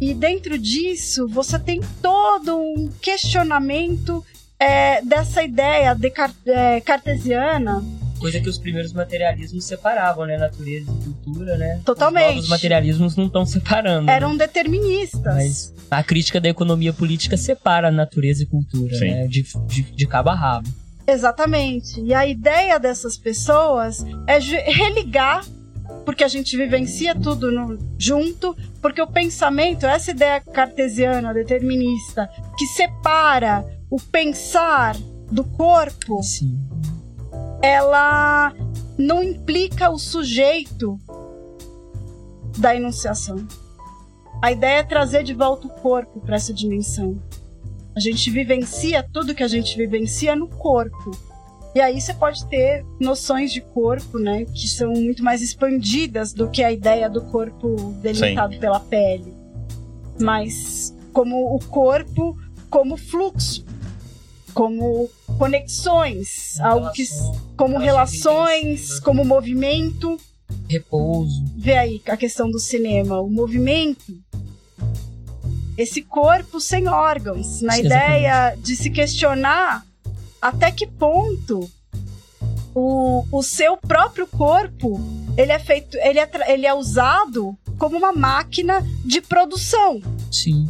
E 0.00 0.12
dentro 0.12 0.58
disso, 0.58 1.26
você 1.28 1.58
tem 1.58 1.80
todo 2.02 2.56
um 2.56 2.90
questionamento 3.00 4.24
é, 4.64 5.02
dessa 5.02 5.42
ideia 5.42 5.94
de, 5.94 6.12
é, 6.46 6.80
cartesiana. 6.80 7.84
Coisa 8.18 8.40
que 8.40 8.48
os 8.48 8.56
primeiros 8.56 8.92
materialismos 8.92 9.66
separavam, 9.66 10.24
né? 10.24 10.38
Natureza 10.38 10.90
e 10.90 11.04
cultura, 11.04 11.58
né? 11.58 11.80
Totalmente. 11.84 12.38
Os 12.38 12.48
materialismos 12.48 13.16
não 13.16 13.26
estão 13.26 13.44
separando. 13.44 14.10
Eram 14.10 14.32
né? 14.32 14.46
deterministas. 14.46 15.34
Mas 15.34 15.74
a 15.90 16.02
crítica 16.02 16.40
da 16.40 16.48
economia 16.48 16.92
política 16.92 17.36
separa 17.36 17.90
natureza 17.90 18.42
e 18.42 18.46
cultura, 18.46 18.94
Sim. 18.96 19.10
né? 19.10 19.26
De, 19.26 19.44
de, 19.66 19.82
de 19.82 20.06
cabo 20.06 20.30
a 20.30 20.34
rabo. 20.34 20.68
Exatamente. 21.06 22.00
E 22.00 22.14
a 22.14 22.26
ideia 22.26 22.78
dessas 22.78 23.18
pessoas 23.18 24.06
é 24.26 24.38
religar 24.70 25.44
porque 26.06 26.24
a 26.24 26.28
gente 26.28 26.56
vivencia 26.56 27.14
tudo 27.14 27.50
no, 27.50 27.78
junto, 27.98 28.56
porque 28.80 29.00
o 29.02 29.06
pensamento, 29.06 29.84
essa 29.86 30.10
ideia 30.10 30.40
cartesiana, 30.40 31.34
determinista, 31.34 32.28
que 32.56 32.66
separa 32.66 33.64
o 33.94 33.96
pensar 34.10 34.96
do 35.30 35.44
corpo, 35.44 36.20
Sim. 36.20 36.58
ela 37.62 38.52
não 38.98 39.22
implica 39.22 39.88
o 39.88 40.00
sujeito 40.00 40.98
da 42.58 42.74
enunciação. 42.74 43.36
A 44.42 44.50
ideia 44.50 44.78
é 44.78 44.82
trazer 44.82 45.22
de 45.22 45.32
volta 45.32 45.68
o 45.68 45.70
corpo 45.70 46.18
para 46.18 46.34
essa 46.34 46.52
dimensão. 46.52 47.22
A 47.94 48.00
gente 48.00 48.28
vivencia 48.32 49.00
tudo 49.12 49.32
que 49.32 49.44
a 49.44 49.48
gente 49.48 49.76
vivencia 49.76 50.34
no 50.34 50.48
corpo. 50.48 51.12
E 51.72 51.80
aí 51.80 52.00
você 52.00 52.12
pode 52.12 52.44
ter 52.46 52.84
noções 52.98 53.52
de 53.52 53.60
corpo, 53.60 54.18
né, 54.18 54.44
que 54.44 54.66
são 54.66 54.92
muito 54.92 55.22
mais 55.22 55.40
expandidas 55.40 56.32
do 56.32 56.50
que 56.50 56.64
a 56.64 56.72
ideia 56.72 57.08
do 57.08 57.22
corpo 57.26 57.76
delimitado 58.02 58.54
Sim. 58.54 58.58
pela 58.58 58.80
pele. 58.80 59.32
Mas 60.20 60.92
como 61.12 61.54
o 61.54 61.60
corpo 61.66 62.36
como 62.74 62.96
fluxo, 62.96 63.64
como 64.54 65.10
conexões, 65.36 66.58
algo 66.60 66.90
que 66.92 67.04
como 67.56 67.78
relações, 67.78 69.00
como 69.00 69.24
movimento, 69.24 70.16
repouso. 70.68 71.44
Vê 71.56 71.76
aí 71.76 72.02
a 72.06 72.16
questão 72.16 72.50
do 72.50 72.58
cinema, 72.58 73.20
o 73.20 73.28
movimento 73.28 74.14
esse 75.76 76.02
corpo 76.02 76.60
sem 76.60 76.88
órgãos, 76.88 77.60
na 77.60 77.74
Sim, 77.74 77.86
ideia 77.86 78.28
exatamente. 78.28 78.62
de 78.62 78.76
se 78.76 78.90
questionar 78.90 79.84
até 80.40 80.70
que 80.70 80.86
ponto 80.86 81.68
o, 82.74 83.24
o 83.32 83.42
seu 83.42 83.76
próprio 83.76 84.26
corpo 84.26 85.00
ele 85.36 85.52
é 85.52 85.58
feito, 85.58 85.96
ele 85.98 86.18
é, 86.18 86.30
ele 86.48 86.66
é 86.66 86.74
usado 86.74 87.56
como 87.78 87.96
uma 87.96 88.12
máquina 88.12 88.86
de 89.04 89.20
produção. 89.20 90.00
Sim. 90.30 90.68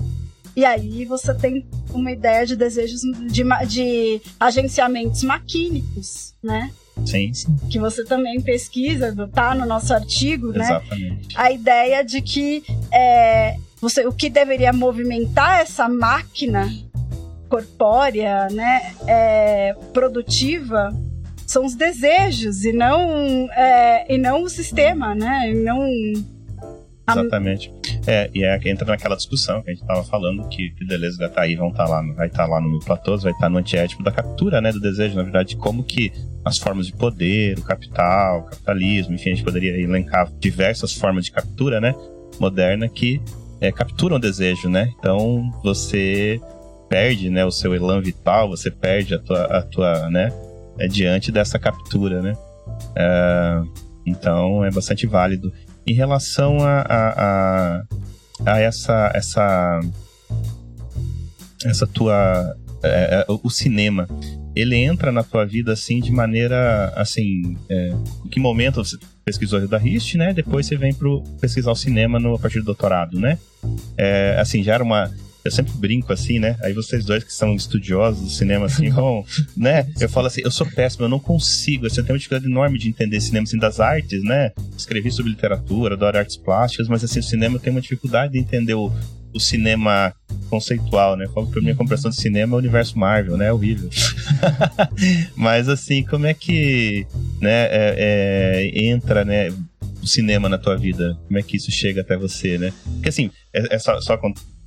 E 0.57 0.65
aí 0.65 1.05
você 1.05 1.35
tem 1.35 1.67
uma 1.95 2.13
ideia 2.13 2.47
de 2.47 2.57
desejos 2.57 3.01
de, 3.01 3.45
de 3.67 4.21
agenciamentos 4.39 5.23
maquínicos, 5.23 6.35
né? 6.43 6.71
Sim, 7.05 7.33
sim. 7.33 7.57
Que 7.71 7.79
você 7.79 8.05
também 8.05 8.41
pesquisa, 8.41 9.15
tá 9.33 9.55
no 9.55 9.67
nosso 9.67 9.93
artigo, 9.93 10.55
Exatamente. 10.55 11.29
né? 11.29 11.35
A 11.35 11.51
ideia 11.51 12.05
de 12.05 12.23
que 12.23 12.63
é, 12.93 13.57
você, 13.81 14.07
o 14.07 14.13
que 14.13 14.31
deveria 14.31 14.73
movimentar 14.73 15.61
essa 15.61 15.89
máquina 15.89 16.71
corpórea, 17.49 18.49
né, 18.51 18.95
é, 19.07 19.75
produtiva, 19.93 20.93
são 21.47 21.65
os 21.65 21.75
desejos 21.75 22.65
e 22.65 22.73
não 22.73 23.49
é, 23.53 24.13
e 24.13 24.19
não 24.19 24.43
o 24.43 24.49
sistema, 24.49 25.15
né, 25.15 25.51
e 25.51 25.55
não 25.55 25.87
Exatamente. 27.09 27.73
É, 28.07 28.31
e 28.35 28.45
é, 28.45 28.59
entra 28.65 28.87
naquela 28.87 29.17
discussão 29.17 29.63
que 29.63 29.71
a 29.71 29.73
gente 29.75 29.83
estava 29.83 30.03
falando, 30.05 30.49
que, 30.49 30.75
Deleuze 30.87 31.19
vai 31.19 31.29
estar 31.29 31.41
tá 31.41 31.47
aí, 31.47 31.57
tá 31.57 31.85
lá, 31.85 32.03
vai 32.15 32.27
estar 32.27 32.45
tá 32.45 32.47
lá 32.47 32.61
no 32.61 32.81
Platô, 32.81 33.17
vai 33.19 33.33
estar 33.33 33.45
tá 33.45 33.49
no 33.49 33.59
antiético 33.59 34.03
da 34.03 34.11
captura, 34.11 34.61
né, 34.61 34.73
do 34.73 34.81
desejo, 34.81 35.17
na 35.17 35.23
verdade, 35.23 35.57
como 35.57 35.85
que 35.85 36.13
as 36.45 36.59
formas 36.59 36.87
de 36.87 36.93
poder, 36.93 37.59
o 37.59 37.63
capital, 37.63 38.41
o 38.41 38.45
capitalismo, 38.45 39.15
enfim, 39.15 39.33
a 39.33 39.35
gente 39.35 39.45
poderia 39.45 39.79
elencar 39.79 40.31
diversas 40.39 40.95
formas 40.95 41.27
de 41.27 41.33
captura, 41.33 41.81
né, 41.81 41.95
moderna 42.41 42.89
que 42.89 43.21
é, 43.61 43.73
capturam 43.73 44.17
o 44.17 44.21
desejo, 44.21 44.69
né? 44.69 44.93
Então 44.99 45.51
você 45.63 46.41
perde, 46.89 47.31
né, 47.31 47.45
o 47.45 47.51
seu 47.51 47.75
elan 47.75 48.01
vital, 48.01 48.49
você 48.49 48.71
perde 48.71 49.15
a 49.15 49.19
tua, 49.19 49.45
a 49.45 49.63
tua 49.63 50.11
né, 50.11 50.33
é, 50.79 50.87
diante 50.87 51.33
dessa 51.33 51.59
captura, 51.59 52.21
né? 52.21 52.37
É, 52.97 53.63
então 54.07 54.65
é 54.65 54.71
bastante 54.71 55.07
válido. 55.07 55.53
Em 55.87 55.93
relação 55.93 56.59
a, 56.61 56.81
a, 56.81 57.11
a, 57.25 57.85
a 58.47 58.61
essa, 58.61 59.11
essa, 59.15 59.81
essa 61.65 61.87
tua, 61.87 62.57
é, 62.83 63.25
é 63.27 63.27
o 63.29 63.51
cinema, 63.51 64.09
ele 64.55 64.77
entra 64.77 65.11
na 65.11 65.23
tua 65.23 65.45
vida 65.45 65.73
assim 65.73 66.01
de 66.01 66.13
maneira 66.13 66.93
assim, 66.97 67.57
é, 67.69 67.93
em 68.25 68.29
que 68.29 68.39
momento 68.39 68.85
você 68.85 68.97
pesquisou 69.25 69.59
Rio 69.59 69.69
da 69.69 69.79
Rist, 69.79 70.15
né? 70.15 70.33
Depois 70.33 70.67
você 70.67 70.77
vem 70.77 70.93
para 70.95 71.09
pesquisar 71.41 71.73
o 71.73 71.77
cinema 71.77 72.21
no, 72.21 72.35
a 72.35 72.39
partir 72.39 72.61
do 72.61 72.67
doutorado, 72.67 73.19
né? 73.19 73.39
É, 73.97 74.37
assim, 74.39 74.63
já 74.63 74.75
era 74.75 74.85
uma 74.85 75.11
eu 75.45 75.51
sempre 75.51 75.75
brinco 75.75 76.13
assim, 76.13 76.39
né? 76.39 76.57
Aí 76.63 76.73
vocês 76.73 77.05
dois 77.05 77.23
que 77.23 77.33
são 77.33 77.55
estudiosos 77.55 78.23
do 78.23 78.31
cinema, 78.31 78.65
assim, 78.65 78.89
vão, 78.89 79.25
né? 79.55 79.87
Eu 80.01 80.09
falo 80.09 80.27
assim, 80.27 80.41
eu 80.43 80.51
sou 80.51 80.67
péssimo, 80.67 81.05
eu 81.05 81.09
não 81.09 81.21
consigo, 81.21 81.87
assim, 81.87 82.01
eu 82.01 82.05
tenho 82.05 82.15
uma 82.15 82.19
dificuldade 82.19 82.51
enorme 82.51 82.79
de 82.79 82.89
entender 82.89 83.21
cinema, 83.21 83.45
assim, 83.45 83.59
das 83.59 83.79
artes, 83.79 84.23
né? 84.25 84.53
Escrevi 84.77 85.11
sobre 85.11 85.33
literatura, 85.33 85.95
adoro 85.95 86.17
artes 86.17 86.37
plásticas, 86.37 86.89
mas, 86.89 87.05
assim, 87.05 87.19
o 87.19 87.23
cinema 87.23 87.57
eu 87.57 87.61
tenho 87.61 87.77
uma 87.77 87.83
dificuldade 87.83 88.33
de 88.33 88.39
entender 88.39 88.73
o, 88.73 88.91
o 89.35 89.41
cinema 89.41 90.15
conceitual, 90.49 91.15
né? 91.15 91.27
Que 91.27 91.51
pra 91.51 91.61
mim 91.61 91.71
a 91.71 91.75
compreensão 91.75 92.11
de 92.11 92.17
cinema 92.17 92.55
é 92.55 92.57
o 92.57 92.59
universo 92.59 92.99
Marvel, 92.99 93.37
né? 93.37 93.49
É 93.49 93.53
horrível. 93.53 93.91
mas, 95.37 95.69
assim, 95.69 96.03
como 96.05 96.25
é 96.25 96.33
que, 96.33 97.07
né, 97.41 97.67
é, 97.67 97.95
é, 97.99 98.85
entra, 98.87 99.27
né? 99.27 99.51
o 100.03 100.07
cinema 100.07 100.49
na 100.49 100.59
tua 100.59 100.77
vida? 100.77 101.19
Como 101.27 101.39
é 101.39 101.43
que 101.43 101.57
isso 101.57 101.71
chega 101.71 102.03
até 102.03 102.17
você, 102.17 102.59
né? 102.59 102.73
Porque 102.95 103.09
assim, 103.09 103.31
é, 103.55 103.77
é 103.77 103.79
só, 103.79 103.99
só 104.03 104.19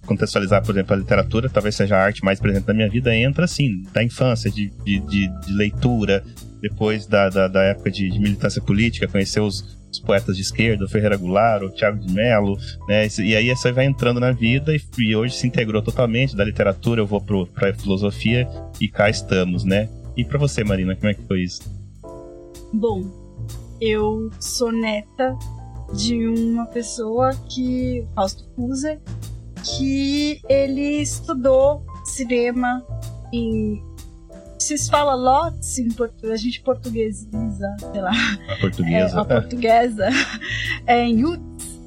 contextualizar, 0.07 0.63
por 0.63 0.73
exemplo, 0.73 0.95
a 0.95 0.97
literatura, 0.97 1.49
talvez 1.49 1.75
seja 1.75 1.95
a 1.95 2.03
arte 2.03 2.23
mais 2.23 2.39
presente 2.39 2.67
na 2.67 2.73
minha 2.73 2.89
vida, 2.89 3.15
entra 3.15 3.45
assim, 3.45 3.83
da 3.93 4.03
infância, 4.03 4.49
de, 4.49 4.71
de, 4.83 4.99
de, 5.01 5.27
de 5.27 5.53
leitura, 5.53 6.23
depois 6.59 7.05
da, 7.05 7.29
da, 7.29 7.47
da 7.47 7.61
época 7.63 7.91
de, 7.91 8.09
de, 8.09 8.19
militância 8.19 8.61
política, 8.61 9.07
conhecer 9.07 9.39
os, 9.39 9.77
os, 9.91 9.99
poetas 9.99 10.35
de 10.35 10.41
esquerda, 10.41 10.85
o 10.85 10.89
Ferreira 10.89 11.15
Goulart, 11.15 11.63
o 11.63 11.69
Tiago 11.69 11.99
de 11.99 12.11
Mello, 12.11 12.57
né? 12.87 13.07
E 13.19 13.35
aí 13.35 13.49
você 13.49 13.71
vai 13.71 13.85
entrando 13.85 14.19
na 14.19 14.31
vida 14.31 14.75
e, 14.75 14.81
e 14.97 15.15
hoje 15.15 15.35
se 15.35 15.45
integrou 15.45 15.81
totalmente 15.81 16.35
da 16.35 16.43
literatura, 16.43 17.01
eu 17.01 17.05
vou 17.05 17.21
para 17.21 17.73
filosofia 17.73 18.47
e 18.81 18.87
cá 18.87 19.09
estamos, 19.09 19.63
né? 19.63 19.89
E 20.15 20.25
para 20.25 20.39
você, 20.39 20.63
Marina, 20.63 20.95
como 20.95 21.09
é 21.09 21.13
que 21.13 21.21
foi 21.27 21.43
isso? 21.43 21.61
Bom, 22.73 23.03
eu 23.79 24.31
sou 24.39 24.71
neta 24.71 25.37
de 25.93 26.27
uma 26.27 26.65
pessoa 26.65 27.31
que, 27.49 28.05
Fausto 28.15 28.43
Cuser, 28.55 28.99
que 29.67 30.41
ele 30.49 31.01
estudou 31.01 31.85
cinema 32.05 32.85
em. 33.33 33.83
Se 34.59 34.77
fala 34.89 35.13
lotes 35.13 35.77
em 35.77 35.89
português, 35.89 36.33
a 36.33 36.37
gente 36.37 36.61
portuguesiza, 36.61 37.75
sei 37.91 38.01
lá. 38.01 38.11
A 38.49 38.59
portuguesa. 38.59 39.17
É, 39.17 39.21
a 39.21 39.25
portuguesa. 39.25 40.09
É, 40.85 41.03
em 41.03 41.25
Utz, 41.25 41.79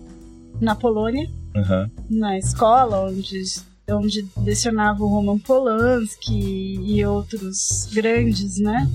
na 0.60 0.74
Polônia. 0.74 1.28
Uhum. 1.56 1.90
Na 2.10 2.38
escola 2.38 3.00
onde, 3.06 3.42
onde 3.90 4.28
lecionava 4.36 5.02
o 5.02 5.08
Roman 5.08 5.38
Polanski 5.38 6.78
e 6.80 7.04
outros 7.04 7.88
grandes, 7.92 8.58
né? 8.58 8.88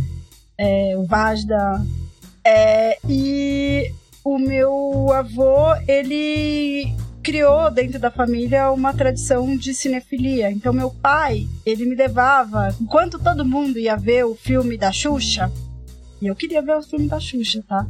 é, 0.58 0.94
o 0.98 1.06
Vajda. 1.06 1.86
É, 2.44 2.98
e 3.10 3.92
o 4.24 4.38
meu 4.38 5.12
avô, 5.12 5.74
ele 5.88 6.96
criou 7.26 7.72
dentro 7.72 7.98
da 7.98 8.12
família 8.12 8.72
uma 8.72 8.94
tradição 8.94 9.58
de 9.58 9.74
cinefilia. 9.74 10.52
Então 10.52 10.72
meu 10.72 10.92
pai, 10.92 11.48
ele 11.66 11.84
me 11.84 11.96
levava, 11.96 12.74
enquanto 12.80 13.18
todo 13.18 13.44
mundo 13.44 13.80
ia 13.80 13.98
ver 13.98 14.26
o 14.26 14.36
filme 14.36 14.78
da 14.78 14.92
Xuxa, 14.92 15.52
e 16.22 16.28
eu 16.28 16.36
queria 16.36 16.62
ver 16.62 16.78
o 16.78 16.84
filme 16.84 17.08
da 17.08 17.20
Xuxa, 17.20 17.64
tá? 17.68 17.88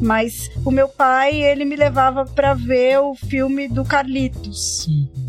Mas 0.00 0.50
o 0.64 0.70
meu 0.70 0.88
pai, 0.88 1.42
ele 1.42 1.66
me 1.66 1.76
levava 1.76 2.24
para 2.24 2.54
ver 2.54 2.98
o 2.98 3.14
filme 3.14 3.68
do 3.68 3.84
Carlitos. 3.84 4.86
Uhum. 4.86 5.27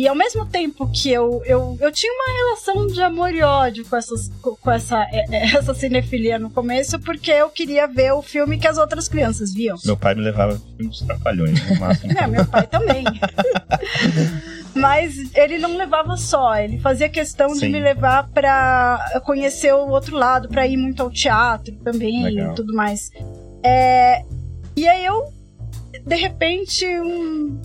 E 0.00 0.08
ao 0.08 0.14
mesmo 0.14 0.46
tempo 0.46 0.90
que 0.90 1.12
eu, 1.12 1.42
eu, 1.44 1.76
eu 1.78 1.92
tinha 1.92 2.10
uma 2.10 2.34
relação 2.34 2.86
de 2.86 3.02
amor 3.02 3.34
e 3.34 3.42
ódio 3.42 3.84
com, 3.84 3.94
essas, 3.94 4.30
com 4.40 4.70
essa, 4.70 4.98
é, 5.12 5.26
é, 5.30 5.44
essa 5.54 5.74
cinefilia 5.74 6.38
no 6.38 6.48
começo, 6.48 6.98
porque 7.00 7.30
eu 7.30 7.50
queria 7.50 7.86
ver 7.86 8.10
o 8.14 8.22
filme 8.22 8.56
que 8.56 8.66
as 8.66 8.78
outras 8.78 9.08
crianças 9.08 9.52
viam. 9.52 9.76
Meu 9.84 9.98
pai 9.98 10.14
me 10.14 10.22
levava 10.22 10.58
filmes 10.78 11.00
trapalhões, 11.00 11.68
no 11.68 11.78
máximo. 11.78 12.18
é, 12.18 12.26
meu 12.26 12.46
pai 12.46 12.66
também. 12.66 13.04
Mas 14.74 15.34
ele 15.34 15.58
não 15.58 15.76
levava 15.76 16.16
só, 16.16 16.56
ele 16.56 16.78
fazia 16.78 17.10
questão 17.10 17.50
Sim. 17.50 17.60
de 17.60 17.68
me 17.68 17.80
levar 17.80 18.26
para 18.30 19.20
conhecer 19.26 19.74
o 19.74 19.90
outro 19.90 20.16
lado, 20.16 20.48
para 20.48 20.66
ir 20.66 20.78
muito 20.78 21.02
ao 21.02 21.10
teatro 21.10 21.74
também 21.84 22.22
Legal. 22.22 22.52
e 22.52 22.54
tudo 22.54 22.72
mais. 22.72 23.10
É, 23.62 24.24
e 24.74 24.88
aí 24.88 25.04
eu, 25.04 25.30
de 26.06 26.16
repente, 26.16 26.86
um, 26.86 27.60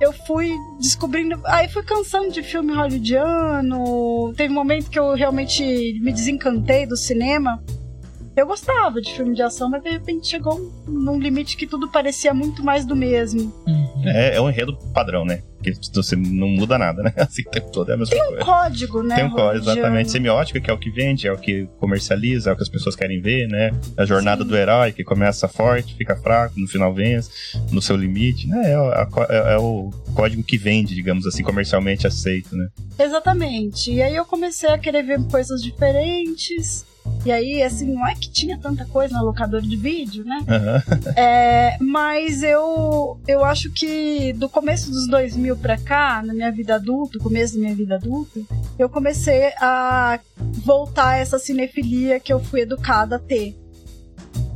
eu 0.00 0.12
fui 0.12 0.56
descobrindo. 0.78 1.40
Aí 1.46 1.68
fui 1.68 1.82
cansando 1.82 2.30
de 2.30 2.42
filme 2.42 2.72
hollywoodiano. 2.74 4.32
Teve 4.36 4.52
um 4.52 4.54
momento 4.54 4.90
que 4.90 4.98
eu 4.98 5.14
realmente 5.14 5.62
me 6.00 6.12
desencantei 6.12 6.86
do 6.86 6.96
cinema. 6.96 7.62
Eu 8.36 8.46
gostava 8.46 9.00
de 9.00 9.14
filme 9.14 9.34
de 9.34 9.40
ação, 9.40 9.70
mas 9.70 9.82
de 9.82 9.88
repente 9.88 10.28
chegou 10.28 10.70
num 10.86 11.18
limite 11.18 11.56
que 11.56 11.66
tudo 11.66 11.88
parecia 11.88 12.34
muito 12.34 12.62
mais 12.62 12.84
do 12.84 12.94
mesmo. 12.94 13.50
Uhum. 13.66 14.02
É, 14.04 14.36
é 14.36 14.40
um 14.42 14.50
enredo 14.50 14.76
padrão, 14.92 15.24
né? 15.24 15.42
Que 15.62 15.72
você 15.94 16.14
não 16.14 16.46
muda 16.48 16.76
nada, 16.76 17.02
né? 17.02 17.14
Assim, 17.16 17.40
o 17.40 17.50
tempo 17.50 17.72
todo 17.72 17.90
é 17.90 17.94
a 17.94 17.96
mesma 17.96 18.14
Tem 18.14 18.22
um 18.22 18.28
coisa. 18.28 18.44
código, 18.44 19.02
né? 19.02 19.16
Tem 19.16 19.24
um 19.24 19.30
código, 19.30 19.64
exatamente. 19.64 20.10
Semiótica, 20.10 20.60
que 20.60 20.70
é 20.70 20.74
o 20.74 20.76
que 20.76 20.90
vende, 20.90 21.26
é 21.26 21.32
o 21.32 21.38
que 21.38 21.66
comercializa, 21.80 22.50
é 22.50 22.52
o 22.52 22.56
que 22.56 22.62
as 22.62 22.68
pessoas 22.68 22.94
querem 22.94 23.22
ver, 23.22 23.48
né? 23.48 23.70
A 23.96 24.04
jornada 24.04 24.42
Sim. 24.42 24.50
do 24.50 24.54
herói, 24.54 24.92
que 24.92 25.02
começa 25.02 25.48
forte, 25.48 25.94
fica 25.94 26.14
fraco, 26.14 26.60
no 26.60 26.68
final 26.68 26.92
vence, 26.92 27.30
no 27.72 27.80
seu 27.80 27.96
limite, 27.96 28.46
né? 28.48 28.70
É, 28.70 28.74
a, 28.74 29.08
é, 29.30 29.54
é 29.54 29.58
o 29.58 29.90
código 30.14 30.42
que 30.42 30.58
vende, 30.58 30.94
digamos 30.94 31.26
assim, 31.26 31.42
comercialmente 31.42 32.06
aceito, 32.06 32.54
né? 32.54 32.68
Exatamente. 32.98 33.92
E 33.92 34.02
aí 34.02 34.14
eu 34.14 34.26
comecei 34.26 34.68
a 34.68 34.76
querer 34.76 35.02
ver 35.02 35.26
coisas 35.28 35.62
diferentes 35.62 36.84
e 37.26 37.32
aí, 37.32 37.60
assim, 37.60 37.92
não 37.92 38.06
é 38.06 38.14
que 38.14 38.30
tinha 38.30 38.56
tanta 38.56 38.84
coisa 38.84 39.18
no 39.18 39.24
locador 39.24 39.60
de 39.60 39.76
vídeo, 39.76 40.24
né? 40.24 40.38
Uhum. 40.38 40.96
É, 41.16 41.76
mas 41.80 42.42
eu, 42.42 43.18
eu 43.26 43.44
acho 43.44 43.70
que 43.72 44.32
do 44.34 44.48
começo 44.48 44.90
dos 44.90 45.08
2000 45.08 45.56
pra 45.56 45.78
cá, 45.78 46.22
na 46.22 46.34
minha 46.34 46.52
vida 46.52 46.74
adulta, 46.74 47.18
começo 47.18 47.54
da 47.54 47.60
minha 47.60 47.74
vida 47.74 47.96
adulta, 47.96 48.40
eu 48.78 48.88
comecei 48.88 49.46
a 49.58 50.20
voltar 50.64 51.08
a 51.10 51.16
essa 51.16 51.38
cinefilia 51.38 52.20
que 52.20 52.32
eu 52.32 52.38
fui 52.38 52.60
educada 52.60 53.16
a 53.16 53.18
ter 53.18 53.56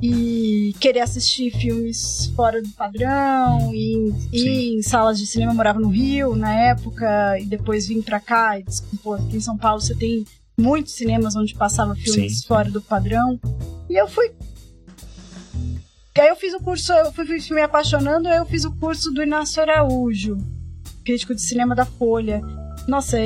e 0.02 0.74
querer 0.80 1.00
assistir 1.00 1.50
filmes 1.50 2.26
fora 2.36 2.62
do 2.62 2.68
padrão 2.70 3.70
e 3.74 4.12
ir 4.32 4.78
em 4.78 4.82
salas 4.82 5.18
de 5.18 5.26
cinema. 5.26 5.52
Eu 5.52 5.56
morava 5.56 5.80
no 5.80 5.88
Rio 5.88 6.34
na 6.34 6.54
época 6.54 7.38
e 7.38 7.44
depois 7.44 7.88
vim 7.88 8.00
pra 8.00 8.20
cá 8.20 8.58
e 8.58 8.62
disse, 8.62 8.82
pô, 9.02 9.14
aqui 9.14 9.36
em 9.36 9.40
São 9.40 9.56
Paulo 9.56 9.80
você 9.80 9.94
tem 9.94 10.24
muitos 10.60 10.92
cinemas 10.92 11.34
onde 11.34 11.54
passava 11.54 11.94
filmes 11.94 12.40
Sim. 12.40 12.46
fora 12.46 12.70
do 12.70 12.80
padrão. 12.82 13.40
E 13.88 14.00
eu 14.00 14.06
fui. 14.06 14.30
Aí 16.18 16.28
eu 16.28 16.36
fiz 16.36 16.52
o 16.52 16.60
curso, 16.60 16.92
eu 16.92 17.10
fui, 17.12 17.24
me 17.50 17.62
apaixonando, 17.62 18.28
aí 18.28 18.36
eu 18.36 18.44
fiz 18.44 18.66
o 18.66 18.76
curso 18.76 19.10
do 19.10 19.22
Inácio 19.22 19.62
Araújo, 19.62 20.36
crítico 21.02 21.34
de 21.34 21.40
cinema 21.40 21.74
da 21.74 21.86
Folha. 21.86 22.42
Nossa, 22.86 23.16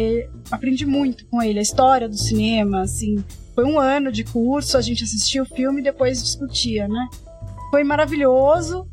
aprendi 0.48 0.86
muito 0.86 1.26
com 1.26 1.42
ele, 1.42 1.58
a 1.58 1.62
história 1.62 2.08
do 2.08 2.16
cinema, 2.16 2.82
assim. 2.82 3.24
Foi 3.52 3.64
um 3.64 3.80
ano 3.80 4.12
de 4.12 4.22
curso, 4.22 4.76
a 4.76 4.80
gente 4.80 5.02
assistia 5.02 5.42
o 5.42 5.46
filme 5.46 5.80
e 5.80 5.84
depois 5.84 6.22
discutia, 6.22 6.86
né? 6.86 7.08
Foi 7.70 7.82
maravilhoso. 7.82 8.88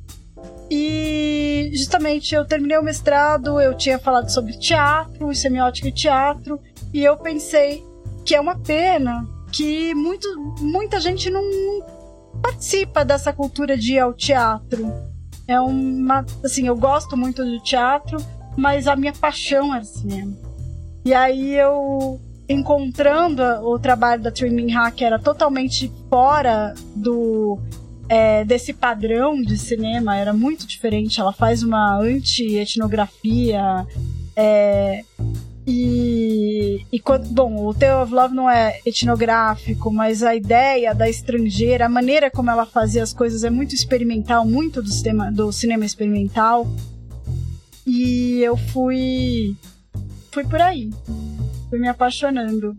E 0.70 1.70
justamente 1.74 2.34
eu 2.34 2.46
terminei 2.46 2.78
o 2.78 2.84
mestrado, 2.84 3.62
eu 3.62 3.76
tinha 3.76 4.00
falado 4.00 4.30
sobre 4.30 4.58
teatro, 4.58 5.36
semiótica 5.36 5.90
e 5.90 5.92
teatro, 5.92 6.60
e 6.94 7.04
eu 7.04 7.18
pensei, 7.18 7.84
que 8.26 8.36
é 8.36 8.40
uma 8.42 8.56
pena 8.56 9.28
que 9.52 9.94
muito, 9.94 10.28
muita 10.60 11.00
gente 11.00 11.30
não 11.30 11.44
participa 12.42 13.04
dessa 13.04 13.34
cultura 13.34 13.78
de 13.78 13.94
ir 13.94 14.00
ao 14.00 14.14
teatro. 14.14 14.92
É 15.48 15.60
uma. 15.60 16.26
Assim, 16.44 16.68
eu 16.68 16.76
gosto 16.76 17.18
muito 17.18 17.44
do 17.44 17.60
teatro, 17.60 18.18
mas 18.58 18.88
a 18.88 18.96
minha 18.96 19.14
paixão 19.14 19.76
é 19.76 19.84
cinema. 19.84 20.36
E 21.04 21.14
aí 21.14 21.56
eu, 21.56 22.20
encontrando 22.48 23.42
o 23.64 23.78
trabalho 23.80 24.22
da 24.22 24.32
Trimming 24.32 24.74
Ha, 24.74 24.92
que 24.92 25.04
era 25.04 25.20
totalmente 25.20 25.92
fora 26.10 26.74
do. 26.96 27.60
É, 28.08 28.44
desse 28.44 28.74
padrão 28.74 29.42
de 29.42 29.58
cinema, 29.58 30.18
era 30.18 30.34
muito 30.34 30.68
diferente. 30.68 31.20
Ela 31.20 31.32
faz 31.32 31.64
uma 31.64 31.98
anti-etnografia. 31.98 33.86
É, 34.36 35.04
e, 35.66 36.86
e 36.92 37.00
quando, 37.00 37.28
bom, 37.30 37.68
o 37.68 37.74
Tale 37.74 38.04
of 38.04 38.14
Love 38.14 38.34
não 38.34 38.50
é 38.50 38.80
etnográfico, 38.86 39.92
mas 39.92 40.24
a 40.24 40.36
ideia 40.36 40.94
da 40.94 41.08
estrangeira, 41.08 41.86
a 41.86 41.90
maneira 41.90 42.32
como 42.32 42.50
ela 42.50 42.66
fazia 42.66 43.04
as 43.04 43.14
coisas 43.14 43.44
é 43.44 43.50
muito 43.50 43.76
experimental, 43.76 44.46
muito 44.46 44.82
do, 44.82 44.90
sistema, 44.90 45.32
do 45.32 45.52
cinema 45.52 45.86
experimental. 45.86 46.68
E 47.86 48.40
eu 48.42 48.58
fui. 48.58 49.56
fui 50.32 50.44
por 50.46 50.62
aí. 50.62 50.90
Fui 51.70 51.80
me 51.80 51.88
apaixonando. 51.88 52.76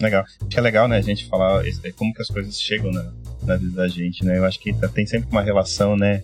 Legal. 0.00 0.24
Acho 0.24 0.38
que 0.48 0.58
é 0.58 0.62
legal, 0.62 0.88
né, 0.88 0.98
a 0.98 1.02
gente 1.02 1.26
falar 1.26 1.62
como 1.96 2.12
que 2.12 2.22
as 2.22 2.28
coisas 2.28 2.60
chegam 2.60 2.90
na, 2.90 3.12
na 3.42 3.56
vida 3.56 3.72
da 3.76 3.88
gente, 3.88 4.24
né? 4.24 4.38
Eu 4.38 4.44
acho 4.44 4.58
que 4.58 4.72
tem 4.94 5.06
sempre 5.06 5.28
uma 5.30 5.42
relação, 5.42 5.96
né, 5.96 6.22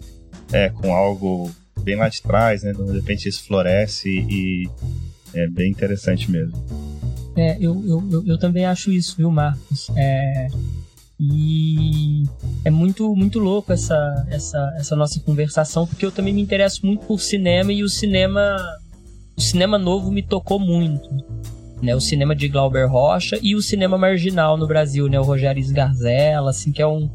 é, 0.52 0.70
com 0.70 0.94
algo 0.94 1.50
bem 1.82 1.96
lá 1.96 2.08
de 2.08 2.22
trás, 2.22 2.62
né? 2.62 2.72
De 2.72 2.92
repente 2.92 3.28
isso 3.28 3.44
floresce 3.44 4.08
e 4.08 4.68
é 5.34 5.46
bem 5.48 5.70
interessante 5.70 6.30
mesmo. 6.30 6.54
É, 7.36 7.56
eu, 7.60 7.82
eu, 7.86 8.08
eu, 8.10 8.26
eu 8.26 8.38
também 8.38 8.66
acho 8.66 8.90
isso, 8.90 9.16
viu, 9.16 9.30
Marcos? 9.30 9.90
É, 9.96 10.48
e 11.20 12.24
é 12.64 12.70
muito, 12.70 13.14
muito 13.14 13.38
louco 13.38 13.72
essa, 13.72 14.26
essa, 14.30 14.74
essa 14.78 14.96
nossa 14.96 15.20
conversação, 15.20 15.86
porque 15.86 16.04
eu 16.04 16.10
também 16.10 16.32
me 16.32 16.40
interesso 16.40 16.84
muito 16.84 17.04
por 17.04 17.20
cinema 17.20 17.72
e 17.72 17.82
o 17.82 17.88
cinema. 17.88 18.56
O 19.36 19.40
cinema 19.40 19.78
novo 19.78 20.10
me 20.10 20.22
tocou 20.22 20.58
muito. 20.58 21.08
Né, 21.82 21.94
o 21.94 22.00
cinema 22.00 22.36
de 22.36 22.46
Glauber 22.46 22.86
Rocha 22.86 23.38
e 23.42 23.54
o 23.54 23.62
cinema 23.62 23.96
marginal 23.96 24.58
no 24.58 24.66
Brasil, 24.66 25.08
né? 25.08 25.18
O 25.18 25.22
Rogério 25.22 25.62
Sgarzella, 25.62 26.50
assim, 26.50 26.72
que 26.72 26.82
é 26.82 26.86
um. 26.86 27.10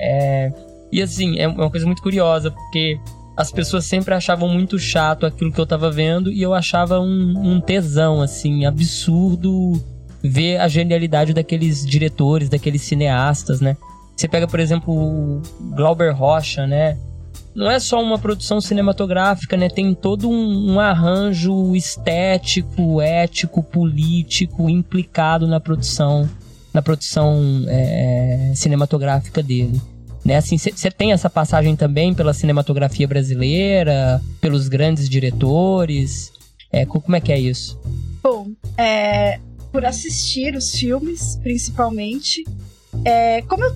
É, 0.00 0.52
e 0.92 1.02
assim, 1.02 1.38
é 1.38 1.48
uma 1.48 1.68
coisa 1.68 1.86
muito 1.86 2.00
curiosa, 2.00 2.52
porque 2.52 3.00
as 3.36 3.50
pessoas 3.50 3.84
sempre 3.84 4.14
achavam 4.14 4.48
muito 4.48 4.78
chato 4.78 5.24
aquilo 5.24 5.52
que 5.52 5.60
eu 5.60 5.66
tava 5.66 5.90
vendo 5.90 6.30
e 6.30 6.42
eu 6.42 6.52
achava 6.52 7.00
um, 7.00 7.34
um 7.36 7.60
tesão, 7.60 8.20
assim, 8.20 8.66
absurdo 8.66 9.82
ver 10.22 10.58
a 10.58 10.68
genialidade 10.68 11.32
daqueles 11.32 11.84
diretores, 11.84 12.48
daqueles 12.48 12.82
cineastas, 12.82 13.60
né? 13.60 13.76
Você 14.14 14.28
pega, 14.28 14.46
por 14.46 14.60
exemplo, 14.60 14.92
o 14.92 15.42
Glauber 15.74 16.14
Rocha, 16.14 16.66
né? 16.66 16.98
Não 17.54 17.70
é 17.70 17.80
só 17.80 18.00
uma 18.02 18.18
produção 18.18 18.60
cinematográfica, 18.60 19.56
né? 19.56 19.68
Tem 19.68 19.94
todo 19.94 20.28
um, 20.28 20.74
um 20.74 20.80
arranjo 20.80 21.74
estético, 21.74 23.00
ético, 23.00 23.62
político 23.62 24.68
implicado 24.68 25.46
na 25.48 25.58
produção, 25.58 26.28
na 26.72 26.82
produção 26.82 27.64
é, 27.66 28.52
cinematográfica 28.54 29.42
dele. 29.42 29.80
Né? 30.24 30.36
Assim, 30.36 30.58
você 30.58 30.90
tem 30.90 31.12
essa 31.12 31.30
passagem 31.30 31.74
também 31.74 32.12
pela 32.12 32.32
cinematografia 32.32 33.08
brasileira, 33.08 34.20
pelos 34.40 34.68
grandes 34.68 35.08
diretores. 35.08 36.32
É, 36.72 36.84
como 36.86 37.16
é 37.16 37.20
que 37.20 37.32
é 37.32 37.38
isso? 37.38 37.78
Bom, 38.22 38.48
é, 38.76 39.40
por 39.72 39.84
assistir 39.84 40.54
os 40.54 40.72
filmes, 40.72 41.36
principalmente. 41.42 42.44
É, 43.04 43.42
como 43.42 43.64
eu 43.64 43.74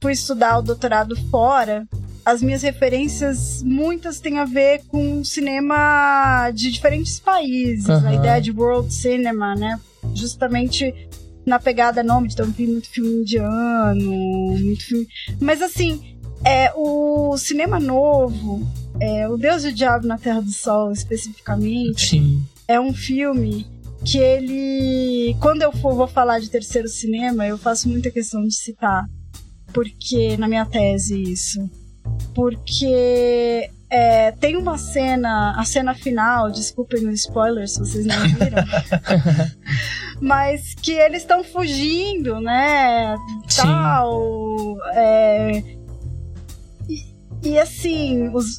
fui 0.00 0.12
estudar 0.12 0.58
o 0.58 0.62
doutorado 0.62 1.16
fora, 1.30 1.86
as 2.24 2.42
minhas 2.42 2.62
referências, 2.62 3.62
muitas 3.62 4.20
têm 4.20 4.38
a 4.38 4.44
ver 4.44 4.82
com 4.88 5.24
cinema 5.24 6.50
de 6.50 6.70
diferentes 6.70 7.18
países. 7.18 7.88
Uhum. 7.88 8.06
A 8.06 8.14
ideia 8.14 8.40
de 8.40 8.50
world 8.50 8.92
cinema, 8.92 9.54
né? 9.54 9.80
Justamente 10.14 10.94
na 11.48 11.58
pegada 11.58 12.02
nome, 12.02 12.28
então 12.30 12.46
vi 12.46 12.66
muito 12.66 12.88
filme 12.88 13.22
indiano, 13.22 14.12
muito 14.58 14.84
filme. 14.84 15.06
Mas 15.40 15.62
assim, 15.62 16.18
é, 16.44 16.72
o 16.76 17.36
cinema 17.36 17.80
novo, 17.80 18.66
é, 19.00 19.28
O 19.28 19.36
Deus 19.36 19.64
e 19.64 19.68
o 19.68 19.72
Diabo 19.72 20.06
na 20.06 20.18
Terra 20.18 20.40
do 20.40 20.50
Sol, 20.50 20.92
especificamente, 20.92 22.10
Sim. 22.10 22.42
é 22.66 22.80
um 22.80 22.92
filme 22.92 23.66
que 24.04 24.18
ele. 24.18 25.36
Quando 25.40 25.62
eu 25.62 25.72
for 25.72 25.94
vou 25.94 26.06
falar 26.06 26.40
de 26.40 26.50
terceiro 26.50 26.88
cinema, 26.88 27.46
eu 27.46 27.58
faço 27.58 27.88
muita 27.88 28.10
questão 28.10 28.42
de 28.42 28.54
citar. 28.54 29.04
Porque. 29.72 30.36
Na 30.36 30.48
minha 30.48 30.66
tese, 30.66 31.20
isso. 31.20 31.68
Porque. 32.34 33.70
É, 33.90 34.32
tem 34.32 34.56
uma 34.56 34.76
cena, 34.76 35.54
a 35.58 35.64
cena 35.64 35.94
final, 35.94 36.50
desculpem 36.50 37.06
o 37.06 37.12
spoiler 37.12 37.66
se 37.66 37.78
vocês 37.78 38.04
não 38.04 38.16
viram, 38.20 38.62
mas 40.20 40.74
que 40.74 40.92
eles 40.92 41.22
estão 41.22 41.42
fugindo, 41.42 42.38
né? 42.38 43.16
Tal. 43.56 44.76
É, 44.92 45.62
e, 46.86 47.14
e 47.42 47.58
assim, 47.58 48.28
os, 48.28 48.58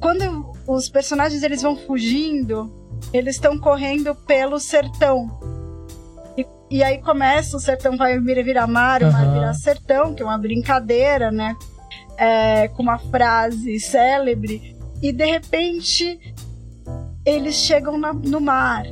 quando 0.00 0.52
os 0.66 0.88
personagens 0.88 1.42
eles 1.42 1.60
vão 1.60 1.76
fugindo, 1.76 2.72
eles 3.12 3.36
estão 3.36 3.58
correndo 3.58 4.14
pelo 4.14 4.58
sertão. 4.58 5.38
E, 6.36 6.46
e, 6.70 6.82
aí 6.82 6.98
começa, 7.02 7.58
o 7.58 7.60
sertão 7.60 7.94
vai 7.96 8.18
virar, 8.18 8.42
virar 8.42 8.66
mar, 8.66 9.02
o 9.02 9.12
mar 9.12 9.32
virar 9.32 9.52
sertão, 9.52 10.14
que 10.14 10.22
é 10.22 10.24
uma 10.24 10.38
brincadeira, 10.38 11.30
né? 11.30 11.54
É, 12.16 12.68
com 12.68 12.82
uma 12.82 12.98
frase 12.98 13.78
célebre. 13.80 14.76
E 15.02 15.12
de 15.12 15.24
repente 15.24 16.18
eles 17.24 17.56
chegam 17.56 17.98
na, 17.98 18.12
no 18.12 18.40
mar. 18.40 18.86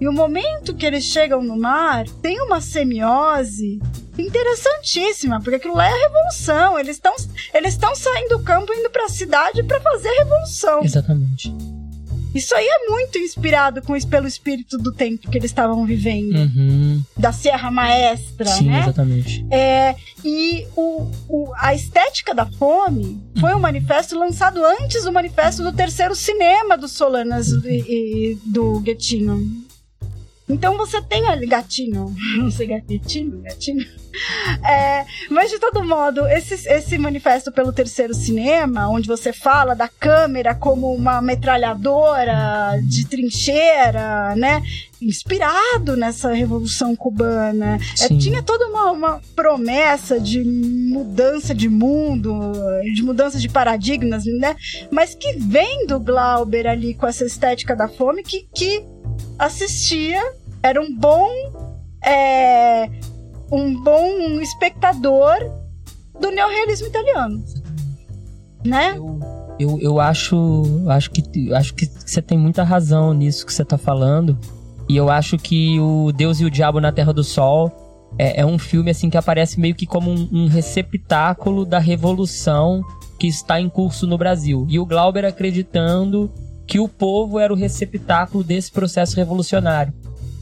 E 0.00 0.06
o 0.06 0.12
momento 0.12 0.74
que 0.74 0.84
eles 0.84 1.04
chegam 1.04 1.42
no 1.42 1.56
mar 1.56 2.04
tem 2.20 2.40
uma 2.42 2.60
semiose 2.60 3.80
interessantíssima, 4.18 5.40
porque 5.40 5.56
aquilo 5.56 5.74
lá 5.74 5.86
é 5.86 5.92
a 5.92 6.08
revolução. 6.08 6.78
Eles 6.78 6.96
estão 6.96 7.14
eles 7.52 7.78
saindo 7.94 8.38
do 8.38 8.44
campo 8.44 8.72
indo 8.72 8.90
para 8.90 9.06
a 9.06 9.08
cidade 9.08 9.62
para 9.62 9.80
fazer 9.80 10.08
a 10.08 10.24
revolução. 10.24 10.84
Exatamente. 10.84 11.73
Isso 12.34 12.54
aí 12.54 12.66
é 12.66 12.90
muito 12.90 13.18
inspirado 13.18 13.80
com, 13.82 13.98
pelo 14.06 14.26
espírito 14.26 14.76
do 14.76 14.92
tempo 14.92 15.30
que 15.30 15.38
eles 15.38 15.50
estavam 15.50 15.84
vivendo. 15.86 16.36
Uhum. 16.36 17.02
Da 17.16 17.32
Serra 17.32 17.70
Maestra, 17.70 18.46
Sim, 18.46 18.70
né? 18.70 18.80
exatamente. 18.80 19.46
É, 19.50 19.94
e 20.24 20.66
o, 20.76 21.08
o, 21.28 21.52
a 21.56 21.74
estética 21.74 22.34
da 22.34 22.46
fome 22.46 23.20
foi 23.38 23.54
um 23.54 23.60
manifesto 23.60 24.18
lançado 24.18 24.64
antes 24.64 25.04
do 25.04 25.12
manifesto 25.12 25.62
do 25.62 25.72
terceiro 25.72 26.14
cinema 26.14 26.76
do 26.76 26.88
Solanas 26.88 27.48
uhum. 27.48 27.62
e, 27.64 28.32
e 28.32 28.38
do 28.44 28.80
Guetinho. 28.80 29.63
Então 30.54 30.76
você 30.76 31.02
tem 31.02 31.26
ali 31.26 31.46
gatinho, 31.46 32.14
não 32.38 32.48
sei 32.48 32.68
gatinho, 32.68 33.42
gatinho. 33.42 33.84
É, 34.64 35.04
mas 35.28 35.50
de 35.50 35.58
todo 35.58 35.84
modo, 35.84 36.24
esse, 36.28 36.54
esse 36.68 36.96
manifesto 36.96 37.50
pelo 37.50 37.72
terceiro 37.72 38.14
cinema, 38.14 38.88
onde 38.88 39.08
você 39.08 39.32
fala 39.32 39.74
da 39.74 39.88
câmera 39.88 40.54
como 40.54 40.94
uma 40.94 41.20
metralhadora 41.20 42.78
de 42.88 43.04
trincheira, 43.06 44.36
né? 44.36 44.62
Inspirado 45.02 45.96
nessa 45.96 46.32
revolução 46.32 46.94
cubana. 46.94 47.76
É, 48.00 48.08
tinha 48.16 48.40
toda 48.40 48.68
uma, 48.68 48.92
uma 48.92 49.20
promessa 49.34 50.20
de 50.20 50.44
mudança 50.44 51.52
de 51.52 51.68
mundo, 51.68 52.52
de 52.94 53.02
mudança 53.02 53.40
de 53.40 53.48
paradigmas, 53.48 54.24
né? 54.24 54.54
Mas 54.92 55.16
que 55.16 55.32
vem 55.32 55.88
do 55.88 55.98
Glauber 55.98 56.68
ali 56.68 56.94
com 56.94 57.08
essa 57.08 57.24
estética 57.24 57.74
da 57.74 57.88
fome 57.88 58.22
que, 58.22 58.46
que 58.54 58.84
assistia, 59.38 60.22
era 60.64 60.80
um 60.80 60.96
bom. 60.96 61.28
É, 62.02 62.88
um 63.52 63.82
bom 63.82 64.40
espectador 64.40 65.36
do 66.18 66.30
neorrealismo 66.30 66.86
italiano. 66.86 67.44
Né? 68.64 68.96
Eu, 69.58 69.78
eu, 69.80 70.00
acho, 70.00 70.64
acho, 70.88 71.10
que, 71.10 71.52
acho 71.52 71.74
que 71.74 71.86
você 71.86 72.20
tem 72.20 72.36
muita 72.36 72.62
razão 72.62 73.12
nisso 73.12 73.44
que 73.44 73.52
você 73.52 73.62
está 73.62 73.78
falando. 73.78 74.38
E 74.88 74.96
eu 74.96 75.10
acho 75.10 75.36
que 75.38 75.78
o 75.80 76.12
Deus 76.12 76.40
e 76.40 76.44
o 76.44 76.50
Diabo 76.50 76.80
na 76.80 76.92
Terra 76.92 77.12
do 77.12 77.24
Sol 77.24 77.70
é, 78.18 78.40
é 78.40 78.46
um 78.46 78.58
filme 78.58 78.90
assim 78.90 79.08
que 79.08 79.16
aparece 79.16 79.60
meio 79.60 79.74
que 79.74 79.86
como 79.86 80.10
um, 80.10 80.28
um 80.32 80.46
receptáculo 80.46 81.64
da 81.64 81.78
revolução 81.78 82.82
que 83.18 83.26
está 83.26 83.60
em 83.60 83.68
curso 83.68 84.06
no 84.06 84.18
Brasil. 84.18 84.66
E 84.68 84.78
o 84.78 84.86
Glauber 84.86 85.24
acreditando 85.24 86.30
que 86.66 86.80
o 86.80 86.88
povo 86.88 87.38
era 87.38 87.52
o 87.52 87.56
receptáculo 87.56 88.42
desse 88.42 88.70
processo 88.72 89.16
revolucionário, 89.16 89.92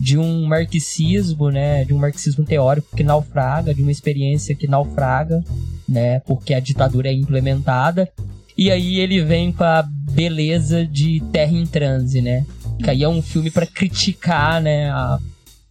de 0.03 0.19
um 0.19 0.47
marxismo, 0.47 1.49
né, 1.49 1.85
de 1.85 1.95
um 1.95 1.99
marxismo 1.99 2.45
teórico 2.45 2.97
que 2.97 3.05
naufraga, 3.05 3.73
de 3.73 3.83
uma 3.83 3.93
experiência 3.93 4.53
que 4.53 4.67
naufraga, 4.67 5.45
né, 5.89 6.19
porque 6.27 6.53
a 6.53 6.59
ditadura 6.59 7.09
é 7.09 7.13
implementada. 7.13 8.11
E 8.59 8.69
aí 8.69 8.99
ele 8.99 9.23
vem 9.23 9.53
com 9.53 9.63
a 9.63 9.81
beleza 10.11 10.85
de 10.85 11.23
Terra 11.33 11.53
em 11.53 11.65
Transe, 11.65 12.21
né? 12.21 12.45
Que 12.83 12.91
aí 12.91 13.05
é 13.05 13.09
um 13.09 13.23
filme 13.23 13.49
para 13.49 13.65
criticar, 13.65 14.61
né, 14.61 14.91
a, 14.91 15.21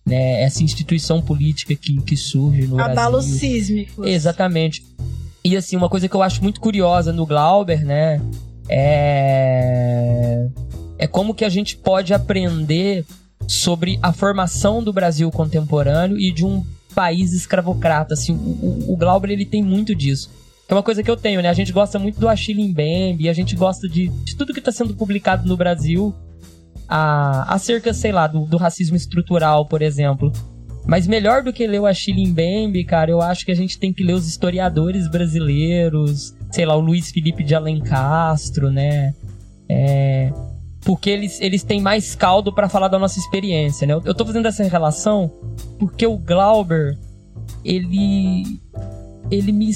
né, 0.06 0.44
essa 0.44 0.64
instituição 0.64 1.22
política 1.22 1.76
que, 1.76 2.02
que 2.02 2.16
surge 2.16 2.68
no 2.68 2.80
Abalos 2.80 3.26
Brasil. 3.26 3.38
sísmicos. 3.38 4.08
Exatamente. 4.08 4.82
E 5.44 5.58
assim, 5.58 5.76
uma 5.76 5.90
coisa 5.90 6.08
que 6.08 6.16
eu 6.16 6.24
acho 6.24 6.42
muito 6.42 6.62
curiosa 6.62 7.12
no 7.12 7.26
Glauber, 7.26 7.84
né, 7.84 8.22
é 8.70 10.48
é 10.98 11.08
como 11.08 11.34
que 11.34 11.44
a 11.44 11.50
gente 11.50 11.76
pode 11.76 12.14
aprender 12.14 13.04
sobre 13.48 14.00
a 14.02 14.14
formação 14.14 14.84
do 14.84 14.94
Brasil 14.94 15.30
contemporâneo 15.32 16.18
e 16.20 16.32
de 16.32 16.46
um 16.46 16.66
país 16.94 17.34
escravocrata. 17.34 18.14
Assim, 18.14 18.34
o, 18.34 18.94
o 18.94 18.98
Glauber 18.98 19.30
ele 19.30 19.46
tem 19.46 19.64
muito 19.64 19.96
disso. 19.96 20.30
É 20.68 20.74
uma 20.74 20.84
coisa 20.84 21.04
que 21.04 21.12
eu 21.12 21.18
tenho, 21.18 21.42
né? 21.42 21.50
A 21.50 21.54
gente 21.54 21.74
gosta 21.74 22.00
muito 22.00 22.18
do 22.18 22.30
Achille 22.30 22.66
Mbembe, 22.66 23.28
a 23.28 23.34
gente 23.34 23.58
gosta 23.58 23.90
de, 23.90 24.08
de 24.08 24.36
tudo 24.38 24.54
que 24.54 24.60
está 24.60 24.72
sendo 24.72 24.96
publicado 24.96 25.46
no 25.46 25.58
Brasil 25.58 26.16
a, 26.88 27.54
acerca, 27.54 27.94
sei 27.94 28.14
lá, 28.14 28.26
do, 28.26 28.46
do, 28.46 28.56
racismo 28.56 28.96
estrutural, 28.96 29.66
por 29.66 29.82
exemplo. 29.82 30.32
Mas 30.86 31.06
melhor 31.08 31.44
do 31.44 31.52
que 31.52 31.68
ler 31.68 31.82
o 31.82 31.86
Achille 31.86 32.26
Mbembe, 32.26 32.86
cara, 32.86 33.12
eu 33.12 33.22
acho 33.22 33.46
que 33.46 33.52
a 33.52 33.56
gente 33.56 33.78
tem 33.78 33.94
que 33.94 34.04
ler 34.04 34.14
os 34.14 34.26
historiadores 34.26 35.10
brasileiros, 35.10 36.34
sei 36.52 36.66
lá, 36.66 36.76
o 36.76 36.80
Luiz 36.80 37.12
Felipe 37.12 37.44
de 37.44 37.54
Alencastro, 37.54 38.72
né? 38.72 39.14
É, 39.70 40.32
porque 40.82 41.10
eles, 41.10 41.40
eles 41.40 41.64
têm 41.64 41.82
mais 41.82 42.16
caldo 42.16 42.54
para 42.54 42.68
falar 42.68 42.88
da 42.88 42.98
nossa 42.98 43.20
experiência, 43.20 43.86
né? 43.86 43.94
Eu, 43.94 44.02
eu 44.06 44.14
tô 44.14 44.26
fazendo 44.26 44.48
essa 44.48 44.64
relação 44.64 45.32
porque 45.78 46.06
o 46.06 46.18
Glauber, 46.18 46.98
ele 47.64 48.60
ele 49.30 49.54
me, 49.54 49.72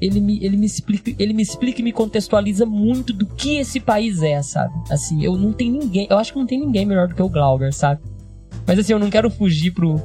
ele 0.00 0.20
me, 0.20 0.44
ele 0.44 0.56
me 0.56 0.66
explica, 0.66 1.14
ele 1.16 1.32
me 1.32 1.42
explica 1.42 1.80
e 1.80 1.84
me 1.84 1.92
contextualiza 1.92 2.66
muito 2.66 3.12
do 3.12 3.24
que 3.24 3.58
esse 3.58 3.78
país 3.78 4.20
é, 4.20 4.42
sabe? 4.42 4.74
Assim, 4.90 5.24
eu 5.24 5.36
não 5.36 5.52
tenho 5.52 5.78
ninguém, 5.78 6.08
eu 6.10 6.18
acho 6.18 6.32
que 6.32 6.38
não 6.38 6.46
tem 6.46 6.58
ninguém 6.58 6.84
melhor 6.84 7.06
do 7.06 7.14
que 7.14 7.22
o 7.22 7.28
Glauber, 7.28 7.72
sabe? 7.72 8.00
Mas 8.66 8.80
assim, 8.80 8.92
eu 8.92 8.98
não 8.98 9.08
quero 9.08 9.30
fugir 9.30 9.70
pro, 9.70 10.00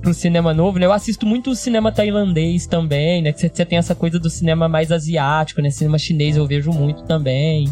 pro 0.00 0.14
cinema 0.14 0.54
novo, 0.54 0.78
né? 0.78 0.86
Eu 0.86 0.92
assisto 0.92 1.26
muito 1.26 1.50
o 1.50 1.56
cinema 1.56 1.90
tailandês 1.90 2.64
também, 2.64 3.22
né? 3.22 3.32
Que 3.32 3.40
você 3.40 3.64
tem 3.64 3.78
essa 3.78 3.94
coisa 3.94 4.20
do 4.20 4.30
cinema 4.30 4.68
mais 4.68 4.92
asiático, 4.92 5.60
né? 5.60 5.70
Cinema 5.70 5.98
chinês 5.98 6.36
eu 6.36 6.46
vejo 6.46 6.70
muito 6.70 7.02
também. 7.02 7.66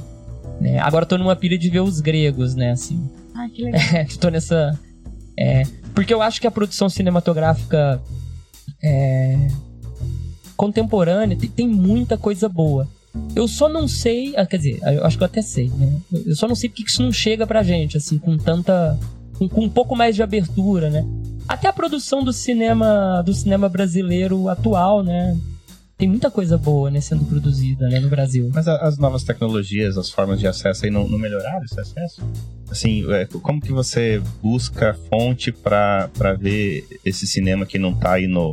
Né? 0.62 0.78
Agora 0.78 1.02
eu 1.02 1.08
tô 1.08 1.18
numa 1.18 1.34
pilha 1.34 1.58
de 1.58 1.68
ver 1.68 1.80
os 1.80 2.00
gregos, 2.00 2.54
né? 2.54 2.70
Assim. 2.70 3.10
Ah, 3.34 3.48
que 3.52 3.62
legal. 3.66 3.80
É, 3.80 4.04
tô 4.04 4.28
nessa. 4.28 4.78
É, 5.36 5.64
porque 5.92 6.14
eu 6.14 6.22
acho 6.22 6.40
que 6.40 6.46
a 6.46 6.50
produção 6.50 6.88
cinematográfica 6.88 8.00
é, 8.82 9.48
contemporânea 10.56 11.36
tem, 11.36 11.50
tem, 11.50 11.66
muita 11.68 12.16
coisa 12.16 12.48
boa. 12.48 12.88
Eu 13.34 13.48
só 13.48 13.68
não 13.68 13.88
sei, 13.88 14.34
ah, 14.36 14.46
quer 14.46 14.58
dizer, 14.58 14.78
eu 14.82 15.04
acho 15.04 15.18
que 15.18 15.22
eu 15.22 15.26
até 15.26 15.42
sei, 15.42 15.68
né? 15.70 16.00
Eu 16.12 16.36
só 16.36 16.46
não 16.46 16.54
sei 16.54 16.68
porque 16.68 16.84
isso 16.84 17.02
não 17.02 17.12
chega 17.12 17.46
pra 17.46 17.62
gente, 17.62 17.96
assim, 17.96 18.16
com 18.18 18.38
tanta. 18.38 18.96
Com, 19.36 19.48
com 19.48 19.64
um 19.64 19.68
pouco 19.68 19.96
mais 19.96 20.14
de 20.14 20.22
abertura, 20.22 20.88
né? 20.88 21.04
Até 21.48 21.66
a 21.66 21.72
produção 21.72 22.22
do 22.22 22.32
cinema 22.32 23.20
do 23.22 23.34
cinema 23.34 23.68
brasileiro 23.68 24.48
atual, 24.48 25.02
né? 25.02 25.36
Tem 26.02 26.08
muita 26.08 26.32
coisa 26.32 26.58
boa 26.58 26.90
né, 26.90 27.00
sendo 27.00 27.24
produzida 27.24 27.88
né, 27.88 28.00
no 28.00 28.08
Brasil. 28.08 28.50
Mas 28.52 28.66
a, 28.66 28.74
as 28.78 28.98
novas 28.98 29.22
tecnologias, 29.22 29.96
as 29.96 30.10
formas 30.10 30.40
de 30.40 30.48
acesso 30.48 30.84
aí 30.84 30.90
não, 30.90 31.06
não 31.06 31.16
melhoraram 31.16 31.62
esse 31.64 31.78
acesso? 31.78 32.20
Assim, 32.68 33.08
é, 33.12 33.24
como 33.26 33.60
que 33.60 33.70
você 33.70 34.20
busca 34.42 34.98
fonte 35.08 35.52
para 35.52 36.10
ver 36.40 36.84
esse 37.04 37.24
cinema 37.24 37.64
que 37.64 37.78
não 37.78 37.94
tá 37.94 38.14
aí 38.14 38.26
no, 38.26 38.52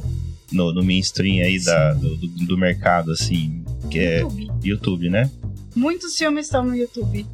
no, 0.52 0.72
no 0.72 0.84
mainstream 0.84 1.44
aí 1.44 1.60
da, 1.60 1.94
do, 1.96 2.18
do, 2.18 2.28
do, 2.28 2.56
mercado, 2.56 3.12
assim, 3.12 3.66
que 3.90 3.98
é 3.98 4.20
YouTube. 4.20 4.52
YouTube, 4.64 5.10
né? 5.10 5.32
Muitos 5.76 6.16
filmes 6.16 6.46
estão 6.46 6.64
no 6.64 6.76
YouTube. 6.76 7.26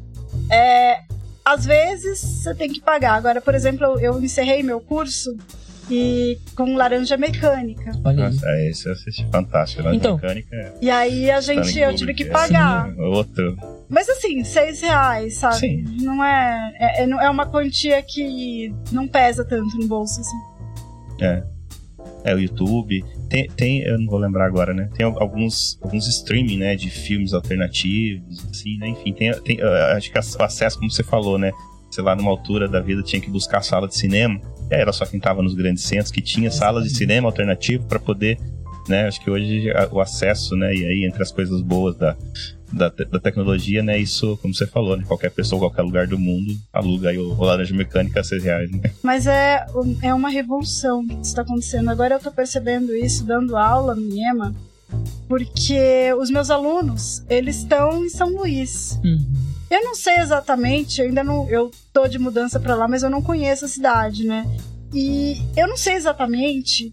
É, 0.50 1.00
às 1.44 1.66
vezes 1.66 2.20
você 2.20 2.54
tem 2.54 2.72
que 2.72 2.80
pagar. 2.80 3.16
Agora, 3.16 3.42
por 3.42 3.54
exemplo, 3.54 3.84
eu, 3.84 3.98
eu 3.98 4.24
encerrei 4.24 4.62
meu 4.62 4.80
curso 4.80 5.36
e 5.90 6.38
com 6.54 6.74
laranja 6.74 7.16
mecânica. 7.16 7.92
Olha 8.04 8.24
Nossa, 8.28 8.46
é, 8.48 8.68
esse 8.68 8.88
eu 8.88 8.92
assisti 8.92 9.26
fantástico. 9.30 9.82
Laranja 9.82 9.98
então, 9.98 10.16
mecânica 10.16 10.56
é 10.56 10.72
E 10.80 10.90
aí 10.90 11.30
a 11.30 11.40
gente, 11.40 11.78
eu 11.78 11.94
tive 11.94 12.14
que 12.14 12.24
pagar. 12.24 12.92
Sim, 12.92 13.00
outro. 13.00 13.56
Mas 13.88 14.08
assim, 14.08 14.42
seis 14.42 14.80
reais, 14.80 15.34
sabe? 15.34 15.56
Sim. 15.56 15.84
Não 16.00 16.22
é, 16.24 16.72
é. 16.78 17.02
É 17.02 17.30
uma 17.30 17.46
quantia 17.46 18.02
que 18.02 18.74
não 18.90 19.06
pesa 19.06 19.44
tanto 19.44 19.76
no 19.78 19.86
bolso, 19.86 20.20
assim. 20.20 20.36
É. 21.20 21.42
É 22.24 22.34
o 22.34 22.40
YouTube. 22.40 23.04
Tem, 23.28 23.48
tem, 23.48 23.82
eu 23.82 23.98
não 23.98 24.06
vou 24.06 24.18
lembrar 24.18 24.46
agora, 24.46 24.74
né? 24.74 24.90
Tem 24.96 25.06
alguns, 25.06 25.78
alguns 25.80 26.08
streaming, 26.08 26.58
né? 26.58 26.74
De 26.74 26.90
filmes 26.90 27.32
alternativos, 27.32 28.44
assim, 28.50 28.76
né? 28.78 28.88
Enfim, 28.88 29.12
tem, 29.12 29.32
tem 29.42 29.62
acho 29.62 30.10
que 30.10 30.18
o 30.18 30.42
acesso, 30.42 30.78
como 30.78 30.90
você 30.90 31.04
falou, 31.04 31.38
né? 31.38 31.52
Sei 31.90 32.02
lá, 32.04 32.14
numa 32.14 32.30
altura 32.30 32.68
da 32.68 32.80
vida 32.80 33.02
tinha 33.02 33.20
que 33.20 33.30
buscar 33.30 33.62
sala 33.62 33.88
de 33.88 33.96
cinema. 33.96 34.40
E 34.70 34.74
aí 34.74 34.80
era 34.80 34.92
só 34.92 35.04
quem 35.06 35.20
tava 35.20 35.42
nos 35.42 35.54
grandes 35.54 35.84
centros 35.84 36.10
que 36.10 36.20
tinha 36.20 36.50
salas 36.50 36.84
de 36.84 36.90
cinema 36.90 37.28
alternativo 37.28 37.84
para 37.84 37.98
poder, 37.98 38.38
né? 38.88 39.06
Acho 39.06 39.20
que 39.20 39.30
hoje 39.30 39.70
a, 39.70 39.88
o 39.92 40.00
acesso, 40.00 40.56
né? 40.56 40.74
E 40.74 40.84
aí 40.84 41.04
entre 41.04 41.22
as 41.22 41.30
coisas 41.30 41.60
boas 41.60 41.96
da, 41.96 42.16
da, 42.72 42.88
da, 42.88 43.20
tecnologia, 43.20 43.82
né? 43.82 43.98
Isso, 43.98 44.36
como 44.42 44.54
você 44.54 44.66
falou, 44.66 44.96
né? 44.96 45.04
Qualquer 45.06 45.30
pessoa, 45.30 45.60
qualquer 45.60 45.82
lugar 45.82 46.06
do 46.06 46.18
mundo 46.18 46.52
aluga 46.72 47.10
aí 47.10 47.18
o, 47.18 47.32
o 47.32 47.44
Laranja 47.44 47.74
Mecânica 47.74 48.20
a 48.20 48.24
6 48.24 48.44
reais, 48.44 48.70
né? 48.70 48.90
Mas 49.02 49.26
é, 49.26 49.64
é 50.02 50.12
uma 50.12 50.28
revolução 50.28 51.06
que 51.06 51.14
está 51.22 51.42
acontecendo. 51.42 51.90
Agora 51.90 52.14
eu 52.14 52.20
tô 52.20 52.30
percebendo 52.30 52.94
isso 52.94 53.24
dando 53.24 53.56
aula 53.56 53.94
no 53.94 54.12
IEMA, 54.12 54.54
porque 55.28 56.12
os 56.18 56.30
meus 56.30 56.50
alunos, 56.50 57.24
eles 57.28 57.58
estão 57.58 58.04
em 58.04 58.08
São 58.08 58.28
Luís. 58.30 59.00
Uhum. 59.04 59.55
Eu 59.70 59.82
não 59.82 59.94
sei 59.94 60.16
exatamente, 60.16 61.02
ainda 61.02 61.24
não. 61.24 61.48
Eu 61.48 61.70
tô 61.92 62.06
de 62.06 62.18
mudança 62.18 62.60
para 62.60 62.74
lá, 62.74 62.86
mas 62.86 63.02
eu 63.02 63.10
não 63.10 63.22
conheço 63.22 63.64
a 63.64 63.68
cidade, 63.68 64.24
né? 64.24 64.46
E 64.92 65.36
eu 65.56 65.66
não 65.66 65.76
sei 65.76 65.94
exatamente 65.94 66.92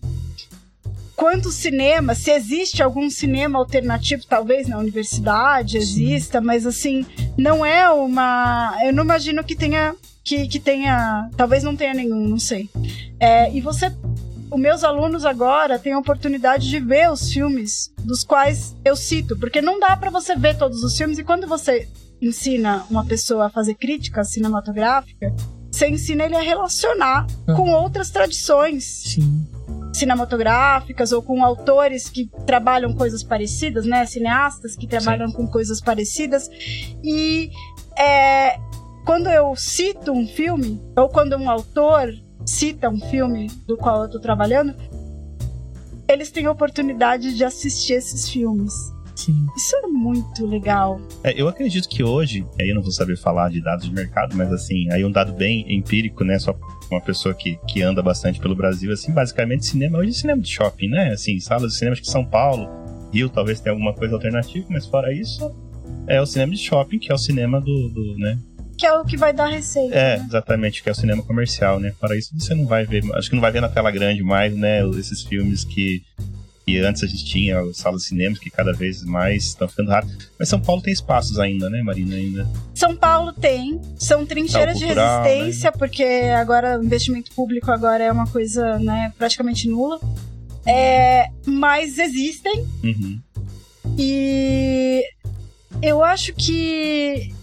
quantos 1.15 1.55
cinemas, 1.55 2.17
se 2.17 2.31
existe 2.31 2.83
algum 2.83 3.09
cinema 3.09 3.57
alternativo, 3.57 4.23
talvez 4.27 4.67
na 4.67 4.77
universidade 4.77 5.77
exista, 5.77 6.39
Sim. 6.39 6.45
mas 6.45 6.65
assim, 6.65 7.05
não 7.37 7.65
é 7.65 7.89
uma. 7.89 8.77
Eu 8.83 8.93
não 8.93 9.03
imagino 9.03 9.43
que 9.43 9.55
tenha. 9.55 9.95
Que, 10.23 10.47
que 10.47 10.59
tenha. 10.59 11.29
Talvez 11.37 11.63
não 11.63 11.75
tenha 11.75 11.93
nenhum, 11.93 12.27
não 12.27 12.39
sei. 12.39 12.69
É, 13.19 13.49
e 13.53 13.61
você. 13.61 13.91
Os 14.51 14.59
meus 14.59 14.83
alunos 14.83 15.25
agora 15.25 15.79
têm 15.79 15.93
a 15.93 15.99
oportunidade 15.99 16.69
de 16.69 16.79
ver 16.79 17.09
os 17.09 17.31
filmes 17.31 17.91
dos 17.99 18.23
quais 18.23 18.75
eu 18.85 18.95
cito, 18.95 19.35
porque 19.39 19.61
não 19.61 19.79
dá 19.79 19.97
para 19.97 20.11
você 20.11 20.35
ver 20.35 20.57
todos 20.57 20.83
os 20.83 20.95
filmes 20.95 21.17
e 21.17 21.23
quando 21.23 21.47
você 21.47 21.87
ensina 22.27 22.85
uma 22.89 23.05
pessoa 23.05 23.47
a 23.47 23.49
fazer 23.49 23.75
crítica 23.75 24.23
cinematográfica, 24.23 25.33
você 25.71 25.89
ensina 25.89 26.23
ele 26.25 26.35
a 26.35 26.41
relacionar 26.41 27.25
uhum. 27.47 27.55
com 27.55 27.71
outras 27.71 28.09
tradições. 28.09 28.83
Sim. 28.83 29.47
Cinematográficas 29.93 31.11
ou 31.11 31.21
com 31.21 31.43
autores 31.43 32.09
que 32.09 32.29
trabalham 32.45 32.93
coisas 32.93 33.23
parecidas, 33.23 33.85
né? 33.85 34.05
Cineastas 34.05 34.75
que 34.75 34.87
trabalham 34.87 35.27
Sim. 35.27 35.33
com 35.33 35.47
coisas 35.47 35.81
parecidas. 35.81 36.49
E 37.03 37.51
é, 37.97 38.57
quando 39.05 39.29
eu 39.29 39.55
cito 39.55 40.11
um 40.11 40.27
filme, 40.27 40.81
ou 40.95 41.09
quando 41.09 41.35
um 41.35 41.49
autor 41.49 42.13
cita 42.45 42.89
um 42.89 42.99
filme 42.99 43.47
do 43.67 43.77
qual 43.77 44.01
eu 44.01 44.05
estou 44.05 44.21
trabalhando, 44.21 44.75
eles 46.07 46.31
têm 46.31 46.45
a 46.45 46.51
oportunidade 46.51 47.35
de 47.35 47.43
assistir 47.43 47.93
esses 47.93 48.29
filmes. 48.29 48.73
Sim. 49.23 49.47
Isso 49.55 49.73
é 49.77 49.87
muito 49.87 50.45
legal. 50.45 50.99
É, 51.23 51.33
eu 51.39 51.47
acredito 51.47 51.87
que 51.87 52.03
hoje, 52.03 52.45
aí 52.59 52.69
eu 52.69 52.75
não 52.75 52.81
vou 52.81 52.91
saber 52.91 53.15
falar 53.15 53.49
de 53.49 53.61
dados 53.61 53.85
de 53.85 53.93
mercado, 53.93 54.35
mas 54.35 54.51
assim, 54.51 54.91
aí 54.91 55.05
um 55.05 55.11
dado 55.11 55.31
bem 55.31 55.65
empírico, 55.73 56.25
né? 56.25 56.37
Só 56.37 56.53
uma 56.91 56.99
pessoa 56.99 57.33
que, 57.33 57.57
que 57.65 57.81
anda 57.81 58.03
bastante 58.03 58.37
pelo 58.37 58.53
Brasil, 58.53 58.91
assim, 58.91 59.13
basicamente 59.13 59.65
cinema, 59.65 59.99
hoje 59.99 60.09
é 60.09 60.13
cinema 60.13 60.41
de 60.41 60.49
shopping, 60.49 60.89
né? 60.89 61.13
Assim, 61.13 61.39
salas 61.39 61.71
de 61.71 61.77
cinema 61.77 61.95
que 61.95 62.05
São 62.05 62.25
Paulo, 62.25 62.67
Rio 63.13 63.29
talvez 63.29 63.61
tenha 63.61 63.71
alguma 63.71 63.93
coisa 63.93 64.13
alternativa, 64.13 64.65
mas 64.69 64.85
fora 64.85 65.13
isso, 65.13 65.49
é 66.05 66.21
o 66.21 66.25
cinema 66.25 66.51
de 66.51 66.57
shopping, 66.57 66.99
que 66.99 67.09
é 67.09 67.15
o 67.15 67.17
cinema 67.17 67.61
do, 67.61 67.89
do 67.89 68.17
né? 68.17 68.37
Que 68.77 68.85
é 68.85 68.91
o 68.91 69.05
que 69.05 69.15
vai 69.15 69.31
dar 69.31 69.47
receita. 69.47 69.95
É, 69.95 70.17
né? 70.17 70.25
exatamente, 70.27 70.83
que 70.83 70.89
é 70.89 70.91
o 70.91 70.95
cinema 70.95 71.23
comercial, 71.23 71.79
né? 71.79 71.93
Para 71.97 72.17
isso 72.17 72.37
você 72.37 72.53
não 72.53 72.65
vai 72.65 72.85
ver, 72.85 73.03
acho 73.15 73.29
que 73.29 73.35
não 73.35 73.41
vai 73.41 73.51
ver 73.51 73.61
na 73.61 73.69
tela 73.69 73.89
grande 73.89 74.21
mais, 74.21 74.53
né? 74.53 74.85
Esses 74.97 75.21
filmes 75.23 75.63
que 75.63 76.01
e 76.65 76.77
antes 76.79 77.03
a 77.03 77.07
gente 77.07 77.25
tinha 77.25 77.61
salas 77.73 78.03
de 78.03 78.07
cinema 78.07 78.37
que 78.39 78.49
cada 78.49 78.71
vez 78.71 79.03
mais 79.03 79.45
estão 79.45 79.67
ficando 79.67 79.89
raras. 79.89 80.09
Mas 80.39 80.47
São 80.47 80.61
Paulo 80.61 80.81
tem 80.81 80.93
espaços 80.93 81.37
ainda, 81.37 81.69
né, 81.69 81.81
Marina? 81.83 82.15
Ainda. 82.15 82.47
São 82.73 82.95
Paulo 82.95 83.33
tem. 83.33 83.81
São 83.97 84.25
trincheiras 84.25 84.79
cultural, 84.79 85.23
de 85.23 85.29
resistência, 85.29 85.71
né? 85.71 85.77
porque 85.77 86.03
agora 86.03 86.79
o 86.79 86.83
investimento 86.83 87.31
público 87.33 87.69
agora 87.69 88.03
é 88.03 88.11
uma 88.11 88.27
coisa 88.27 88.79
né, 88.79 89.11
praticamente 89.17 89.67
nula. 89.67 89.99
É, 90.65 91.27
mas 91.45 91.97
existem. 91.97 92.65
Uhum. 92.81 93.19
E 93.97 95.03
eu 95.81 96.01
acho 96.01 96.33
que 96.33 97.33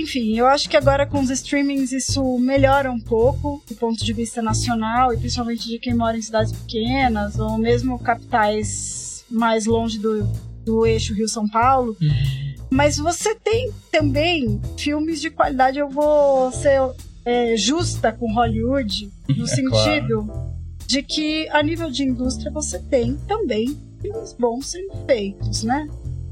enfim, 0.00 0.36
eu 0.36 0.46
acho 0.46 0.68
que 0.68 0.76
agora 0.76 1.06
com 1.06 1.20
os 1.20 1.30
streamings 1.30 1.92
isso 1.92 2.38
melhora 2.38 2.90
um 2.90 3.00
pouco 3.00 3.62
do 3.68 3.74
ponto 3.74 4.04
de 4.04 4.12
vista 4.12 4.42
nacional 4.42 5.12
e 5.12 5.16
principalmente 5.16 5.68
de 5.68 5.78
quem 5.78 5.94
mora 5.94 6.16
em 6.16 6.22
cidades 6.22 6.52
pequenas 6.52 7.38
ou 7.38 7.58
mesmo 7.58 7.98
capitais 7.98 9.24
mais 9.30 9.66
longe 9.66 9.98
do, 9.98 10.24
do 10.64 10.86
eixo 10.86 11.14
Rio-São 11.14 11.48
Paulo. 11.48 11.96
Uhum. 12.00 12.54
Mas 12.70 12.98
você 12.98 13.34
tem 13.34 13.72
também 13.90 14.60
filmes 14.76 15.20
de 15.20 15.30
qualidade, 15.30 15.78
eu 15.78 15.88
vou 15.88 16.50
ser 16.52 16.80
é, 17.24 17.56
justa 17.56 18.12
com 18.12 18.32
Hollywood, 18.32 19.10
no 19.28 19.44
é 19.44 19.46
sentido 19.46 20.24
claro. 20.24 20.56
de 20.86 21.02
que 21.02 21.48
a 21.50 21.62
nível 21.62 21.90
de 21.90 22.02
indústria 22.04 22.50
você 22.50 22.78
tem 22.78 23.16
também 23.28 23.76
filmes 24.00 24.34
bons 24.38 24.66
sendo 24.66 24.92
feitos, 25.06 25.62
né? 25.62 25.88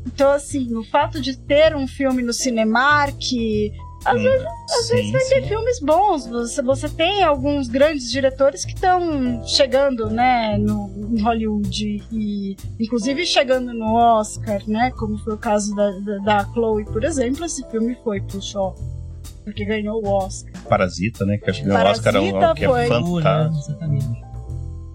Então, 0.07 0.31
assim, 0.33 0.75
o 0.77 0.85
fato 0.85 1.21
de 1.21 1.37
ter 1.37 1.75
um 1.75 1.87
filme 1.87 2.23
no 2.23 2.33
Cinemark. 2.33 3.21
Às, 4.05 4.21
hum, 4.21 4.23
vezes, 4.23 4.47
às 4.47 4.87
sim, 4.87 4.95
vezes 4.97 5.13
vai 5.13 5.21
sim. 5.23 5.29
ter 5.31 5.49
filmes 5.49 5.81
bons. 5.81 6.27
Você, 6.27 6.63
você 6.63 6.89
tem 6.91 7.23
alguns 7.23 7.69
grandes 7.69 8.11
diretores 8.11 8.65
que 8.65 8.75
estão 8.75 9.43
chegando, 9.47 10.11
né, 10.11 10.59
no, 10.59 10.91
em 11.11 11.23
Hollywood 11.23 12.03
e 12.13 12.55
inclusive 12.79 13.25
chegando 13.25 13.73
no 13.73 13.95
Oscar, 13.95 14.63
né? 14.67 14.91
Como 14.99 15.17
foi 15.19 15.35
o 15.35 15.39
caso 15.39 15.75
da, 15.75 15.91
da, 16.01 16.19
da 16.19 16.45
Chloe, 16.53 16.85
por 16.85 17.03
exemplo, 17.03 17.47
esse 17.47 17.67
filme 17.71 17.97
foi 18.05 18.21
pro 18.21 18.43
show. 18.43 18.75
Porque 19.43 19.65
ganhou 19.65 20.05
o 20.05 20.09
Oscar. 20.09 20.53
Parasita, 20.65 21.25
né? 21.25 21.39
Que 21.39 21.51
acho 21.51 21.63
que 21.63 21.69
ganhou 21.69 21.87
o 21.87 21.91
Oscar 21.91 22.17
é 22.17 22.55
que 22.55 22.65
é 22.65 22.87
fantástico. 22.87 24.25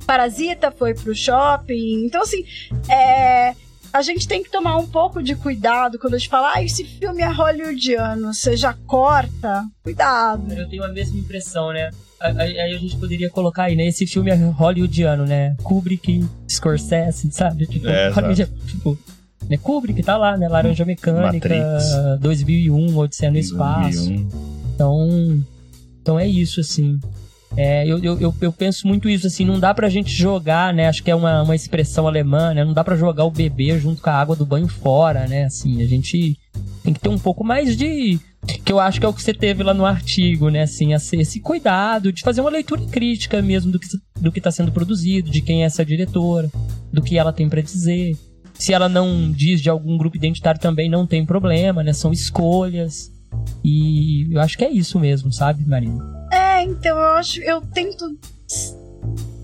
Parasita 0.05 0.72
foi 0.72 0.93
pro 0.93 1.16
shopping. 1.16 2.05
Então, 2.05 2.22
assim, 2.22 2.43
é 2.89 3.55
a 3.92 4.02
gente 4.02 4.28
tem 4.28 4.44
que 4.44 4.50
tomar 4.50 4.78
um 4.78 4.88
pouco 4.88 5.22
de 5.22 5.36
cuidado 5.36 5.98
quando 6.00 6.16
a 6.16 6.18
gente 6.18 6.30
fala, 6.30 6.54
ah, 6.56 6.64
esse 6.64 6.84
filme 6.84 7.22
é 7.22 7.28
hollywoodiano, 7.28 8.34
você 8.34 8.56
já 8.56 8.74
corta. 8.86 9.66
Cuidado. 9.84 10.54
Eu 10.54 10.70
tenho 10.70 10.84
a 10.84 10.90
mesma 10.90 11.18
impressão, 11.20 11.74
né? 11.74 11.90
Aí 12.20 12.74
a 12.74 12.78
gente 12.78 12.98
poderia 12.98 13.30
colocar 13.30 13.64
aí, 13.64 13.76
né? 13.76 13.88
Esse 13.88 14.06
filme 14.06 14.30
é 14.30 14.36
hollywoodiano, 14.36 15.26
né? 15.26 15.56
Kubrick, 15.64 16.26
Scorsese, 16.50 17.32
sabe? 17.32 17.66
Tipo, 17.66 17.88
é, 17.88 18.12
tipo 18.68 18.98
né? 19.50 19.58
Kubrick 19.58 20.04
tá 20.04 20.18
lá, 20.18 20.38
né? 20.38 20.48
Laranja 20.48 20.86
Mecânica, 20.86 21.34
Matrix. 21.34 22.20
2001, 22.20 22.98
Odisseia 22.98 23.32
no 23.32 23.36
2001. 23.36 23.40
Espaço. 23.40 24.12
Então, 24.76 25.44
então 26.02 26.20
é 26.20 26.28
isso, 26.28 26.60
assim. 26.60 27.00
É, 27.58 27.86
eu, 27.86 27.97
eu, 28.04 28.34
eu, 28.39 28.54
penso 28.54 28.88
muito 28.88 29.10
isso, 29.10 29.28
assim, 29.28 29.43
não 29.43 29.60
dá 29.60 29.74
pra 29.74 29.89
gente 29.89 30.12
jogar, 30.12 30.74
né? 30.74 30.88
Acho 30.88 31.04
que 31.04 31.12
é 31.12 31.16
uma, 31.16 31.41
uma 31.41 31.56
expressão 31.56 32.08
alemã, 32.08 32.54
né? 32.54 32.64
Não 32.64 32.74
dá 32.74 32.84
pra 32.84 32.95
jogar 32.95 33.26
o 33.26 33.32
bebê 33.32 33.78
junto 33.80 34.02
com 34.02 34.10
a 34.10 34.14
água 34.14 34.36
do 34.36 34.45
banho 34.45 34.68
fora, 34.68 35.28
né? 35.28 35.45
Assim, 35.45 35.82
a 35.82 35.88
gente 35.88 36.38
tem 36.84 36.93
que 36.93 37.00
ter 37.00 37.10
um 37.10 37.18
pouco 37.18 37.43
mais 37.43 37.76
de. 37.76 38.20
Que 38.64 38.72
eu 38.72 38.80
acho 38.80 39.00
que 39.00 39.06
é 39.06 39.10
o 39.10 39.14
que 39.14 39.22
você 39.22 39.34
teve 39.34 39.64
lá 39.64 39.74
no 39.74 39.86
artigo, 39.86 40.50
né? 40.50 40.62
Assim, 40.62 40.93
esse 40.93 41.39
cuidado 41.39 42.14
de 42.14 42.22
fazer 42.22 42.39
uma 42.39 42.50
leitura 42.50 42.82
crítica 42.86 43.41
mesmo 43.41 43.72
do 43.72 43.80
que, 43.80 43.88
do 44.20 44.32
que 44.32 44.39
tá 44.39 44.52
sendo 44.52 44.72
produzido, 44.72 45.30
de 45.30 45.41
quem 45.41 45.64
é 45.64 45.66
essa 45.66 45.84
diretora, 45.84 46.50
do 46.93 47.02
que 47.02 47.18
ela 47.18 47.34
tem 47.34 47.50
para 47.50 47.62
dizer. 47.62 48.16
Se 48.54 48.74
ela 48.74 48.89
não 48.89 49.32
diz 49.32 49.62
de 49.62 49.70
algum 49.70 49.97
grupo 49.97 50.18
identitário 50.18 50.60
também, 50.60 50.89
não 50.89 51.08
tem 51.08 51.26
problema, 51.26 51.84
né? 51.84 51.93
São 51.93 52.12
escolhas. 52.12 53.12
E 53.64 54.28
eu 54.32 54.39
acho 54.39 54.58
que 54.58 54.66
é 54.66 54.72
isso 54.72 55.00
mesmo, 55.00 55.32
sabe, 55.32 55.66
Marina? 55.66 56.19
É, 56.40 56.64
então 56.64 56.98
eu 56.98 57.10
acho. 57.12 57.42
Eu 57.42 57.62
tento 57.62 58.18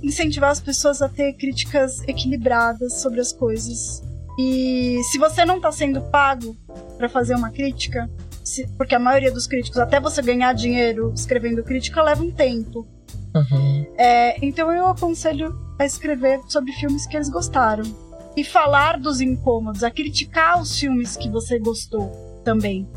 incentivar 0.02 0.52
as 0.52 0.62
pessoas 0.62 1.02
a 1.02 1.10
ter 1.10 1.34
críticas 1.34 2.02
equilibradas 2.08 3.02
sobre 3.02 3.20
as 3.20 3.34
coisas. 3.34 4.02
E 4.39 5.02
se 5.12 5.18
você 5.18 5.43
não 5.46 5.60
tá 5.60 5.72
sendo 5.72 6.02
pago 6.02 6.56
para 6.98 7.10
fazer 7.10 7.36
uma 7.36 7.50
crítica, 7.50 8.10
se, 8.43 8.68
porque 8.78 8.96
a 8.96 9.00
maioria 9.00 9.32
dos 9.32 9.48
críticos, 9.48 9.80
até 9.80 10.00
você 10.00 10.22
ganhar 10.22 10.54
dinheiro 10.54 11.12
escrevendo 11.14 11.64
crítica, 11.64 12.02
leva 12.02 12.24
um 12.24 12.32
tempo. 12.32 12.88
Uhum. 13.36 13.86
É, 13.98 14.46
então 14.46 14.72
eu 14.72 14.88
aconselho 14.88 15.58
a 15.78 15.86
escrever 15.86 16.39
sobre 16.48 16.72
filmes 16.74 17.06
que 17.06 17.18
eles 17.18 17.30
gostaram. 17.30 17.84
E 18.38 18.43
falar 18.43 19.00
dos 19.00 19.22
incômodos, 19.22 19.84
a 19.84 19.89
criticar 19.89 20.62
os 20.62 20.78
filmes 20.78 21.16
que 21.16 21.30
você 21.30 21.58
gostou 21.58 22.12
também. 22.43 22.88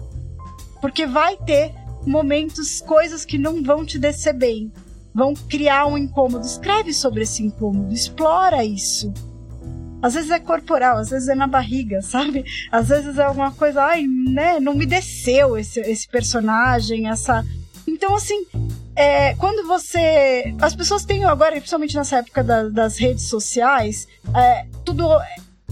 Porque 0.80 1.06
vai 1.06 1.36
ter 1.36 1.72
momentos, 2.08 2.80
coisas 2.80 3.24
que 3.24 3.38
não 3.38 3.62
vão 3.62 3.84
te 3.84 3.98
descer 3.98 4.34
bem, 4.34 4.72
vão 5.14 5.34
criar 5.34 5.86
um 5.86 5.98
incômodo. 5.98 6.46
Escreve 6.46 6.92
sobre 6.92 7.22
esse 7.22 7.42
incômodo, 7.42 7.92
explora 7.92 8.64
isso. 8.64 9.12
Às 10.00 10.14
vezes 10.14 10.30
é 10.30 10.38
corporal, 10.38 10.98
às 10.98 11.10
vezes 11.10 11.28
é 11.28 11.34
na 11.34 11.46
barriga, 11.46 12.00
sabe? 12.02 12.44
Às 12.70 12.88
vezes 12.88 13.18
é 13.18 13.24
alguma 13.24 13.52
coisa, 13.52 13.82
ai, 13.82 14.04
né, 14.06 14.60
não 14.60 14.74
me 14.74 14.86
desceu 14.86 15.56
esse, 15.56 15.80
esse 15.80 16.08
personagem, 16.08 17.08
essa. 17.08 17.44
Então, 17.86 18.14
assim, 18.14 18.46
é, 18.94 19.34
quando 19.34 19.66
você. 19.66 20.54
As 20.60 20.74
pessoas 20.74 21.04
têm 21.04 21.24
agora, 21.24 21.52
principalmente 21.56 21.96
nessa 21.96 22.18
época 22.18 22.44
da, 22.44 22.68
das 22.68 22.96
redes 22.96 23.24
sociais, 23.28 24.06
é, 24.34 24.66
tudo. 24.84 25.08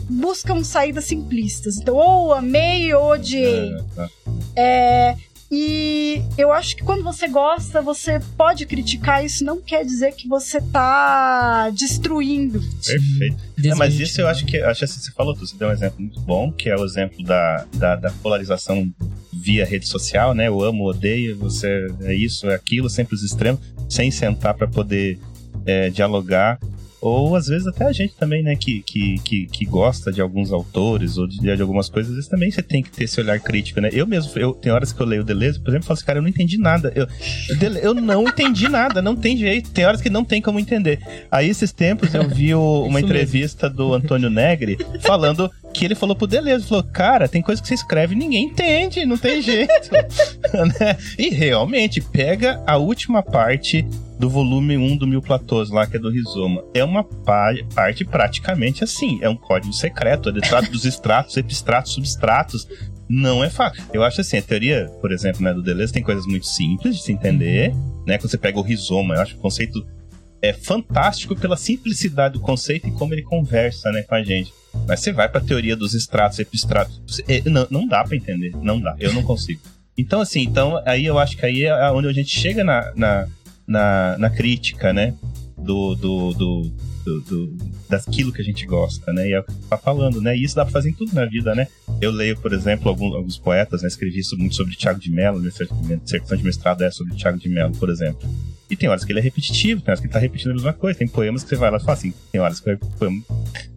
Buscam 0.09 0.62
saídas 0.62 1.07
simplistas. 1.07 1.78
Então, 1.78 1.97
ou 1.97 2.32
amei 2.32 2.95
ou 2.95 3.11
odiei. 3.11 3.72
É, 3.74 3.82
tá. 3.97 4.09
é 4.55 5.16
E 5.51 6.22
eu 6.36 6.53
acho 6.53 6.76
que 6.76 6.82
quando 6.82 7.05
você 7.05 7.28
gosta, 7.28 7.80
você 7.80 8.20
pode 8.36 8.66
criticar, 8.66 9.24
isso 9.24 9.44
não 9.44 9.61
quer 9.61 9.84
dizer 9.84 10.12
que 10.12 10.26
você 10.26 10.61
tá 10.61 11.70
destruindo. 11.70 12.61
Perfeito. 12.61 13.36
É, 13.64 13.74
mas 13.74 13.99
isso 13.99 14.20
eu 14.20 14.26
acho 14.26 14.44
que, 14.44 14.59
acho 14.59 14.84
assim, 14.84 15.01
você 15.01 15.12
falou 15.12 15.34
tudo, 15.34 15.47
você 15.47 15.57
deu 15.57 15.68
um 15.68 15.72
exemplo 15.72 16.01
muito 16.01 16.20
bom, 16.20 16.51
que 16.51 16.68
é 16.68 16.76
o 16.76 16.84
exemplo 16.84 17.22
da, 17.22 17.64
da, 17.74 17.97
da 17.97 18.11
polarização 18.11 18.92
via 19.32 19.64
rede 19.64 19.86
social, 19.86 20.34
né? 20.34 20.49
Eu 20.49 20.61
amo, 20.62 20.88
odeio, 20.88 21.36
você 21.36 21.86
é 22.03 22.14
isso, 22.14 22.49
é 22.51 22.55
aquilo, 22.55 22.90
sempre 22.90 23.14
os 23.14 23.22
extremos, 23.22 23.61
sem 23.88 24.11
sentar 24.11 24.55
para 24.55 24.66
poder 24.66 25.18
é, 25.64 25.90
dialogar 25.90 26.59
ou 27.07 27.37
às 27.37 27.47
vezes 27.47 27.67
até 27.67 27.85
a 27.85 27.93
gente 27.93 28.15
também, 28.15 28.43
né, 28.43 28.57
que, 28.57 28.83
que, 28.83 29.19
que, 29.21 29.47
que 29.47 29.65
gosta 29.65 30.13
de 30.13 30.21
alguns 30.21 30.53
autores 30.53 31.17
ou 31.19 31.27
de, 31.27 31.39
de, 31.39 31.63
algumas 31.63 31.89
coisas, 31.89 32.11
às 32.11 32.17
vezes 32.17 32.31
também 32.31 32.51
você 32.51 32.63
tem 32.63 32.83
que 32.83 32.91
ter 32.91 33.05
esse 33.05 33.21
olhar 33.21 33.39
crítico, 33.39 33.81
né? 33.81 33.91
Eu 33.93 34.07
mesmo, 34.07 34.31
eu, 34.37 34.53
tem 34.53 34.73
horas 34.73 34.93
que 34.93 35.01
eu 35.01 35.07
leio 35.07 35.23
o 35.23 35.25
Deleuze, 35.25 35.61
por 35.61 35.71
exemplo, 35.71 35.85
e 35.85 35.87
falo 35.87 35.97
assim, 35.97 36.07
cara, 36.07 36.19
eu 36.19 36.23
não 36.23 36.29
entendi 36.29 36.59
nada. 36.59 36.93
Eu, 36.95 37.07
eu 37.83 37.95
não 37.95 38.25
entendi 38.25 38.69
nada, 38.69 39.01
não 39.01 39.15
tem 39.15 39.37
jeito. 39.37 39.71
Tem 39.71 39.85
horas 39.85 40.01
que 40.01 40.11
não 40.11 40.25
tem 40.25 40.43
como 40.43 40.59
entender. 40.59 41.01
Aí, 41.31 41.49
esses 41.49 41.73
tempos, 41.73 42.15
eu 42.15 42.29
vi 42.29 42.55
o, 42.55 42.83
uma 42.85 43.01
entrevista 43.01 43.69
do 43.71 43.95
Antônio 43.95 44.31
Negri 44.31 44.77
falando 45.03 45.51
que 45.79 45.85
ele 45.85 45.95
falou 45.95 46.16
pro 46.16 46.27
Deleuze, 46.27 46.66
falou, 46.66 46.83
cara, 46.85 47.29
tem 47.29 47.43
coisa 47.43 47.61
que 47.61 47.68
você 47.68 47.74
escreve 47.74 48.14
e 48.14 48.18
ninguém 48.18 48.45
entende, 48.45 49.05
não 49.05 49.18
tem 49.18 49.43
jeito. 49.43 49.72
né? 50.81 50.97
E 51.18 51.29
realmente, 51.29 52.01
pega 52.01 52.62
a 52.66 52.77
última 52.77 53.22
parte 53.22 53.87
do 54.18 54.31
volume 54.31 54.79
1 54.79 54.97
do 54.97 55.07
Mil 55.07 55.20
Platôs, 55.20 55.68
lá 55.68 55.87
que 55.87 55.97
é 55.97 56.01
do 56.01 56.11
Rizoma. 56.11 56.64
É 56.72 56.83
uma 56.83 57.05
parte 57.05 58.05
praticamente 58.05 58.83
assim, 58.83 59.18
é 59.20 59.29
um 59.29 59.37
código 59.37 59.72
secreto, 59.74 60.31
ele 60.31 60.41
trata 60.41 60.70
dos 60.70 60.87
extratos, 60.87 61.37
epistratos, 61.37 61.93
substratos. 61.93 62.66
Não 63.09 63.45
é 63.45 63.51
fácil. 63.51 63.85
Eu 63.93 64.03
acho 64.03 64.20
assim, 64.20 64.39
a 64.39 64.43
teoria, 64.43 64.91
por 65.01 65.12
exemplo, 65.12 65.43
né, 65.43 65.53
do 65.53 65.62
Deleuze 65.62 65.93
tem 65.93 66.03
coisas 66.03 66.27
muito 66.27 66.47
simples 66.47 66.97
de 66.97 67.03
se 67.03 67.12
entender, 67.12 67.72
né? 68.05 68.18
Quando 68.18 68.31
você 68.31 68.39
pega 68.39 68.59
o 68.59 68.62
rizoma, 68.62 69.14
eu 69.14 69.22
acho 69.22 69.35
que 69.35 69.39
o 69.39 69.43
conceito 69.43 69.87
é 70.43 70.53
fantástico 70.53 71.37
pela 71.37 71.57
simplicidade 71.57 72.35
do 72.35 72.41
conceito 72.41 72.89
e 72.89 72.91
como 72.91 73.14
ele 73.14 73.22
conversa, 73.22 73.93
né, 73.93 74.03
com 74.03 74.14
a 74.14 74.24
gente. 74.24 74.53
Mas 74.87 75.01
você 75.01 75.12
vai 75.12 75.29
para 75.29 75.41
a 75.41 75.45
teoria 75.45 75.77
dos 75.77 75.95
extratos, 75.95 76.39
epistratos, 76.39 77.20
é, 77.29 77.43
não, 77.49 77.66
não 77.70 77.87
dá 77.87 78.05
para 78.05 78.16
entender, 78.16 78.53
não 78.62 78.81
dá, 78.81 78.95
eu 78.99 79.12
não 79.12 79.22
consigo. 79.22 79.61
Então, 79.99 80.20
assim, 80.20 80.43
então, 80.43 80.83
aí 80.85 81.07
eu 81.07 81.18
acho 81.18 81.37
que 81.37 81.47
aí 81.47 81.64
é 81.64 81.91
onde 81.91 82.09
a 82.09 82.12
gente 82.12 82.29
chega 82.29 82.62
na, 82.62 82.93
na 82.95 83.27
na, 83.66 84.16
na 84.18 84.31
crítica, 84.31 84.93
né? 84.93 85.14
Do, 85.59 85.95
do, 85.95 86.33
do, 86.35 86.72
do, 87.07 87.21
do, 87.21 87.57
daquilo 87.89 88.33
que 88.33 88.43
a 88.43 88.45
gente 88.45 88.67
gosta, 88.67 89.13
né? 89.13 89.29
E 89.29 89.33
é 89.33 89.39
o 89.39 89.45
que 89.45 89.53
tá 89.71 89.79
falando, 89.79 90.21
né? 90.21 90.37
E 90.37 90.43
isso 90.43 90.57
dá 90.57 90.65
pra 90.65 90.73
fazer 90.73 90.91
em 90.91 90.93
tudo 90.93 91.15
na 91.15 91.25
vida, 91.25 91.55
né? 91.55 91.69
Eu 92.01 92.11
leio, 92.11 92.37
por 92.37 92.53
exemplo, 92.53 92.89
alguns, 92.89 93.15
alguns 93.15 93.39
poetas, 93.39 93.83
né? 93.83 93.89
Escrevi 93.89 94.21
muito 94.37 94.57
sobre 94.57 94.75
Tiago 94.75 94.99
de 94.99 95.11
Mello, 95.11 95.39
minha 95.39 95.97
dissertação 95.99 96.37
de 96.37 96.45
mestrado 96.45 96.83
é 96.83 96.91
sobre 96.91 97.15
Tiago 97.15 97.39
de 97.39 97.49
Mello, 97.49 97.73
por 97.77 97.89
exemplo. 97.89 98.29
E 98.69 98.77
tem 98.77 98.89
horas 98.89 99.05
que 99.05 99.13
ele 99.13 99.21
é 99.21 99.23
repetitivo, 99.23 99.81
tem 99.81 99.93
horas 99.93 100.01
que 100.01 100.07
ele 100.07 100.13
tá 100.13 100.19
repetindo 100.19 100.51
a 100.51 100.55
mesma 100.55 100.73
coisa. 100.73 100.99
Tem 100.99 101.07
poemas 101.07 101.45
que 101.45 101.51
você 101.51 101.57
vai 101.57 101.71
lá 101.71 101.77
e 101.77 101.81
fala 101.81 101.93
assim, 101.93 102.13
tem 102.33 102.41
horas 102.41 102.59
que 102.59 102.77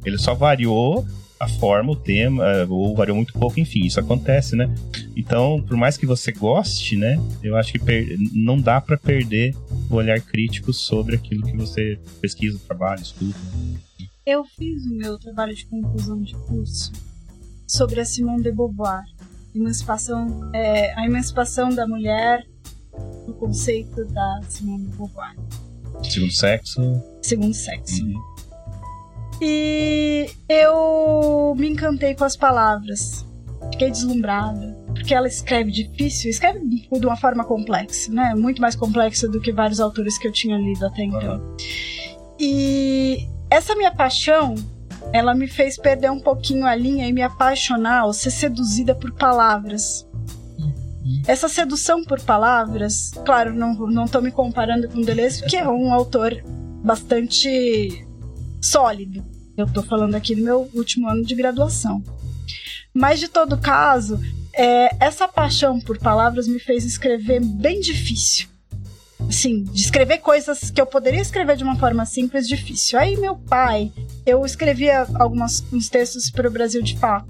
ele 0.03 0.17
só 0.17 0.33
variou 0.33 1.05
a 1.39 1.47
forma, 1.47 1.93
o 1.93 1.95
tema, 1.95 2.45
eh, 2.45 2.65
ou 2.69 2.93
variou 2.93 3.15
muito 3.15 3.31
pouco, 3.33 3.59
enfim, 3.59 3.85
isso 3.85 3.99
acontece, 3.99 4.57
né? 4.57 4.69
Então, 5.15 5.63
por 5.65 5.77
mais 5.77 5.95
que 5.95 6.05
você 6.05 6.33
goste, 6.33 6.97
né, 6.97 7.17
eu 7.41 7.55
acho 7.55 7.73
que 7.73 8.17
não 8.33 8.59
dá 8.59 8.81
para 8.81 8.97
perder 8.97 9.55
o 9.89 9.95
olhar 9.95 10.19
crítico 10.19 10.73
sobre 10.73 11.15
aquilo 11.15 11.45
que 11.45 11.55
você 11.55 11.97
pesquisa, 12.19 12.59
trabalha, 12.67 13.01
estuda. 13.01 13.35
Eu 14.25 14.43
fiz 14.43 14.85
o 14.85 14.95
meu 14.95 15.17
trabalho 15.17 15.55
de 15.55 15.65
conclusão 15.65 16.21
de 16.21 16.35
curso 16.35 16.91
sobre 17.65 18.01
a 18.01 18.05
Simone 18.05 18.43
de 18.43 18.51
Beauvoir, 18.51 19.05
emancipação, 19.55 20.51
é, 20.53 20.93
a 20.99 21.05
emancipação 21.05 21.69
da 21.69 21.87
mulher, 21.87 22.45
o 23.27 23.33
conceito 23.33 24.03
da 24.05 24.41
Simone 24.49 24.87
de 24.87 24.97
Beauvoir. 24.97 25.35
Segundo 26.03 26.33
sexo? 26.33 26.81
Segundo 27.21 27.53
sexo. 27.53 28.03
Uhum. 28.03 28.28
E 29.41 30.29
eu 30.47 31.55
me 31.57 31.69
encantei 31.69 32.15
com 32.15 32.23
as 32.23 32.35
palavras. 32.35 33.25
Fiquei 33.71 33.91
deslumbrada. 33.91 34.77
Porque 34.93 35.13
ela 35.13 35.27
escreve 35.27 35.71
difícil, 35.71 36.29
escreve 36.29 36.59
de 36.59 37.05
uma 37.05 37.15
forma 37.15 37.45
complexa, 37.45 38.11
né? 38.11 38.33
Muito 38.35 38.61
mais 38.61 38.75
complexa 38.75 39.27
do 39.27 39.39
que 39.39 39.51
vários 39.51 39.79
autores 39.79 40.17
que 40.17 40.27
eu 40.27 40.31
tinha 40.31 40.57
lido 40.57 40.85
até 40.85 41.03
então. 41.03 41.37
Uhum. 41.37 41.57
E 42.39 43.27
essa 43.49 43.75
minha 43.75 43.91
paixão, 43.91 44.55
ela 45.13 45.33
me 45.33 45.47
fez 45.47 45.77
perder 45.77 46.11
um 46.11 46.19
pouquinho 46.19 46.65
a 46.65 46.75
linha 46.75 47.07
e 47.07 47.13
me 47.13 47.21
apaixonar 47.21 48.05
ou 48.05 48.13
ser 48.13 48.31
seduzida 48.31 48.93
por 48.93 49.13
palavras. 49.13 50.07
Essa 51.27 51.47
sedução 51.47 52.03
por 52.03 52.21
palavras, 52.21 53.11
claro, 53.25 53.53
não, 53.53 53.73
não 53.87 54.07
tô 54.07 54.21
me 54.21 54.31
comparando 54.31 54.87
com 54.89 55.01
Deleuze, 55.01 55.43
que 55.45 55.57
é 55.57 55.67
um 55.67 55.93
autor 55.93 56.41
bastante 56.83 58.05
sólido. 58.61 59.23
Eu 59.59 59.67
tô 59.67 59.83
falando 59.83 60.15
aqui 60.15 60.33
do 60.35 60.41
meu 60.41 60.69
último 60.73 61.09
ano 61.09 61.21
de 61.21 61.35
graduação. 61.35 62.01
Mas 62.93 63.19
de 63.19 63.27
todo 63.27 63.57
caso, 63.57 64.17
é, 64.53 64.95
essa 65.03 65.27
paixão 65.27 65.81
por 65.81 65.97
palavras 65.97 66.47
me 66.47 66.59
fez 66.59 66.85
escrever 66.85 67.41
bem 67.43 67.81
difícil. 67.81 68.47
Assim, 69.27 69.63
de 69.63 69.81
escrever 69.81 70.19
coisas 70.19 70.71
que 70.71 70.79
eu 70.79 70.85
poderia 70.85 71.21
escrever 71.21 71.57
de 71.57 71.63
uma 71.63 71.75
forma 71.75 72.05
simples, 72.05 72.47
difícil. 72.47 72.97
Aí 72.97 73.17
meu 73.17 73.35
pai, 73.35 73.91
eu 74.25 74.45
escrevia 74.45 75.05
alguns 75.15 75.61
uns 75.73 75.89
textos 75.89 76.31
para 76.31 76.47
o 76.47 76.51
Brasil 76.51 76.81
de 76.81 76.97
fato. 76.97 77.27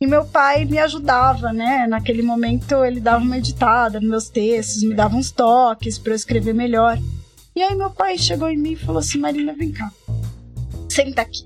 E 0.00 0.06
meu 0.06 0.24
pai 0.24 0.64
me 0.64 0.78
ajudava, 0.78 1.52
né? 1.52 1.86
Naquele 1.86 2.22
momento 2.22 2.82
ele 2.84 3.00
dava 3.00 3.22
uma 3.22 3.36
editada 3.36 4.00
nos 4.00 4.08
meus 4.08 4.28
textos, 4.30 4.82
me 4.82 4.94
dava 4.94 5.14
uns 5.14 5.30
toques 5.30 5.98
para 5.98 6.12
eu 6.12 6.16
escrever 6.16 6.54
melhor. 6.54 6.98
E 7.54 7.62
aí 7.62 7.74
meu 7.76 7.90
pai 7.90 8.16
chegou 8.16 8.48
em 8.48 8.56
mim 8.56 8.72
e 8.72 8.76
falou 8.76 9.00
assim: 9.00 9.18
Marina, 9.18 9.52
vem 9.52 9.70
cá 9.70 9.92
senta 10.94 11.22
aqui. 11.22 11.44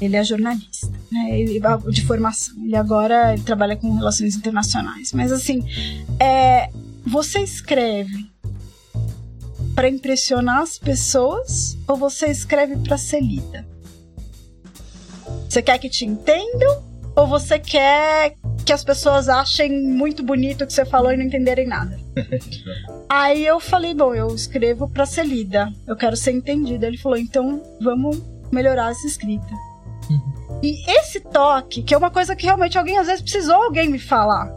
Ele 0.00 0.16
é 0.16 0.22
jornalista, 0.22 0.92
né? 1.10 1.40
Ele, 1.40 1.60
de 1.90 2.04
formação. 2.04 2.54
Ele 2.62 2.76
agora 2.76 3.32
ele 3.32 3.42
trabalha 3.42 3.76
com 3.76 3.94
relações 3.94 4.36
internacionais. 4.36 5.12
Mas 5.12 5.32
assim, 5.32 5.64
é, 6.20 6.70
você 7.06 7.40
escreve 7.40 8.30
para 9.74 9.88
impressionar 9.88 10.62
as 10.62 10.78
pessoas 10.78 11.78
ou 11.86 11.96
você 11.96 12.26
escreve 12.26 12.76
para 12.76 12.98
ser 12.98 13.20
lida? 13.20 13.66
Você 15.48 15.62
quer 15.62 15.78
que 15.78 15.88
te 15.88 16.04
entendam 16.04 16.82
ou 17.14 17.26
você 17.26 17.58
quer 17.58 18.36
que 18.66 18.72
as 18.72 18.82
pessoas 18.82 19.28
achem 19.28 19.80
muito 19.80 20.24
bonito 20.24 20.64
o 20.64 20.66
que 20.66 20.72
você 20.72 20.84
falou 20.84 21.12
e 21.12 21.16
não 21.16 21.24
entenderem 21.24 21.68
nada? 21.68 21.96
Aí 23.08 23.46
eu 23.46 23.60
falei, 23.60 23.94
bom, 23.94 24.12
eu 24.12 24.26
escrevo 24.34 24.88
para 24.88 25.06
ser 25.06 25.24
lida, 25.24 25.72
eu 25.86 25.94
quero 25.94 26.16
ser 26.16 26.32
entendida. 26.32 26.88
Ele 26.88 26.98
falou, 26.98 27.16
então 27.16 27.62
vamos 27.80 28.20
melhorar 28.50 28.90
essa 28.90 29.06
escrita. 29.06 29.46
Uhum. 30.10 30.60
E 30.64 30.90
esse 30.90 31.20
toque, 31.20 31.80
que 31.80 31.94
é 31.94 31.96
uma 31.96 32.10
coisa 32.10 32.34
que 32.34 32.44
realmente 32.44 32.76
alguém 32.76 32.98
às 32.98 33.06
vezes 33.06 33.22
precisou 33.22 33.54
alguém 33.54 33.88
me 33.88 34.00
falar, 34.00 34.52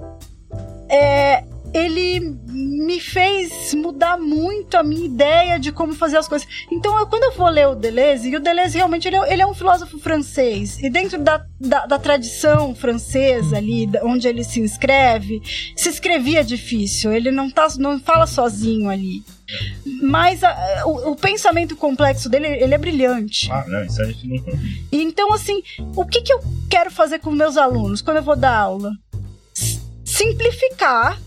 é, 0.89 1.43
ele 1.73 2.19
me 2.47 2.99
fez 2.99 3.73
mudar 3.73 4.17
muito 4.17 4.75
a 4.75 4.83
minha 4.83 5.05
ideia 5.05 5.59
de 5.59 5.71
como 5.71 5.93
fazer 5.93 6.17
as 6.17 6.27
coisas. 6.27 6.47
Então, 6.71 6.97
eu, 6.99 7.07
quando 7.07 7.23
eu 7.23 7.33
vou 7.33 7.47
ler 7.49 7.67
o 7.67 7.75
Deleuze, 7.75 8.29
e 8.29 8.35
o 8.35 8.39
Deleuze 8.39 8.77
realmente 8.77 9.07
ele 9.07 9.17
é, 9.17 9.33
ele 9.33 9.41
é 9.41 9.47
um 9.47 9.53
filósofo 9.53 9.99
francês, 9.99 10.79
e 10.81 10.89
dentro 10.89 11.19
da, 11.19 11.45
da, 11.59 11.85
da, 11.85 11.99
tradição 11.99 12.73
francesa 12.73 13.57
ali, 13.57 13.89
onde 14.03 14.27
ele 14.27 14.43
se 14.43 14.59
inscreve, 14.59 15.41
se 15.75 15.89
escrevia 15.89 16.43
difícil, 16.43 17.11
ele 17.11 17.31
não, 17.31 17.49
tá, 17.49 17.67
não 17.77 17.99
fala 17.99 18.25
sozinho 18.25 18.89
ali. 18.89 19.23
Mas 20.01 20.43
a, 20.43 20.83
o, 20.85 21.11
o, 21.11 21.15
pensamento 21.15 21.75
complexo 21.75 22.29
dele, 22.29 22.47
ele 22.47 22.73
é 22.73 22.77
brilhante. 22.77 23.51
Ah, 23.51 23.65
não, 23.67 23.83
isso 23.83 24.01
a 24.01 24.05
gente 24.05 24.27
não... 24.27 24.43
Então, 24.91 25.33
assim, 25.33 25.63
o 25.95 26.05
que, 26.05 26.21
que 26.21 26.31
eu 26.31 26.39
quero 26.69 26.91
fazer 26.91 27.19
com 27.19 27.31
meus 27.31 27.57
alunos 27.57 28.01
quando 28.01 28.17
eu 28.17 28.23
vou 28.23 28.35
dar 28.35 28.55
aula? 28.55 28.91
simplificar 30.19 31.17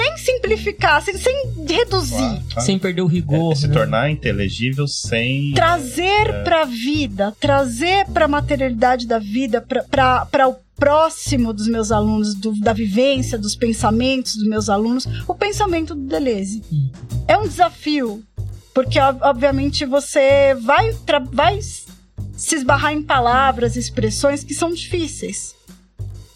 sem 0.00 0.16
simplificar, 0.16 1.02
sem, 1.02 1.16
sem 1.18 1.34
reduzir. 1.68 2.16
Claro, 2.16 2.42
claro. 2.50 2.66
Sem 2.66 2.78
perder 2.78 3.02
o 3.02 3.06
rigor. 3.06 3.52
É, 3.52 3.54
se 3.54 3.68
né? 3.68 3.74
tornar 3.74 4.10
inteligível 4.10 4.88
sem. 4.88 5.52
Trazer 5.52 6.30
é... 6.30 6.42
para 6.42 6.62
a 6.62 6.64
vida, 6.64 7.36
trazer 7.38 8.06
para 8.06 8.24
a 8.24 8.28
materialidade 8.28 9.06
da 9.06 9.18
vida, 9.18 9.60
para 9.60 10.48
o 10.48 10.56
próximo 10.76 11.52
dos 11.52 11.68
meus 11.68 11.92
alunos, 11.92 12.34
do, 12.34 12.58
da 12.58 12.72
vivência, 12.72 13.36
dos 13.36 13.54
pensamentos 13.54 14.36
dos 14.36 14.48
meus 14.48 14.70
alunos, 14.70 15.06
o 15.28 15.34
pensamento 15.34 15.94
do 15.94 16.06
Deleuze. 16.06 16.62
Hum. 16.72 16.90
É 17.28 17.36
um 17.36 17.46
desafio, 17.46 18.22
porque 18.72 18.98
obviamente 18.98 19.84
você 19.84 20.54
vai, 20.54 20.96
vai 21.30 21.60
se 21.60 22.54
esbarrar 22.54 22.94
em 22.94 23.02
palavras, 23.02 23.76
expressões 23.76 24.42
que 24.42 24.54
são 24.54 24.72
difíceis. 24.72 25.54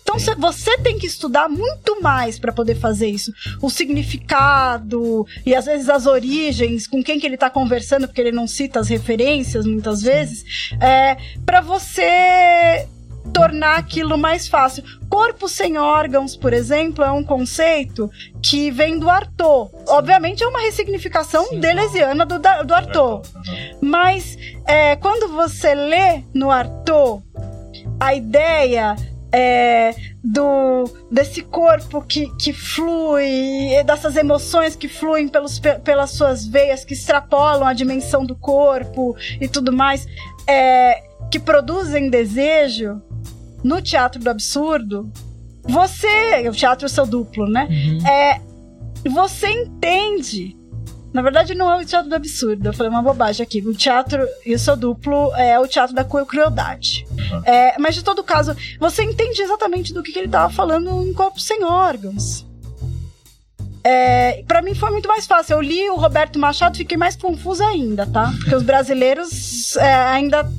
Então 0.05 0.19
você 0.37 0.77
tem 0.79 0.99
que 0.99 1.07
estudar 1.07 1.49
muito 1.49 2.01
mais 2.03 2.39
para 2.39 2.53
poder 2.53 2.75
fazer 2.77 3.09
isso. 3.09 3.33
O 3.61 3.71
significado 3.71 5.27
e 5.45 5.55
às 5.55 5.65
vezes 5.65 5.89
as 5.89 6.07
origens, 6.07 6.87
com 6.87 7.03
quem 7.03 7.19
que 7.19 7.27
ele 7.27 7.35
está 7.35 7.49
conversando, 7.49 8.07
porque 8.07 8.21
ele 8.21 8.31
não 8.31 8.47
cita 8.47 8.79
as 8.79 8.89
referências 8.89 9.65
muitas 9.65 10.03
vezes, 10.03 10.45
é, 10.79 11.17
para 11.45 11.63
você 11.63 12.87
tornar 13.33 13.79
aquilo 13.79 14.19
mais 14.19 14.47
fácil. 14.47 14.85
Corpo 15.09 15.49
sem 15.49 15.79
órgãos, 15.79 16.37
por 16.37 16.53
exemplo, 16.53 17.03
é 17.03 17.11
um 17.11 17.25
conceito 17.25 18.11
que 18.43 18.71
vem 18.71 18.99
do 18.99 19.09
Arthur. 19.09 19.71
Obviamente 19.89 20.45
é 20.45 20.47
uma 20.47 20.61
ressignificação 20.61 21.47
Sim. 21.47 21.61
delesiana 21.61 22.27
do, 22.27 22.39
do 22.39 22.75
Arthur. 22.75 23.23
Mas 23.81 24.37
é, 24.67 24.97
quando 24.97 25.33
você 25.33 25.75
lê 25.75 26.23
no 26.35 26.51
Arthur 26.51 27.23
a 27.99 28.15
ideia 28.15 28.97
é, 29.35 29.93
do 30.23 30.85
desse 31.11 31.43
corpo 31.43 32.01
que, 32.03 32.33
que 32.37 32.53
flui, 32.53 33.83
dessas 33.85 34.17
emoções 34.17 34.77
que 34.77 34.87
fluem 34.87 35.27
pelos, 35.27 35.59
pelas 35.59 36.11
suas 36.11 36.47
veias, 36.47 36.85
que 36.85 36.95
extrapolam 36.95 37.67
a 37.67 37.73
dimensão 37.73 38.25
do 38.25 38.37
corpo 38.37 39.17
e 39.41 39.49
tudo 39.49 39.73
mais, 39.73 40.07
é, 40.47 41.03
que 41.31 41.41
produzem 41.41 42.09
desejo 42.09 43.03
no 43.65 43.83
teatro 43.83 44.21
do 44.23 44.31
absurdo, 44.31 45.11
você, 45.65 46.49
o 46.49 46.53
teatro 46.53 46.85
é 46.85 46.87
o 46.87 46.91
seu 46.91 47.07
duplo, 47.07 47.49
né? 47.49 47.67
Uhum. 47.69 48.07
É, 48.07 48.41
você 49.09 49.49
entende 49.49 50.57
na 51.15 51.23
verdade, 51.23 51.55
não 51.55 51.71
é 51.71 51.81
o 51.81 51.87
teatro 51.87 52.11
do 52.11 52.17
absurdo. 52.17 52.67
Eu 52.67 52.73
falei 52.73 52.91
uma 52.91 53.01
bobagem 53.01 53.45
aqui. 53.45 53.61
O 53.61 53.73
teatro 53.73 54.27
e 54.45 54.53
o 54.53 54.59
seu 54.59 54.77
duplo 54.77 55.33
é 55.37 55.57
o 55.61 55.69
teatro 55.69 55.95
da 55.95 56.05
crueldade. 56.05 57.07
Uhum. 57.13 57.43
É, 57.45 57.79
mas, 57.79 57.95
de 57.95 58.03
todo 58.03 58.25
caso, 58.25 58.57
você 58.81 59.05
entende 59.05 59.41
exatamente 59.41 59.95
do 59.95 60.03
que, 60.03 60.11
que 60.11 60.19
ele 60.19 60.27
estava 60.27 60.53
falando 60.53 61.07
em 61.07 61.13
Corpo 61.15 61.39
Sem 61.39 61.63
Órgãos. 61.63 62.45
É, 63.85 64.43
para 64.49 64.61
mim 64.61 64.75
foi 64.75 64.91
muito 64.91 65.07
mais 65.07 65.25
fácil. 65.25 65.55
Eu 65.55 65.61
li 65.61 65.89
o 65.89 65.95
Roberto 65.95 66.37
Machado, 66.37 66.77
fiquei 66.77 66.97
mais 66.97 67.15
confusa 67.15 67.65
ainda, 67.65 68.07
tá? 68.07 68.33
Porque 68.41 68.57
os 68.57 68.65
brasileiros 68.65 69.77
é, 69.77 69.95
ainda 69.95 70.51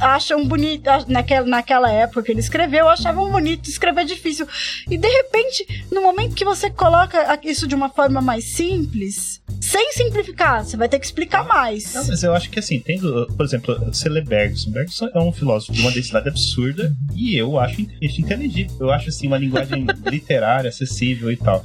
acham 0.00 0.46
bonito. 0.46 0.84
Naquela, 1.08 1.46
naquela 1.46 1.90
época 1.92 2.22
que 2.22 2.32
ele 2.32 2.40
escreveu, 2.40 2.88
achavam 2.88 3.30
bonito, 3.30 3.68
escrever 3.68 4.04
difícil. 4.04 4.46
E 4.88 4.96
de 4.96 5.08
repente, 5.08 5.84
no 5.90 6.02
momento 6.02 6.34
que 6.34 6.44
você 6.44 6.70
coloca 6.70 7.38
isso 7.44 7.66
de 7.66 7.74
uma 7.74 7.88
forma 7.88 8.20
mais 8.20 8.44
simples, 8.44 9.40
sem 9.60 9.92
simplificar, 9.92 10.64
você 10.64 10.76
vai 10.76 10.88
ter 10.88 10.98
que 10.98 11.06
explicar 11.06 11.46
mais. 11.46 11.94
Não, 11.94 12.06
mas 12.06 12.22
eu 12.22 12.34
acho 12.34 12.50
que 12.50 12.58
assim, 12.58 12.80
tendo, 12.80 13.26
por 13.36 13.44
exemplo, 13.44 13.78
você 13.86 14.08
lê 14.08 14.20
Bergson. 14.20 14.70
Bergson 14.70 15.08
é 15.14 15.18
um 15.20 15.32
filósofo 15.32 15.72
de 15.72 15.80
uma 15.82 15.90
densidade 15.90 16.28
absurda 16.28 16.92
e 17.14 17.36
eu 17.36 17.58
acho 17.58 17.80
inteligível. 17.80 18.76
Eu 18.80 18.90
acho 18.90 19.08
assim, 19.08 19.26
uma 19.26 19.38
linguagem 19.38 19.86
literária, 20.10 20.68
acessível 20.68 21.30
e 21.30 21.36
tal. 21.36 21.64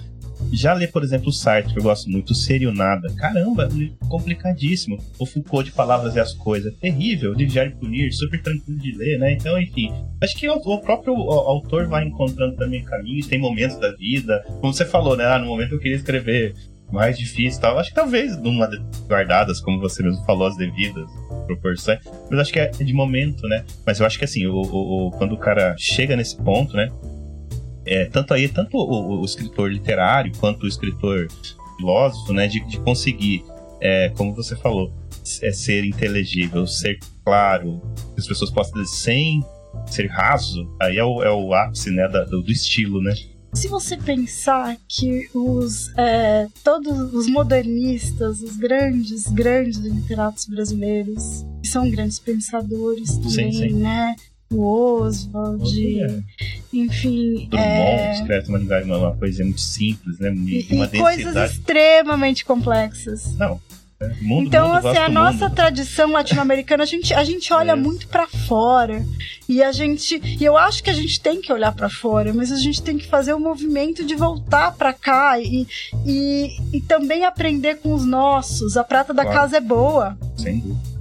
Já 0.51 0.73
ler, 0.73 0.91
por 0.91 1.03
exemplo, 1.03 1.29
o 1.29 1.33
Sartre, 1.33 1.73
que 1.73 1.79
eu 1.79 1.83
gosto 1.83 2.09
muito, 2.09 2.31
o 2.31 2.36
Ser 2.36 2.61
e 2.61 2.67
o 2.67 2.73
Nada. 2.73 3.07
Caramba, 3.15 3.69
complicadíssimo. 4.07 4.97
O 5.19 5.25
Foucault 5.25 5.69
de 5.69 5.75
Palavras 5.75 6.15
e 6.15 6.19
as 6.19 6.33
Coisas. 6.33 6.73
Terrível. 6.75 7.36
Vigiar 7.36 7.67
e 7.67 7.71
Punir, 7.71 8.13
super 8.13 8.41
tranquilo 8.41 8.79
de 8.79 8.95
ler, 8.97 9.19
né? 9.19 9.33
Então, 9.33 9.59
enfim. 9.59 9.91
Acho 10.21 10.36
que 10.36 10.47
o, 10.49 10.55
o 10.55 10.79
próprio 10.79 11.13
autor 11.13 11.88
vai 11.88 12.05
encontrando 12.05 12.55
também 12.55 12.83
caminhos, 12.83 13.27
tem 13.27 13.39
momentos 13.39 13.79
da 13.79 13.91
vida. 13.91 14.43
Como 14.61 14.73
você 14.73 14.86
falou, 14.86 15.15
né? 15.15 15.25
Ah, 15.25 15.39
no 15.39 15.47
momento 15.47 15.73
eu 15.73 15.79
queria 15.79 15.97
escrever 15.97 16.53
mais 16.91 17.17
difícil 17.17 17.59
tal. 17.59 17.77
Acho 17.77 17.89
que 17.89 17.95
talvez 17.95 18.38
numa 18.38 18.69
guardadas, 19.07 19.59
como 19.59 19.79
você 19.79 20.03
mesmo 20.03 20.23
falou, 20.25 20.47
as 20.47 20.57
devidas 20.57 21.09
proporções. 21.45 21.99
Mas 22.29 22.39
acho 22.39 22.53
que 22.53 22.59
é 22.59 22.67
de 22.69 22.93
momento, 22.93 23.47
né? 23.47 23.63
Mas 23.86 23.99
eu 23.99 24.05
acho 24.05 24.17
que 24.17 24.25
assim, 24.25 24.45
o, 24.45 24.55
o, 24.55 25.07
o 25.07 25.11
quando 25.11 25.33
o 25.33 25.38
cara 25.38 25.75
chega 25.77 26.15
nesse 26.15 26.38
ponto, 26.38 26.75
né? 26.75 26.89
É, 27.86 28.05
tanto 28.05 28.33
aí, 28.33 28.47
tanto 28.47 28.77
o, 28.77 29.21
o, 29.21 29.25
escritor 29.25 29.71
literário 29.71 30.31
quanto 30.39 30.63
o 30.63 30.67
escritor 30.67 31.27
filósofo, 31.77 32.33
né? 32.33 32.47
De, 32.47 32.59
de 32.65 32.79
conseguir, 32.79 33.43
é, 33.79 34.09
como 34.09 34.33
você 34.33 34.55
falou, 34.55 34.91
é 35.41 35.51
ser 35.51 35.86
inteligível, 35.86 36.65
ser 36.65 36.99
claro, 37.23 37.81
que 38.13 38.21
as 38.21 38.27
pessoas 38.27 38.49
possam 38.49 38.81
dizer 38.81 38.95
sem 38.95 39.45
ser 39.88 40.07
raso, 40.07 40.67
aí 40.81 40.97
é 40.97 41.03
o, 41.03 41.21
é 41.21 41.31
o 41.31 41.53
ápice, 41.53 41.91
né? 41.91 42.07
Da, 42.07 42.23
do, 42.23 42.41
do 42.41 42.51
estilo, 42.51 43.01
né? 43.01 43.13
se 43.55 43.69
você 43.69 43.95
pensar 43.95 44.77
que 44.88 45.29
os 45.33 45.89
é, 45.97 46.47
todos 46.63 47.13
os 47.13 47.27
modernistas, 47.27 48.41
os 48.41 48.57
grandes, 48.57 49.27
grandes 49.27 49.77
literatos 49.77 50.45
brasileiros, 50.45 51.45
são 51.63 51.89
grandes 51.89 52.19
pensadores 52.19 53.17
também, 53.17 53.51
sim, 53.51 53.69
sim. 53.69 53.73
né? 53.75 54.15
O 54.51 55.01
Oswald, 55.01 55.99
é. 56.01 56.19
enfim. 56.71 57.47
Drummond 57.49 57.59
é... 57.59 58.13
escreve 58.13 58.49
uma 58.49 58.59
linguagem, 58.59 58.91
uma 58.91 59.15
poesia 59.15 59.43
muito 59.43 59.61
simples, 59.61 60.19
né? 60.19 60.33
E, 60.33 60.67
uma 60.71 60.85
e 60.85 60.99
coisas 60.99 61.51
extremamente 61.51 62.45
complexas. 62.45 63.35
Não, 63.37 63.59
Mundo, 64.21 64.47
então, 64.47 64.73
mundo, 64.73 64.87
assim, 64.87 64.97
a 64.97 65.07
nossa 65.07 65.49
tradição 65.49 66.11
latino-americana, 66.11 66.83
a 66.83 66.85
gente, 66.85 67.13
a 67.13 67.23
gente 67.23 67.53
olha 67.53 67.71
é. 67.71 67.75
muito 67.75 68.09
para 68.09 68.27
fora. 68.27 69.05
E 69.47 69.63
a 69.63 69.71
gente. 69.71 70.21
E 70.37 70.43
eu 70.43 70.57
acho 70.57 70.83
que 70.83 70.89
a 70.89 70.93
gente 70.93 71.19
tem 71.21 71.39
que 71.39 71.51
olhar 71.51 71.71
para 71.71 71.89
fora, 71.89 72.33
mas 72.33 72.51
a 72.51 72.57
gente 72.57 72.81
tem 72.81 72.97
que 72.97 73.07
fazer 73.07 73.33
o 73.33 73.39
movimento 73.39 74.03
de 74.03 74.13
voltar 74.13 74.73
para 74.73 74.91
cá 74.91 75.39
e, 75.39 75.65
e, 76.05 76.49
e 76.73 76.81
também 76.81 77.23
aprender 77.23 77.75
com 77.75 77.93
os 77.93 78.05
nossos. 78.05 78.75
A 78.75 78.83
prata 78.83 79.13
da 79.13 79.23
claro. 79.23 79.39
casa 79.39 79.57
é 79.57 79.61
boa. 79.61 80.17
Sem 80.35 80.59
dúvida. 80.59 80.94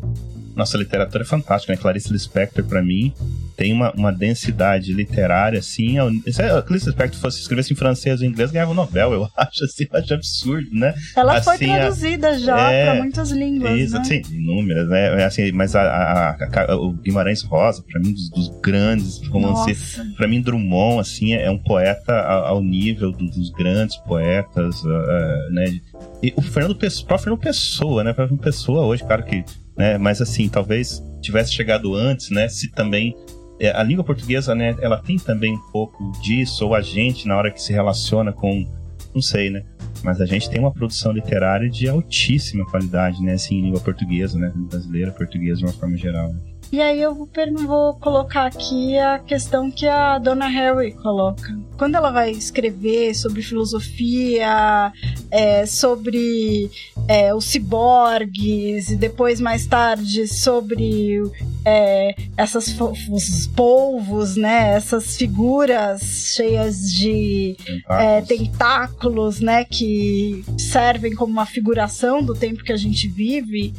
Nossa 0.54 0.78
literatura 0.78 1.24
é 1.24 1.26
fantástica, 1.26 1.72
né? 1.72 1.78
Clarice 1.78 2.12
Lispector, 2.12 2.64
para 2.64 2.82
mim, 2.82 3.12
tem 3.56 3.72
uma, 3.72 3.92
uma 3.92 4.12
densidade 4.12 4.92
literária, 4.92 5.58
assim. 5.58 5.96
Se 6.30 6.42
a 6.42 6.62
Clarice 6.62 6.86
Lispector 6.86 7.20
fosse 7.20 7.40
escrevesse 7.40 7.72
em 7.72 7.76
francês 7.76 8.20
ou 8.20 8.26
inglês, 8.26 8.50
ganhava 8.50 8.70
um 8.70 8.74
Nobel, 8.74 9.12
eu 9.12 9.28
acho, 9.36 9.64
assim, 9.64 9.86
eu 9.90 9.98
acho 9.98 10.14
absurdo, 10.14 10.68
né? 10.72 10.94
Ela 11.16 11.38
assim, 11.38 11.44
foi 11.44 11.58
traduzida 11.58 12.28
a, 12.30 12.38
já 12.38 12.70
é, 12.70 12.84
para 12.84 12.94
muitas 13.00 13.30
línguas, 13.30 13.78
isso, 13.78 13.94
né? 13.94 14.04
Sim, 14.04 14.22
inúmeras, 14.30 14.88
né? 14.88 15.22
É 15.22 15.24
assim, 15.24 15.52
mas 15.52 15.74
a, 15.74 15.82
a, 15.82 16.36
a, 16.72 16.76
o 16.76 16.92
Guimarães 16.92 17.42
Rosa, 17.42 17.82
para 17.90 18.00
mim, 18.00 18.12
dos, 18.12 18.30
dos 18.30 18.60
grandes 18.60 19.26
romances, 19.28 20.00
para 20.16 20.28
mim, 20.28 20.40
Drummond, 20.40 21.00
assim, 21.00 21.32
é 21.32 21.50
um 21.50 21.58
poeta 21.58 22.12
ao, 22.20 22.62
nível 22.62 23.12
do, 23.12 23.26
dos 23.26 23.50
grandes 23.50 23.96
poetas, 23.96 24.82
uh, 24.82 25.50
né? 25.50 25.80
E 26.22 26.32
o 26.36 26.42
Fernando 26.42 26.76
Pessoa, 26.76 27.04
o 27.04 27.06
próprio 27.06 27.24
Fernando 27.24 27.40
Pessoa, 27.40 28.04
né? 28.04 28.10
O 28.12 28.14
Fernando 28.14 28.40
Pessoa 28.40 28.86
hoje, 28.86 29.04
claro 29.04 29.24
que 29.24 29.44
né? 29.76 29.98
Mas 29.98 30.20
assim, 30.20 30.48
talvez 30.48 31.02
tivesse 31.20 31.52
chegado 31.52 31.94
antes, 31.94 32.30
né? 32.30 32.48
Se 32.48 32.70
também 32.70 33.14
é, 33.58 33.70
a 33.70 33.82
língua 33.82 34.04
portuguesa, 34.04 34.54
né? 34.54 34.76
Ela 34.80 34.98
tem 34.98 35.18
também 35.18 35.54
um 35.54 35.70
pouco 35.70 36.12
disso 36.22 36.66
ou 36.66 36.74
a 36.74 36.80
gente 36.80 37.26
na 37.26 37.36
hora 37.36 37.50
que 37.50 37.60
se 37.60 37.72
relaciona 37.72 38.32
com, 38.32 38.66
não 39.14 39.22
sei, 39.22 39.50
né? 39.50 39.64
Mas 40.02 40.20
a 40.20 40.26
gente 40.26 40.50
tem 40.50 40.60
uma 40.60 40.72
produção 40.72 41.12
literária 41.12 41.68
de 41.68 41.88
altíssima 41.88 42.64
qualidade, 42.66 43.22
né? 43.22 43.34
Assim, 43.34 43.56
em 43.56 43.62
língua 43.62 43.80
portuguesa, 43.80 44.38
né? 44.38 44.52
Brasileira, 44.54 45.12
portuguesa 45.12 45.60
de 45.60 45.64
uma 45.64 45.72
forma 45.72 45.96
geral. 45.96 46.32
Né? 46.32 46.40
E 46.74 46.82
aí 46.82 47.02
eu 47.02 47.14
vou 47.14 47.94
colocar 48.00 48.46
aqui 48.46 48.98
a 48.98 49.20
questão 49.20 49.70
que 49.70 49.86
a 49.86 50.18
dona 50.18 50.48
Harry 50.48 50.90
coloca. 50.90 51.56
Quando 51.78 51.94
ela 51.94 52.10
vai 52.10 52.32
escrever 52.32 53.14
sobre 53.14 53.42
filosofia, 53.42 54.92
é, 55.30 55.66
sobre 55.66 56.68
é, 57.06 57.32
os 57.32 57.44
ciborgues, 57.44 58.90
e 58.90 58.96
depois 58.96 59.40
mais 59.40 59.68
tarde 59.68 60.26
sobre 60.26 61.22
é, 61.64 62.16
essas 62.36 62.76
os 63.08 63.46
polvos, 63.46 64.34
né? 64.34 64.70
Essas 64.74 65.16
figuras 65.16 66.02
cheias 66.34 66.92
de 66.92 67.56
é, 67.88 68.20
tentáculos. 68.20 68.26
tentáculos, 68.26 69.40
né? 69.40 69.64
Que 69.64 70.44
servem 70.58 71.14
como 71.14 71.32
uma 71.32 71.46
figuração 71.46 72.20
do 72.20 72.34
tempo 72.34 72.64
que 72.64 72.72
a 72.72 72.76
gente 72.76 73.06
vive. 73.06 73.72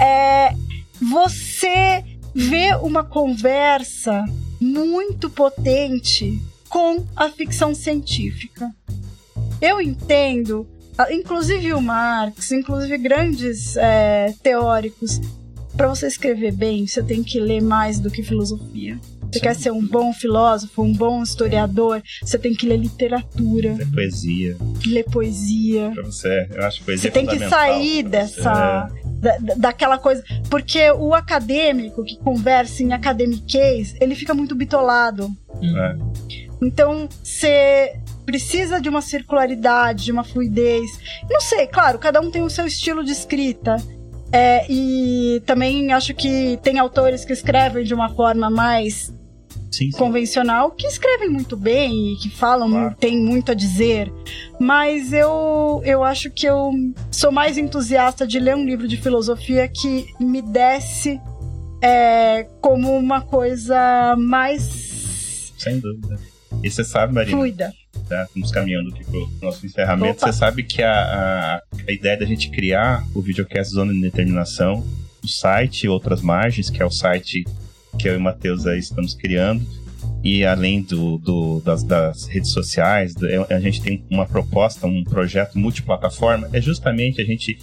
É, 0.00 0.54
você 0.98 2.02
vê 2.34 2.74
uma 2.76 3.02
conversa 3.04 4.24
muito 4.60 5.30
potente 5.30 6.40
com 6.68 7.04
a 7.16 7.30
ficção 7.30 7.74
científica. 7.74 8.70
Eu 9.60 9.80
entendo, 9.80 10.66
inclusive 11.10 11.72
o 11.72 11.80
Marx, 11.80 12.52
inclusive 12.52 12.96
grandes 12.98 13.76
é, 13.76 14.34
teóricos, 14.42 15.20
para 15.76 15.88
você 15.88 16.06
escrever 16.06 16.52
bem, 16.52 16.86
você 16.86 17.02
tem 17.02 17.22
que 17.22 17.38
ler 17.40 17.62
mais 17.62 18.00
do 18.00 18.10
que 18.10 18.22
filosofia. 18.22 18.98
Você 19.30 19.38
Sim. 19.38 19.40
quer 19.40 19.54
ser 19.54 19.70
um 19.70 19.86
bom 19.86 20.12
filósofo, 20.12 20.82
um 20.82 20.92
bom 20.92 21.22
historiador, 21.22 22.02
você 22.22 22.38
tem 22.38 22.54
que 22.54 22.66
ler 22.66 22.78
literatura. 22.78 23.74
Ler 23.74 23.90
poesia. 23.92 24.56
Ler 24.86 25.04
poesia. 25.04 25.90
Pra 25.94 26.02
você, 26.02 26.48
eu 26.50 26.64
acho 26.64 26.82
poesia 26.82 27.10
Você 27.10 27.10
tem 27.10 27.26
que 27.26 27.38
sair 27.48 28.02
dessa, 28.02 28.88
da, 29.18 29.36
daquela 29.56 29.98
coisa. 29.98 30.22
Porque 30.50 30.90
o 30.92 31.14
acadêmico 31.14 32.04
que 32.04 32.16
conversa 32.18 32.82
em 32.82 32.92
academiquez, 32.92 33.94
ele 34.00 34.14
fica 34.14 34.34
muito 34.34 34.54
bitolado. 34.54 35.30
É. 35.62 35.96
Então, 36.62 37.08
você 37.22 37.98
precisa 38.24 38.80
de 38.80 38.88
uma 38.88 39.00
circularidade, 39.00 40.04
de 40.04 40.12
uma 40.12 40.24
fluidez. 40.24 40.90
Não 41.30 41.40
sei, 41.40 41.66
claro, 41.66 41.98
cada 41.98 42.20
um 42.20 42.30
tem 42.30 42.42
o 42.42 42.50
seu 42.50 42.66
estilo 42.66 43.04
de 43.04 43.12
escrita. 43.12 43.76
É, 44.30 44.66
e 44.70 45.42
também 45.46 45.90
acho 45.92 46.14
que 46.14 46.58
tem 46.62 46.78
autores 46.78 47.24
que 47.24 47.32
escrevem 47.32 47.82
de 47.82 47.94
uma 47.94 48.10
forma 48.10 48.50
mais 48.50 49.14
sim, 49.70 49.90
sim. 49.90 49.90
convencional 49.90 50.70
que 50.70 50.86
escrevem 50.86 51.28
muito 51.28 51.56
bem 51.56 52.12
e 52.12 52.16
que 52.16 52.30
falam, 52.30 52.70
claro. 52.70 52.96
tem 52.98 53.18
muito 53.18 53.52
a 53.52 53.54
dizer. 53.54 54.12
Mas 54.60 55.12
eu, 55.12 55.82
eu 55.84 56.02
acho 56.02 56.30
que 56.30 56.46
eu 56.46 56.72
sou 57.10 57.30
mais 57.30 57.56
entusiasta 57.58 58.26
de 58.26 58.38
ler 58.38 58.56
um 58.56 58.64
livro 58.64 58.86
de 58.86 58.96
filosofia 58.96 59.68
que 59.68 60.06
me 60.20 60.42
desce 60.42 61.20
é, 61.82 62.44
como 62.60 62.96
uma 62.96 63.20
coisa 63.20 64.16
mais 64.18 64.88
sem 65.58 65.80
dúvida. 65.80 66.18
E 66.62 66.70
você 66.70 66.84
sabe, 66.84 67.12
Marina, 67.12 67.36
Cuida. 67.36 67.74
tá? 68.08 68.24
Estamos 68.24 68.50
caminhando 68.50 68.90
aqui 68.90 69.04
pro 69.04 69.28
nosso 69.42 69.66
encerramento. 69.66 70.18
Opa. 70.18 70.32
Você 70.32 70.38
sabe 70.38 70.62
que 70.62 70.82
a, 70.82 70.92
a, 70.92 71.62
a 71.86 71.92
ideia 71.92 72.16
da 72.16 72.24
gente 72.24 72.50
criar 72.50 73.04
o 73.14 73.20
videocast 73.20 73.72
Zona 73.72 73.92
de 73.92 74.00
Determinação, 74.00 74.86
o 75.22 75.28
site 75.28 75.88
Outras 75.88 76.22
Margens, 76.22 76.70
que 76.70 76.82
é 76.82 76.86
o 76.86 76.90
site 76.90 77.44
que 77.98 78.08
eu 78.08 78.14
e 78.14 78.16
o 78.16 78.20
Matheus 78.20 78.66
aí 78.66 78.78
estamos 78.78 79.14
criando, 79.14 79.64
e 80.22 80.44
além 80.44 80.82
do, 80.82 81.18
do- 81.18 81.60
das, 81.64 81.82
das 81.82 82.26
redes 82.26 82.50
sociais, 82.50 83.14
é- 83.22 83.54
a 83.54 83.60
gente 83.60 83.80
tem 83.82 84.04
uma 84.10 84.26
proposta, 84.26 84.86
um 84.86 85.04
projeto 85.04 85.58
multiplataforma, 85.58 86.48
é 86.52 86.60
justamente 86.60 87.20
a 87.20 87.24
gente 87.24 87.58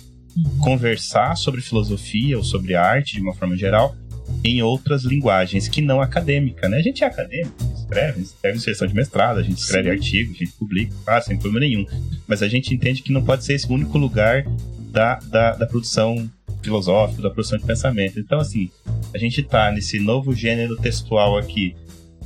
conversar 0.60 1.36
sobre 1.38 1.62
filosofia 1.62 2.38
ou 2.38 2.44
sobre 2.44 2.76
arte 2.76 3.16
de 3.16 3.22
uma 3.22 3.34
forma 3.34 3.56
geral 3.56 3.96
em 4.44 4.62
outras 4.62 5.04
linguagens 5.04 5.68
que 5.68 5.82
não 5.82 6.02
acadêmica, 6.02 6.68
né? 6.68 6.78
A 6.78 6.82
gente 6.82 7.04
é 7.04 7.08
acadêmico, 7.08 7.54
escreve, 7.78 8.22
escreve 8.22 8.60
sessão 8.60 8.88
de 8.88 8.94
mestrado, 8.94 9.38
a 9.40 9.44
gente 9.44 9.58
escreve 9.60 9.90
Sim. 9.90 9.96
artigo, 9.96 10.32
a 10.32 10.38
gente 10.38 10.52
publica, 10.58 10.94
claro, 11.06 11.24
sem 11.24 11.38
problema 11.38 11.60
nenhum. 11.66 11.86
Mas 12.28 12.42
a 12.42 12.48
gente 12.48 12.74
entende 12.74 13.02
que 13.02 13.14
não 13.14 13.24
pode 13.24 13.46
ser 13.46 13.54
esse 13.54 13.72
único 13.72 13.98
lugar 13.98 14.44
da, 14.96 15.20
da, 15.26 15.52
da 15.52 15.66
produção 15.68 16.30
filosófica, 16.64 17.22
da 17.22 17.30
produção 17.30 17.60
de 17.60 17.66
pensamento. 17.66 18.18
Então, 18.18 18.40
assim, 18.40 18.72
a 19.14 19.18
gente 19.18 19.44
tá 19.44 19.70
nesse 19.70 20.00
novo 20.00 20.34
gênero 20.34 20.78
textual 20.78 21.38
aqui, 21.38 21.76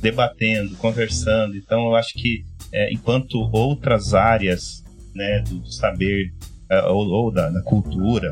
debatendo, 0.00 0.76
conversando. 0.76 1.56
Então, 1.56 1.86
eu 1.86 1.96
acho 1.96 2.14
que 2.14 2.44
é, 2.72 2.92
enquanto 2.92 3.50
outras 3.52 4.14
áreas 4.14 4.84
né, 5.12 5.40
do 5.40 5.66
saber 5.66 6.32
é, 6.70 6.80
ou, 6.84 7.08
ou 7.08 7.32
da, 7.32 7.50
da 7.50 7.60
cultura, 7.62 8.30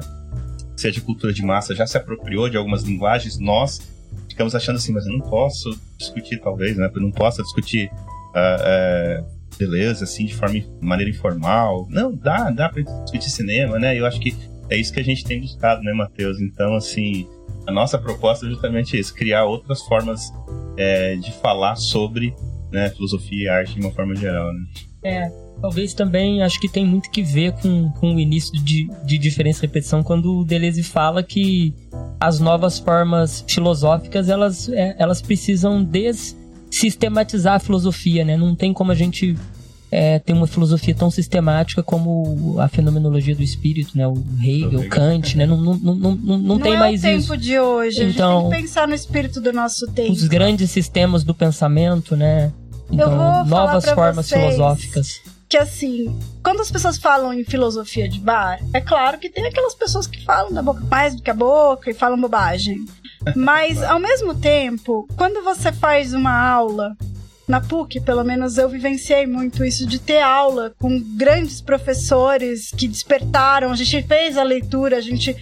seja 0.76 1.00
cultura 1.00 1.32
de 1.32 1.42
massa, 1.42 1.74
já 1.74 1.84
se 1.84 1.98
apropriou 1.98 2.48
de 2.48 2.56
algumas 2.56 2.84
linguagens, 2.84 3.40
nós 3.40 3.80
ficamos 4.28 4.54
achando 4.54 4.76
assim, 4.76 4.92
mas 4.92 5.04
eu 5.04 5.12
não 5.12 5.28
posso 5.28 5.68
discutir, 5.98 6.40
talvez, 6.40 6.76
né? 6.76 6.88
Eu 6.94 7.02
não 7.02 7.10
posso 7.10 7.42
discutir 7.42 7.90
ah, 8.36 8.56
é, 8.60 9.24
beleza, 9.58 10.04
assim, 10.04 10.26
de 10.26 10.34
forma, 10.34 10.60
maneira 10.80 11.10
informal. 11.10 11.86
Não, 11.90 12.14
dá, 12.14 12.50
dá 12.50 12.68
pra 12.68 12.82
discutir 12.82 13.30
cinema, 13.30 13.78
né? 13.78 13.98
Eu 13.98 14.06
acho 14.06 14.20
que 14.20 14.34
é 14.70 14.76
isso 14.76 14.92
que 14.92 15.00
a 15.00 15.04
gente 15.04 15.24
tem 15.24 15.40
buscado, 15.40 15.82
né, 15.82 15.92
Matheus? 15.92 16.40
Então, 16.40 16.74
assim, 16.74 17.26
a 17.66 17.72
nossa 17.72 17.98
proposta 17.98 18.46
é 18.46 18.50
justamente 18.50 18.98
isso, 18.98 19.14
criar 19.14 19.44
outras 19.44 19.82
formas 19.82 20.32
é, 20.76 21.16
de 21.16 21.32
falar 21.32 21.76
sobre 21.76 22.34
né, 22.70 22.90
filosofia 22.90 23.44
e 23.44 23.48
arte 23.48 23.74
de 23.74 23.80
uma 23.80 23.92
forma 23.92 24.14
geral, 24.14 24.52
né? 24.52 24.66
É, 25.02 25.30
talvez 25.60 25.94
também 25.94 26.42
acho 26.42 26.60
que 26.60 26.68
tem 26.68 26.84
muito 26.84 27.10
que 27.10 27.22
ver 27.22 27.52
com, 27.52 27.90
com 27.92 28.14
o 28.14 28.20
início 28.20 28.52
de, 28.62 28.88
de 29.04 29.18
diferença 29.18 29.64
e 29.64 29.66
repetição 29.66 30.02
quando 30.02 30.40
o 30.40 30.44
Deleuze 30.44 30.82
fala 30.82 31.22
que 31.22 31.74
as 32.20 32.40
novas 32.40 32.78
formas 32.78 33.44
filosóficas 33.48 34.28
elas, 34.28 34.68
é, 34.68 34.96
elas 34.98 35.22
precisam 35.22 35.82
dessistematizar 36.70 37.54
a 37.54 37.58
filosofia, 37.58 38.24
né? 38.24 38.36
Não 38.36 38.54
tem 38.54 38.72
como 38.72 38.92
a 38.92 38.94
gente 38.94 39.36
é, 39.90 40.18
ter 40.18 40.32
uma 40.34 40.46
filosofia 40.46 40.94
tão 40.94 41.10
sistemática 41.10 41.82
como 41.82 42.56
a 42.60 42.68
fenomenologia 42.68 43.34
do 43.34 43.42
espírito, 43.42 43.96
né? 43.96 44.06
O 44.06 44.14
Hegel, 44.40 44.68
Hegel. 44.80 44.88
Kant, 44.90 45.36
né? 45.36 45.46
Não, 45.46 45.56
não, 45.56 45.74
não, 45.76 45.94
não, 45.94 46.14
não, 46.16 46.38
não 46.38 46.58
tem 46.58 46.74
é 46.74 46.78
mais 46.78 47.00
o 47.00 47.02
tempo 47.02 47.18
isso. 47.22 47.36
de 47.36 47.58
hoje. 47.58 48.02
a 48.02 48.04
Então- 48.08 48.40
gente 48.42 48.50
tem 48.50 48.58
que 48.60 48.66
pensar 48.66 48.86
no 48.88 48.94
espírito 48.94 49.40
do 49.40 49.52
nosso 49.52 49.86
tempo. 49.92 50.12
Os 50.12 50.24
grandes 50.28 50.70
sistemas 50.70 51.24
do 51.24 51.34
pensamento, 51.34 52.16
né? 52.16 52.52
Então, 52.90 53.44
novas 53.46 53.84
formas 53.90 54.26
vocês. 54.26 54.40
filosóficas. 54.40 55.20
Que 55.48 55.56
assim, 55.56 56.18
quando 56.42 56.60
as 56.60 56.70
pessoas 56.70 56.98
falam 56.98 57.32
em 57.32 57.42
filosofia 57.42 58.08
de 58.08 58.20
bar, 58.20 58.60
é 58.74 58.80
claro 58.80 59.18
que 59.18 59.30
tem 59.30 59.46
aquelas 59.46 59.74
pessoas 59.74 60.06
que 60.06 60.22
falam 60.24 60.52
da 60.52 60.62
boca 60.62 60.80
mais 60.90 61.14
do 61.14 61.22
que 61.22 61.30
a 61.30 61.34
boca 61.34 61.90
e 61.90 61.94
falam 61.94 62.20
bobagem. 62.20 62.84
Mas 63.34 63.82
ao 63.82 63.98
mesmo 63.98 64.34
tempo, 64.34 65.08
quando 65.16 65.42
você 65.42 65.72
faz 65.72 66.12
uma 66.12 66.38
aula 66.38 66.94
na 67.48 67.62
PUC, 67.62 68.00
pelo 68.00 68.22
menos 68.22 68.58
eu 68.58 68.68
vivenciei 68.68 69.26
muito 69.26 69.64
isso 69.64 69.86
de 69.86 69.98
ter 69.98 70.20
aula 70.20 70.74
com 70.78 71.00
grandes 71.16 71.62
professores 71.62 72.70
que 72.70 72.86
despertaram, 72.86 73.72
a 73.72 73.76
gente 73.76 74.06
fez 74.06 74.36
a 74.36 74.42
leitura, 74.42 74.98
a 74.98 75.00
gente 75.00 75.34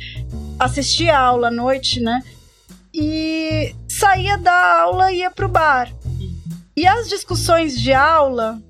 assistia 0.56 1.18
a 1.18 1.20
aula 1.20 1.48
à 1.48 1.50
noite, 1.50 2.00
né? 2.00 2.22
E 2.94 3.74
saía 3.88 4.38
da 4.38 4.82
aula 4.82 5.10
e 5.10 5.18
ia 5.18 5.30
pro 5.32 5.48
bar. 5.48 5.92
E 6.76 6.86
as 6.86 7.08
discussões 7.08 7.80
de 7.80 7.92
aula 7.92 8.62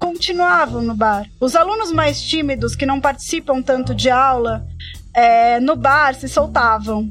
continuavam 0.00 0.82
no 0.82 0.94
bar. 0.96 1.26
Os 1.38 1.54
alunos 1.54 1.92
mais 1.92 2.20
tímidos, 2.20 2.74
que 2.74 2.84
não 2.86 3.00
participam 3.00 3.62
tanto 3.62 3.94
de 3.94 4.10
aula, 4.10 4.66
é, 5.14 5.60
no 5.60 5.76
bar 5.76 6.14
se 6.14 6.28
soltavam. 6.28 7.08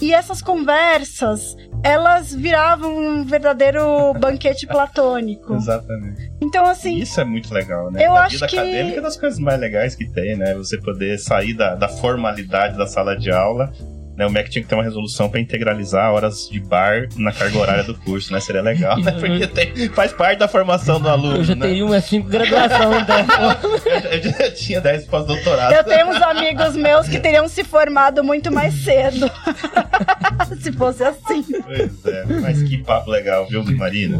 E 0.00 0.12
essas 0.12 0.40
conversas, 0.42 1.56
elas 1.82 2.32
viravam 2.32 2.94
um 2.96 3.24
verdadeiro 3.24 4.12
banquete 4.14 4.66
platônico. 4.66 5.54
Exatamente. 5.54 6.30
Então, 6.40 6.64
assim, 6.66 6.96
Isso 6.98 7.20
é 7.20 7.24
muito 7.24 7.52
legal, 7.52 7.90
né? 7.90 8.06
Eu 8.06 8.14
a 8.14 8.22
acho 8.24 8.34
vida 8.36 8.46
que- 8.46 8.58
acadêmica 8.58 8.98
é 8.98 9.00
das 9.00 9.16
coisas 9.16 9.38
mais 9.40 9.58
legais 9.58 9.94
que 9.96 10.06
tem, 10.08 10.36
né? 10.36 10.54
Você 10.54 10.78
poder 10.80 11.18
sair 11.18 11.54
da, 11.54 11.74
da 11.74 11.88
formalidade 11.88 12.76
da 12.76 12.86
sala 12.86 13.16
de 13.16 13.30
aula. 13.30 13.72
Né? 14.18 14.26
O 14.26 14.30
MEC 14.30 14.50
tinha 14.50 14.62
que 14.64 14.68
ter 14.68 14.74
uma 14.74 14.82
resolução 14.82 15.30
para 15.30 15.38
integralizar 15.38 16.12
horas 16.12 16.48
de 16.50 16.58
bar 16.58 17.08
na 17.16 17.30
carga 17.30 17.56
horária 17.56 17.84
do 17.84 17.94
curso, 17.94 18.32
né? 18.32 18.40
Seria 18.40 18.60
legal, 18.60 18.98
né? 19.00 19.12
Porque 19.12 19.46
tem- 19.46 19.88
faz 19.90 20.12
parte 20.12 20.40
da 20.40 20.48
formação 20.48 21.00
do 21.00 21.08
aluno, 21.08 21.36
Eu 21.36 21.44
já 21.44 21.54
né? 21.54 21.68
teria 21.68 21.86
uma 21.86 22.00
cinco 22.00 22.28
graduação, 22.28 22.98
então. 22.98 23.18
Eu, 23.62 23.78
já- 24.02 24.08
eu 24.10 24.22
já 24.32 24.50
tinha 24.50 24.80
10 24.80 25.06
pós-doutorado. 25.06 25.72
eu 25.72 25.84
tenho 25.84 26.08
uns 26.08 26.20
amigos 26.20 26.74
meus 26.74 27.06
que 27.06 27.20
teriam 27.20 27.46
se 27.48 27.62
formado 27.62 28.24
muito 28.24 28.50
mais 28.52 28.74
cedo. 28.82 29.30
se 30.60 30.72
fosse 30.72 31.04
assim. 31.04 31.44
Pois 31.64 32.04
é, 32.06 32.24
mas 32.40 32.60
que 32.64 32.78
papo 32.78 33.10
legal, 33.10 33.46
viu, 33.46 33.62
Marina? 33.76 34.18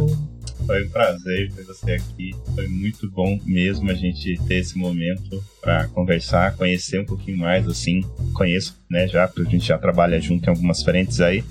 Foi 0.69 0.85
um 0.85 0.89
prazer 0.91 1.51
ter 1.51 1.65
você 1.65 1.93
aqui. 1.93 2.35
Foi 2.55 2.69
muito 2.69 3.11
bom 3.11 3.41
mesmo 3.47 3.91
a 3.91 3.95
gente 3.95 4.39
ter 4.47 4.57
esse 4.57 4.77
momento 4.77 5.43
para 5.63 5.89
conversar, 5.89 6.55
conhecer 6.57 7.01
um 7.01 7.07
pouquinho 7.07 7.39
mais, 7.39 7.67
assim. 7.67 8.05
Conheço, 8.35 8.77
né, 8.91 9.09
já, 9.09 9.27
porque 9.27 9.49
a 9.49 9.51
gente 9.51 9.67
já 9.67 9.79
trabalha 9.79 10.21
junto 10.21 10.45
em 10.45 10.51
algumas 10.51 10.83
frentes 10.83 11.23
aí. 11.23 11.43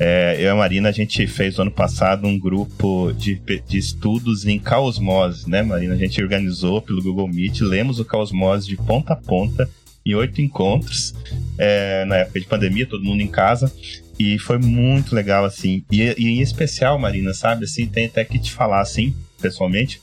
É, 0.00 0.36
eu 0.38 0.44
e 0.44 0.48
a 0.48 0.54
Marina, 0.54 0.88
a 0.88 0.92
gente 0.92 1.26
fez 1.26 1.56
no 1.56 1.62
ano 1.62 1.70
passado 1.70 2.26
um 2.26 2.38
grupo 2.38 3.12
de, 3.12 3.34
de 3.68 3.76
estudos 3.76 4.46
em 4.46 4.58
caosmose, 4.58 5.50
né, 5.50 5.60
Marina? 5.60 5.92
A 5.92 5.98
gente 5.98 6.22
organizou 6.22 6.80
pelo 6.80 7.02
Google 7.02 7.28
Meet, 7.28 7.60
lemos 7.60 8.00
o 8.00 8.06
caosmose 8.06 8.66
de 8.66 8.76
ponta 8.76 9.12
a 9.12 9.16
ponta 9.16 9.68
em 10.06 10.14
oito 10.14 10.40
encontros, 10.40 11.14
é, 11.58 12.06
na 12.06 12.16
época 12.16 12.40
de 12.40 12.46
pandemia, 12.46 12.86
todo 12.86 13.04
mundo 13.04 13.20
em 13.20 13.28
casa. 13.28 13.70
E 14.18 14.38
foi 14.38 14.58
muito 14.58 15.14
legal, 15.14 15.44
assim. 15.44 15.84
E, 15.90 16.02
e 16.18 16.28
em 16.28 16.40
especial, 16.40 16.98
Marina, 16.98 17.34
sabe? 17.34 17.64
Assim, 17.64 17.86
tem 17.86 18.06
até 18.06 18.24
que 18.24 18.38
te 18.38 18.52
falar, 18.52 18.80
assim, 18.80 19.14
pessoalmente. 19.40 20.00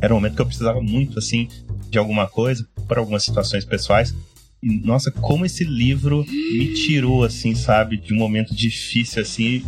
Era 0.00 0.12
um 0.12 0.16
momento 0.16 0.36
que 0.36 0.42
eu 0.42 0.46
precisava 0.46 0.80
muito, 0.80 1.18
assim, 1.18 1.48
de 1.90 1.98
alguma 1.98 2.26
coisa, 2.26 2.66
por 2.86 2.98
algumas 2.98 3.24
situações 3.24 3.64
pessoais. 3.64 4.14
E, 4.62 4.80
nossa, 4.86 5.10
como 5.10 5.44
esse 5.44 5.64
livro 5.64 6.24
me 6.28 6.72
tirou, 6.74 7.24
assim, 7.24 7.54
sabe? 7.54 7.96
De 7.96 8.14
um 8.14 8.16
momento 8.16 8.54
difícil, 8.54 9.22
assim. 9.22 9.64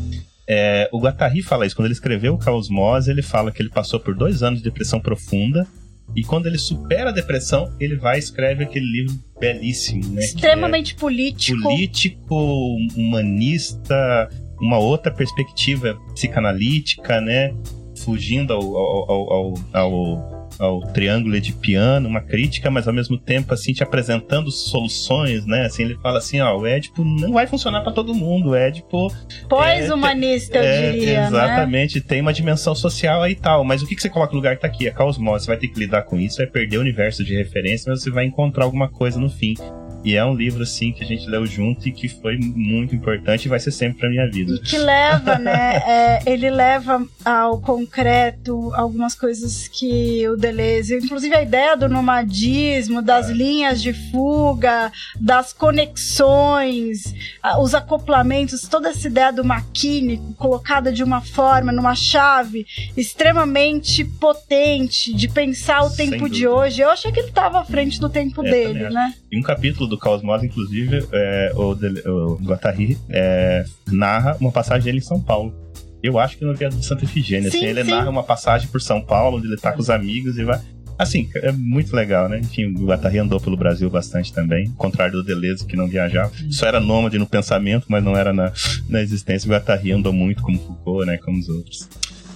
É, 0.47 0.89
o 0.93 1.01
Guattari 1.01 1.43
fala 1.43 1.67
isso. 1.67 1.75
Quando 1.75 1.87
ele 1.87 1.95
escreveu 1.95 2.35
o 2.35 2.39
Caosmose, 2.39 3.11
ele 3.11 3.23
fala 3.23 3.51
que 3.51 3.61
ele 3.61 3.71
passou 3.71 3.99
por 3.99 4.15
dois 4.15 4.43
anos 4.43 4.61
de 4.61 4.65
depressão 4.65 5.01
profunda. 5.01 5.67
E 6.15 6.23
quando 6.23 6.47
ele 6.47 6.59
supera 6.59 7.11
a 7.11 7.13
depressão, 7.13 7.75
ele 7.81 7.97
vai 7.97 8.17
e 8.17 8.19
escreve 8.21 8.65
aquele 8.65 8.87
livro 8.87 9.15
belíssimo, 9.41 10.07
né? 10.15 10.23
é- 10.23 10.25
Extremamente 10.25 10.95
político. 10.95 11.61
político, 11.63 12.77
humanista, 12.97 14.29
uma 14.61 14.79
outra 14.79 15.11
perspectiva 15.13 15.99
psicanalítica, 16.15 17.21
né? 17.21 17.55
Fugindo 17.99 18.53
ao, 18.53 18.77
ao, 18.77 19.11
ao, 19.11 19.55
ao, 19.73 20.34
ao, 20.59 20.81
triângulo 20.93 21.41
de 21.41 21.53
piano, 21.53 22.09
uma 22.09 22.21
crítica, 22.21 22.71
mas 22.71 22.87
ao 22.87 22.95
mesmo 22.95 23.19
tempo, 23.19 23.53
assim, 23.53 23.73
te 23.73 23.83
apresentando 23.83 24.51
soluções, 24.51 25.47
né? 25.47 25.67
Assim, 25.67 25.85
ele 25.85 25.97
fala 25.97 26.19
assim, 26.19 26.41
ó, 26.41 26.57
o 26.57 26.67
Édipo 26.67 27.05
não 27.05 27.33
vai 27.33 27.47
funcionar 27.47 27.83
para 27.83 27.93
todo 27.93 28.15
mundo, 28.15 28.51
o 28.51 28.55
Édipo 28.55 29.09
Pós-humanista, 29.49 30.59
eu 30.59 30.65
é, 30.65 30.93
diria, 30.93 31.21
né? 31.23 31.27
exatamente, 31.27 32.01
tem 32.01 32.21
uma 32.21 32.33
dimensão 32.33 32.75
social 32.75 33.23
aí 33.23 33.33
e 33.33 33.37
tal, 33.37 33.65
mas 33.65 33.83
o 33.83 33.87
que, 33.87 33.97
que 33.97 34.03
você 34.03 34.09
coloca 34.09 34.33
no 34.33 34.39
lugar 34.39 34.55
que 34.55 34.63
tá 34.63 34.69
aqui? 34.69 34.89
A 34.89 34.93
caosmose, 34.93 35.45
você 35.45 35.51
vai 35.51 35.57
ter 35.57 35.69
que 35.69 35.79
lidar 35.79 36.03
com 36.03 36.19
isso, 36.19 36.39
vai 36.39 36.47
perder 36.47 36.79
o 36.79 36.81
universo 36.81 37.25
de 37.25 37.35
referência, 37.35 37.91
mas 37.91 38.03
você 38.03 38.11
vai 38.11 38.25
encontrar 38.25 38.65
alguma 38.65 38.89
coisa 38.89 39.19
no 39.19 39.29
fim. 39.29 39.55
E 40.05 40.15
é 40.17 40.25
um 40.25 40.35
livro, 40.35 40.63
assim, 40.63 40.93
que 40.93 41.03
a 41.03 41.07
gente 41.07 41.27
leu 41.27 41.47
junto 41.47 41.89
e 41.89 41.93
que 41.93 42.09
foi 42.09 42.37
muito 42.37 42.95
importante 42.95 43.47
e 43.47 43.49
vai 43.49 43.59
ser 43.59 43.71
sempre 43.71 43.99
pra 44.01 44.11
minha 44.11 44.29
vida. 44.31 44.53
E 44.55 44.59
que 44.61 44.77
leva, 44.77 45.39
né? 45.39 45.77
é, 45.87 46.23
ele 46.27 46.51
leva 46.51 47.05
ao 47.25 47.59
concreto 47.61 48.71
algumas 48.75 49.15
coisas 49.15 49.67
que 49.67 50.29
o 50.29 50.37
Deleuze, 50.37 50.97
inclusive 50.99 51.35
a 51.35 51.43
ideia 51.43 51.75
do 51.77 51.89
nomadismo, 51.89 53.01
das 53.01 53.31
linhas 53.31 53.81
de 53.81 53.93
fuga, 54.11 54.93
das 55.19 55.53
conexões, 55.55 57.15
os 57.61 57.75
acoplamentos, 57.75 58.63
toda 58.69 58.91
essa 58.91 59.07
ideia 59.09 59.33
do 59.33 59.45
maquínico 59.45 60.35
colocada 60.35 60.93
de 60.93 61.03
uma 61.03 61.21
forma, 61.21 61.73
numa 61.73 61.95
chave 61.95 62.67
extremamente 62.97 64.05
potente 64.05 65.15
de 65.15 65.29
pensar 65.29 65.83
o 65.83 65.91
Sem 65.91 66.11
tempo 66.11 66.29
de 66.29 66.45
dúvida. 66.45 66.51
hoje. 66.51 66.81
Eu 66.83 66.91
achei 66.91 67.11
que 67.13 67.21
ele 67.21 67.29
estava 67.29 67.61
à 67.61 67.65
frente 67.65 67.99
do 68.01 68.09
tempo 68.09 68.45
É, 68.45 68.51
dele, 68.51 68.91
né? 68.91 69.15
Em 69.33 69.39
um 69.39 69.43
capítulo 69.43 69.87
do 69.89 69.94
Caosmose, 69.99 70.47
inclusive, 70.47 71.07
é, 71.13 71.53
o, 71.55 71.75
Dele- 71.75 72.03
o 72.09 72.37
Guattari 72.43 72.99
é, 73.09 73.65
narra 73.91 74.37
uma 74.41 74.53
passagem 74.53 74.85
dele 74.85 74.99
em 74.99 75.03
São 75.03 75.21
Paulo. 75.21 75.55
Eu 76.03 76.19
acho 76.19 76.37
que 76.37 76.45
no 76.45 76.55
viaduto 76.55 76.81
de 76.81 76.87
Santa 76.87 77.05
Efigênia. 77.05 77.51
Sim, 77.51 77.59
assim, 77.59 77.67
ele 77.67 77.85
sim. 77.85 77.91
narra 77.91 78.11
uma 78.11 78.23
passagem 78.23 78.69
por 78.69 78.81
São 78.81 79.01
Paulo, 79.01 79.39
onde 79.39 79.47
ele 79.47 79.57
tá 79.57 79.73
com 79.73 79.81
os 79.81 79.89
amigos 79.89 80.37
e 80.37 80.45
vai. 80.45 80.61
Assim, 80.99 81.29
é 81.37 81.51
muito 81.51 81.95
legal, 81.97 82.29
né? 82.29 82.39
Enfim, 82.39 82.67
o 82.67 82.87
Guattari 82.87 83.19
andou 83.19 83.41
pelo 83.41 83.57
Brasil 83.57 83.91
bastante 83.91 84.33
também, 84.33 84.69
ao 84.69 84.75
contrário 84.75 85.15
do 85.15 85.25
Deleuze, 85.25 85.67
que 85.67 85.77
não 85.77 85.89
viajava. 85.89 86.31
Só 86.51 86.67
era 86.67 86.79
nômade 86.79 87.19
no 87.19 87.27
pensamento, 87.27 87.87
mas 87.89 88.05
não 88.05 88.17
era 88.17 88.33
na, 88.33 88.53
na 88.89 89.01
existência. 89.03 89.49
O 89.49 89.51
Guattari 89.51 89.91
andou 89.93 90.13
muito 90.13 90.43
como 90.43 90.59
Foucault, 90.59 91.07
né? 91.07 91.17
Como 91.19 91.39
os 91.39 91.49
outros. 91.49 91.89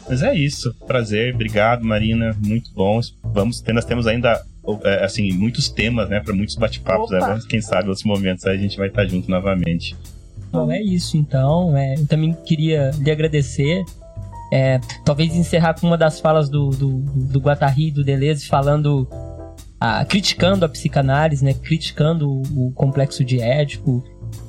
Mas 0.08 0.22
é 0.22 0.34
isso. 0.34 0.74
Prazer. 0.86 1.34
Obrigado, 1.34 1.84
Marina. 1.84 2.34
Muito 2.44 2.72
bom. 2.72 2.98
Vamos 3.22 3.62
nós 3.72 3.84
temos 3.84 4.06
ainda, 4.06 4.42
assim, 5.02 5.32
muitos 5.32 5.68
temas, 5.68 6.08
né? 6.08 6.20
Para 6.20 6.34
muitos 6.34 6.56
bate-papos. 6.56 7.10
Né? 7.10 7.18
Mas 7.20 7.46
Quem 7.46 7.60
sabe, 7.60 7.88
outros 7.88 8.04
momentos 8.04 8.46
aí 8.46 8.56
a 8.56 8.60
gente 8.60 8.76
vai 8.76 8.88
estar 8.88 9.06
junto 9.06 9.30
novamente. 9.30 9.96
Bom, 10.50 10.70
é 10.70 10.80
isso 10.80 11.16
então. 11.16 11.76
É, 11.76 11.94
eu 11.94 12.06
também 12.06 12.32
queria 12.44 12.90
lhe 12.98 13.10
agradecer. 13.10 13.84
É, 14.52 14.80
talvez 15.04 15.34
encerrar 15.34 15.78
com 15.78 15.86
uma 15.86 15.98
das 15.98 16.20
falas 16.20 16.48
do, 16.48 16.70
do, 16.70 17.00
do 17.00 17.38
Guattari 17.38 17.88
e 17.88 17.90
do 17.90 18.02
Deleuze 18.02 18.46
falando. 18.46 19.06
ah, 19.78 20.04
criticando 20.04 20.64
a 20.64 20.68
psicanálise, 20.68 21.44
né? 21.44 21.52
Criticando 21.54 22.30
o, 22.30 22.68
o 22.68 22.72
complexo 22.72 23.24
de 23.24 23.40
Édipo. 23.40 24.02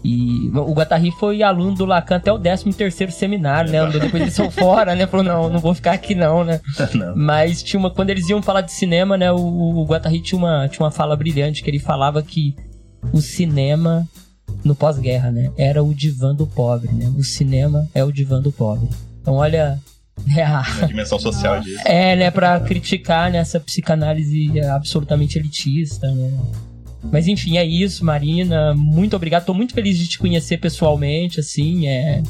E 0.03 0.49
o 0.53 0.73
Guattari 0.73 1.11
foi 1.11 1.43
aluno 1.43 1.75
do 1.75 1.85
Lacan 1.85 2.15
até 2.15 2.31
o 2.31 2.39
13 2.39 2.71
terceiro 2.73 3.11
seminário, 3.11 3.69
né? 3.71 3.79
Andou 3.79 3.99
depois 4.01 4.21
ele 4.23 4.31
saiu 4.31 4.49
fora, 4.49 4.95
né? 4.95 5.05
Falou, 5.05 5.25
não, 5.25 5.49
não 5.49 5.59
vou 5.59 5.73
ficar 5.75 5.91
aqui 5.91 6.15
não, 6.15 6.43
né? 6.43 6.61
não. 6.95 7.15
Mas 7.15 7.61
tinha 7.61 7.79
uma, 7.79 7.89
quando 7.89 8.09
eles 8.09 8.29
iam 8.29 8.41
falar 8.41 8.61
de 8.61 8.71
cinema, 8.71 9.17
né? 9.17 9.31
O, 9.31 9.37
o 9.37 9.85
Guattari 9.85 10.21
tinha 10.21 10.37
uma, 10.39 10.67
tinha 10.69 10.83
uma 10.85 10.91
fala 10.91 11.15
brilhante 11.17 11.61
que 11.61 11.69
ele 11.69 11.79
falava 11.79 12.23
que 12.23 12.55
o 13.11 13.19
cinema 13.21 14.07
no 14.63 14.73
pós-guerra, 14.73 15.31
né? 15.31 15.51
Era 15.57 15.83
o 15.83 15.93
divã 15.93 16.33
do 16.33 16.47
pobre, 16.47 16.91
né? 16.93 17.11
O 17.17 17.23
cinema 17.23 17.87
é 17.93 18.03
o 18.03 18.11
divã 18.11 18.41
do 18.41 18.51
pobre. 18.51 18.87
Então, 19.21 19.33
olha, 19.35 19.79
é, 20.35 20.43
a- 20.43 20.61
A 20.81 20.85
dimensão 20.85 21.19
social 21.19 21.59
disso. 21.59 21.81
é 21.85 22.15
né, 22.15 22.31
para 22.31 22.59
criticar 22.61 23.29
né, 23.31 23.37
essa 23.39 23.59
psicanálise 23.59 24.59
absolutamente 24.61 25.37
elitista, 25.37 26.09
né? 26.11 26.31
Mas 27.03 27.27
enfim, 27.27 27.57
é 27.57 27.65
isso, 27.65 28.03
Marina. 28.03 28.73
Muito 28.75 29.15
obrigado. 29.15 29.45
Tô 29.45 29.53
muito 29.53 29.73
feliz 29.73 29.97
de 29.97 30.07
te 30.07 30.19
conhecer 30.19 30.57
pessoalmente, 30.57 31.39
assim, 31.39 31.87
é 31.87 32.21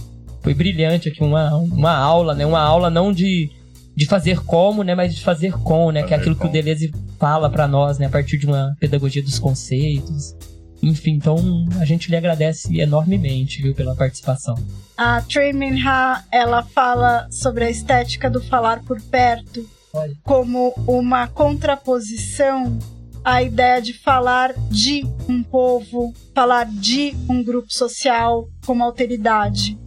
foi 0.41 0.53
brilhante 0.53 1.09
aqui 1.09 1.23
uma, 1.23 1.55
uma 1.55 1.95
aula, 1.95 2.33
né? 2.33 2.45
Uma 2.45 2.61
aula 2.61 2.89
não 2.89 3.11
de, 3.11 3.51
de 3.95 4.05
fazer 4.05 4.39
como, 4.43 4.83
né, 4.83 4.95
mas 4.95 5.15
de 5.15 5.21
fazer 5.21 5.53
com, 5.53 5.91
né, 5.91 6.01
que 6.03 6.07
é 6.07 6.09
Fazer 6.09 6.21
aquilo 6.21 6.35
que 6.35 6.41
com. 6.41 6.47
o 6.47 6.51
Deleuze 6.51 6.91
fala 7.17 7.49
para 7.49 7.67
nós, 7.67 7.97
né, 7.97 8.05
a 8.05 8.09
partir 8.09 8.37
de 8.37 8.45
uma 8.45 8.75
pedagogia 8.79 9.21
dos 9.21 9.37
conceitos. 9.37 10.35
Enfim, 10.81 11.11
então 11.11 11.35
a 11.77 11.83
gente 11.83 12.09
lhe 12.09 12.15
agradece 12.15 12.79
enormemente, 12.79 13.61
viu, 13.61 13.75
pela 13.75 13.95
participação. 13.95 14.55
A 14.97 15.21
Trey 15.21 15.51
Minha, 15.51 16.23
ela 16.31 16.63
fala 16.63 17.27
sobre 17.29 17.65
a 17.65 17.69
estética 17.69 18.29
do 18.29 18.41
falar 18.41 18.81
por 18.83 19.01
perto 19.01 19.67
Olha. 19.93 20.13
como 20.23 20.73
uma 20.87 21.27
contraposição 21.27 22.79
à 23.23 23.41
ideia 23.43 23.81
de 23.81 23.93
falar 23.93 24.53
de 24.69 25.05
um 25.27 25.43
povo, 25.43 26.13
falar 26.33 26.65
de 26.65 27.15
um 27.29 27.43
grupo 27.43 27.71
social 27.71 28.47
como 28.65 28.83
alteridade. 28.83 29.77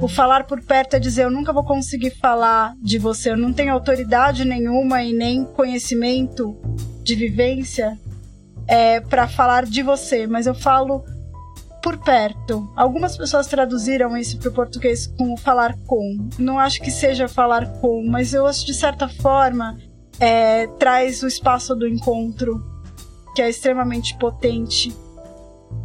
O 0.00 0.08
falar 0.08 0.44
por 0.44 0.62
perto 0.62 0.94
é 0.94 0.98
dizer 0.98 1.24
eu 1.24 1.30
nunca 1.30 1.52
vou 1.52 1.64
conseguir 1.64 2.10
falar 2.10 2.74
de 2.80 2.98
você, 2.98 3.30
eu 3.30 3.36
não 3.36 3.52
tenho 3.52 3.72
autoridade 3.72 4.44
nenhuma 4.44 5.02
e 5.02 5.12
nem 5.12 5.44
conhecimento 5.44 6.56
de 7.02 7.14
vivência 7.14 7.98
é, 8.66 9.00
para 9.00 9.26
falar 9.26 9.64
de 9.64 9.82
você, 9.82 10.26
mas 10.26 10.46
eu 10.46 10.54
falo 10.54 11.04
por 11.82 11.96
perto. 11.98 12.70
Algumas 12.76 13.16
pessoas 13.16 13.46
traduziram 13.46 14.16
isso 14.16 14.38
para 14.38 14.50
o 14.50 14.52
português 14.52 15.06
como 15.06 15.36
falar 15.36 15.76
com. 15.86 16.28
Não 16.38 16.58
acho 16.58 16.80
que 16.80 16.90
seja 16.90 17.28
falar 17.28 17.66
com, 17.80 18.04
mas 18.06 18.34
eu 18.34 18.46
acho 18.46 18.66
de 18.66 18.74
certa 18.74 19.08
forma 19.08 19.78
é, 20.20 20.66
traz 20.78 21.22
o 21.22 21.26
espaço 21.26 21.74
do 21.74 21.86
encontro, 21.86 22.64
que 23.34 23.42
é 23.42 23.48
extremamente 23.48 24.16
potente. 24.18 24.94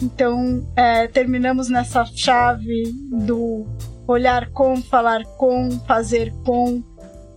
Então, 0.02 0.68
é, 0.76 1.08
terminamos 1.08 1.70
nessa 1.70 2.06
chave 2.06 2.92
do 3.12 3.66
olhar 4.08 4.50
com, 4.50 4.82
falar 4.82 5.24
com, 5.38 5.72
fazer 5.88 6.34
com, 6.46 6.84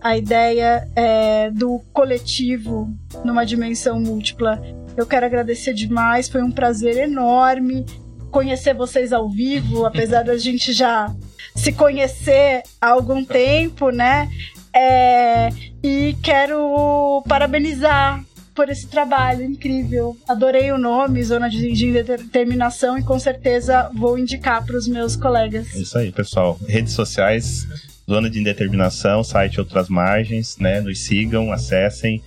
a 0.01 0.17
ideia 0.17 0.87
é, 0.95 1.49
do 1.51 1.79
coletivo 1.91 2.93
numa 3.23 3.45
dimensão 3.45 3.99
múltipla. 3.99 4.61
Eu 4.95 5.05
quero 5.05 5.25
agradecer 5.25 5.73
demais, 5.73 6.29
foi 6.29 6.41
um 6.41 6.51
prazer 6.51 6.97
enorme 6.97 7.85
conhecer 8.31 8.73
vocês 8.73 9.13
ao 9.13 9.29
vivo, 9.29 9.85
apesar 9.85 10.23
da 10.23 10.37
gente 10.37 10.73
já 10.73 11.13
se 11.55 11.71
conhecer 11.71 12.61
há 12.79 12.89
algum 12.89 13.23
tempo, 13.23 13.89
né? 13.89 14.29
É, 14.77 15.49
e 15.81 16.15
quero 16.21 17.23
parabenizar 17.27 18.23
por 18.53 18.69
esse 18.69 18.85
trabalho 18.87 19.43
incrível. 19.43 20.15
Adorei 20.27 20.71
o 20.71 20.77
nome, 20.77 21.23
Zona 21.23 21.49
de 21.49 21.71
de 21.71 22.03
Determinação, 22.03 22.97
e 22.97 23.03
com 23.03 23.19
certeza 23.19 23.89
vou 23.95 24.19
indicar 24.19 24.63
para 24.63 24.77
os 24.77 24.87
meus 24.87 25.15
colegas. 25.15 25.75
É 25.75 25.79
isso 25.79 25.97
aí, 25.97 26.11
pessoal. 26.11 26.59
Redes 26.67 26.93
sociais, 26.93 27.67
Zona 28.07 28.29
de 28.29 28.39
Indeterminação, 28.39 29.23
site 29.23 29.59
Outras 29.59 29.89
Margens, 29.89 30.57
né? 30.59 30.79
Nos 30.79 30.99
sigam, 31.05 31.51
acessem 31.51 32.21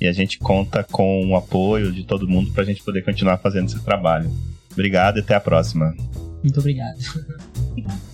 e 0.00 0.06
a 0.06 0.12
gente 0.12 0.38
conta 0.38 0.84
com 0.84 1.26
o 1.26 1.36
apoio 1.36 1.90
de 1.90 2.04
todo 2.04 2.28
mundo 2.28 2.52
para 2.52 2.62
a 2.62 2.66
gente 2.66 2.82
poder 2.84 3.02
continuar 3.02 3.38
fazendo 3.38 3.66
esse 3.68 3.80
trabalho. 3.80 4.30
Obrigado 4.72 5.16
e 5.16 5.20
até 5.20 5.34
a 5.34 5.40
próxima. 5.40 5.94
Muito 6.42 6.60
obrigado. 6.60 6.98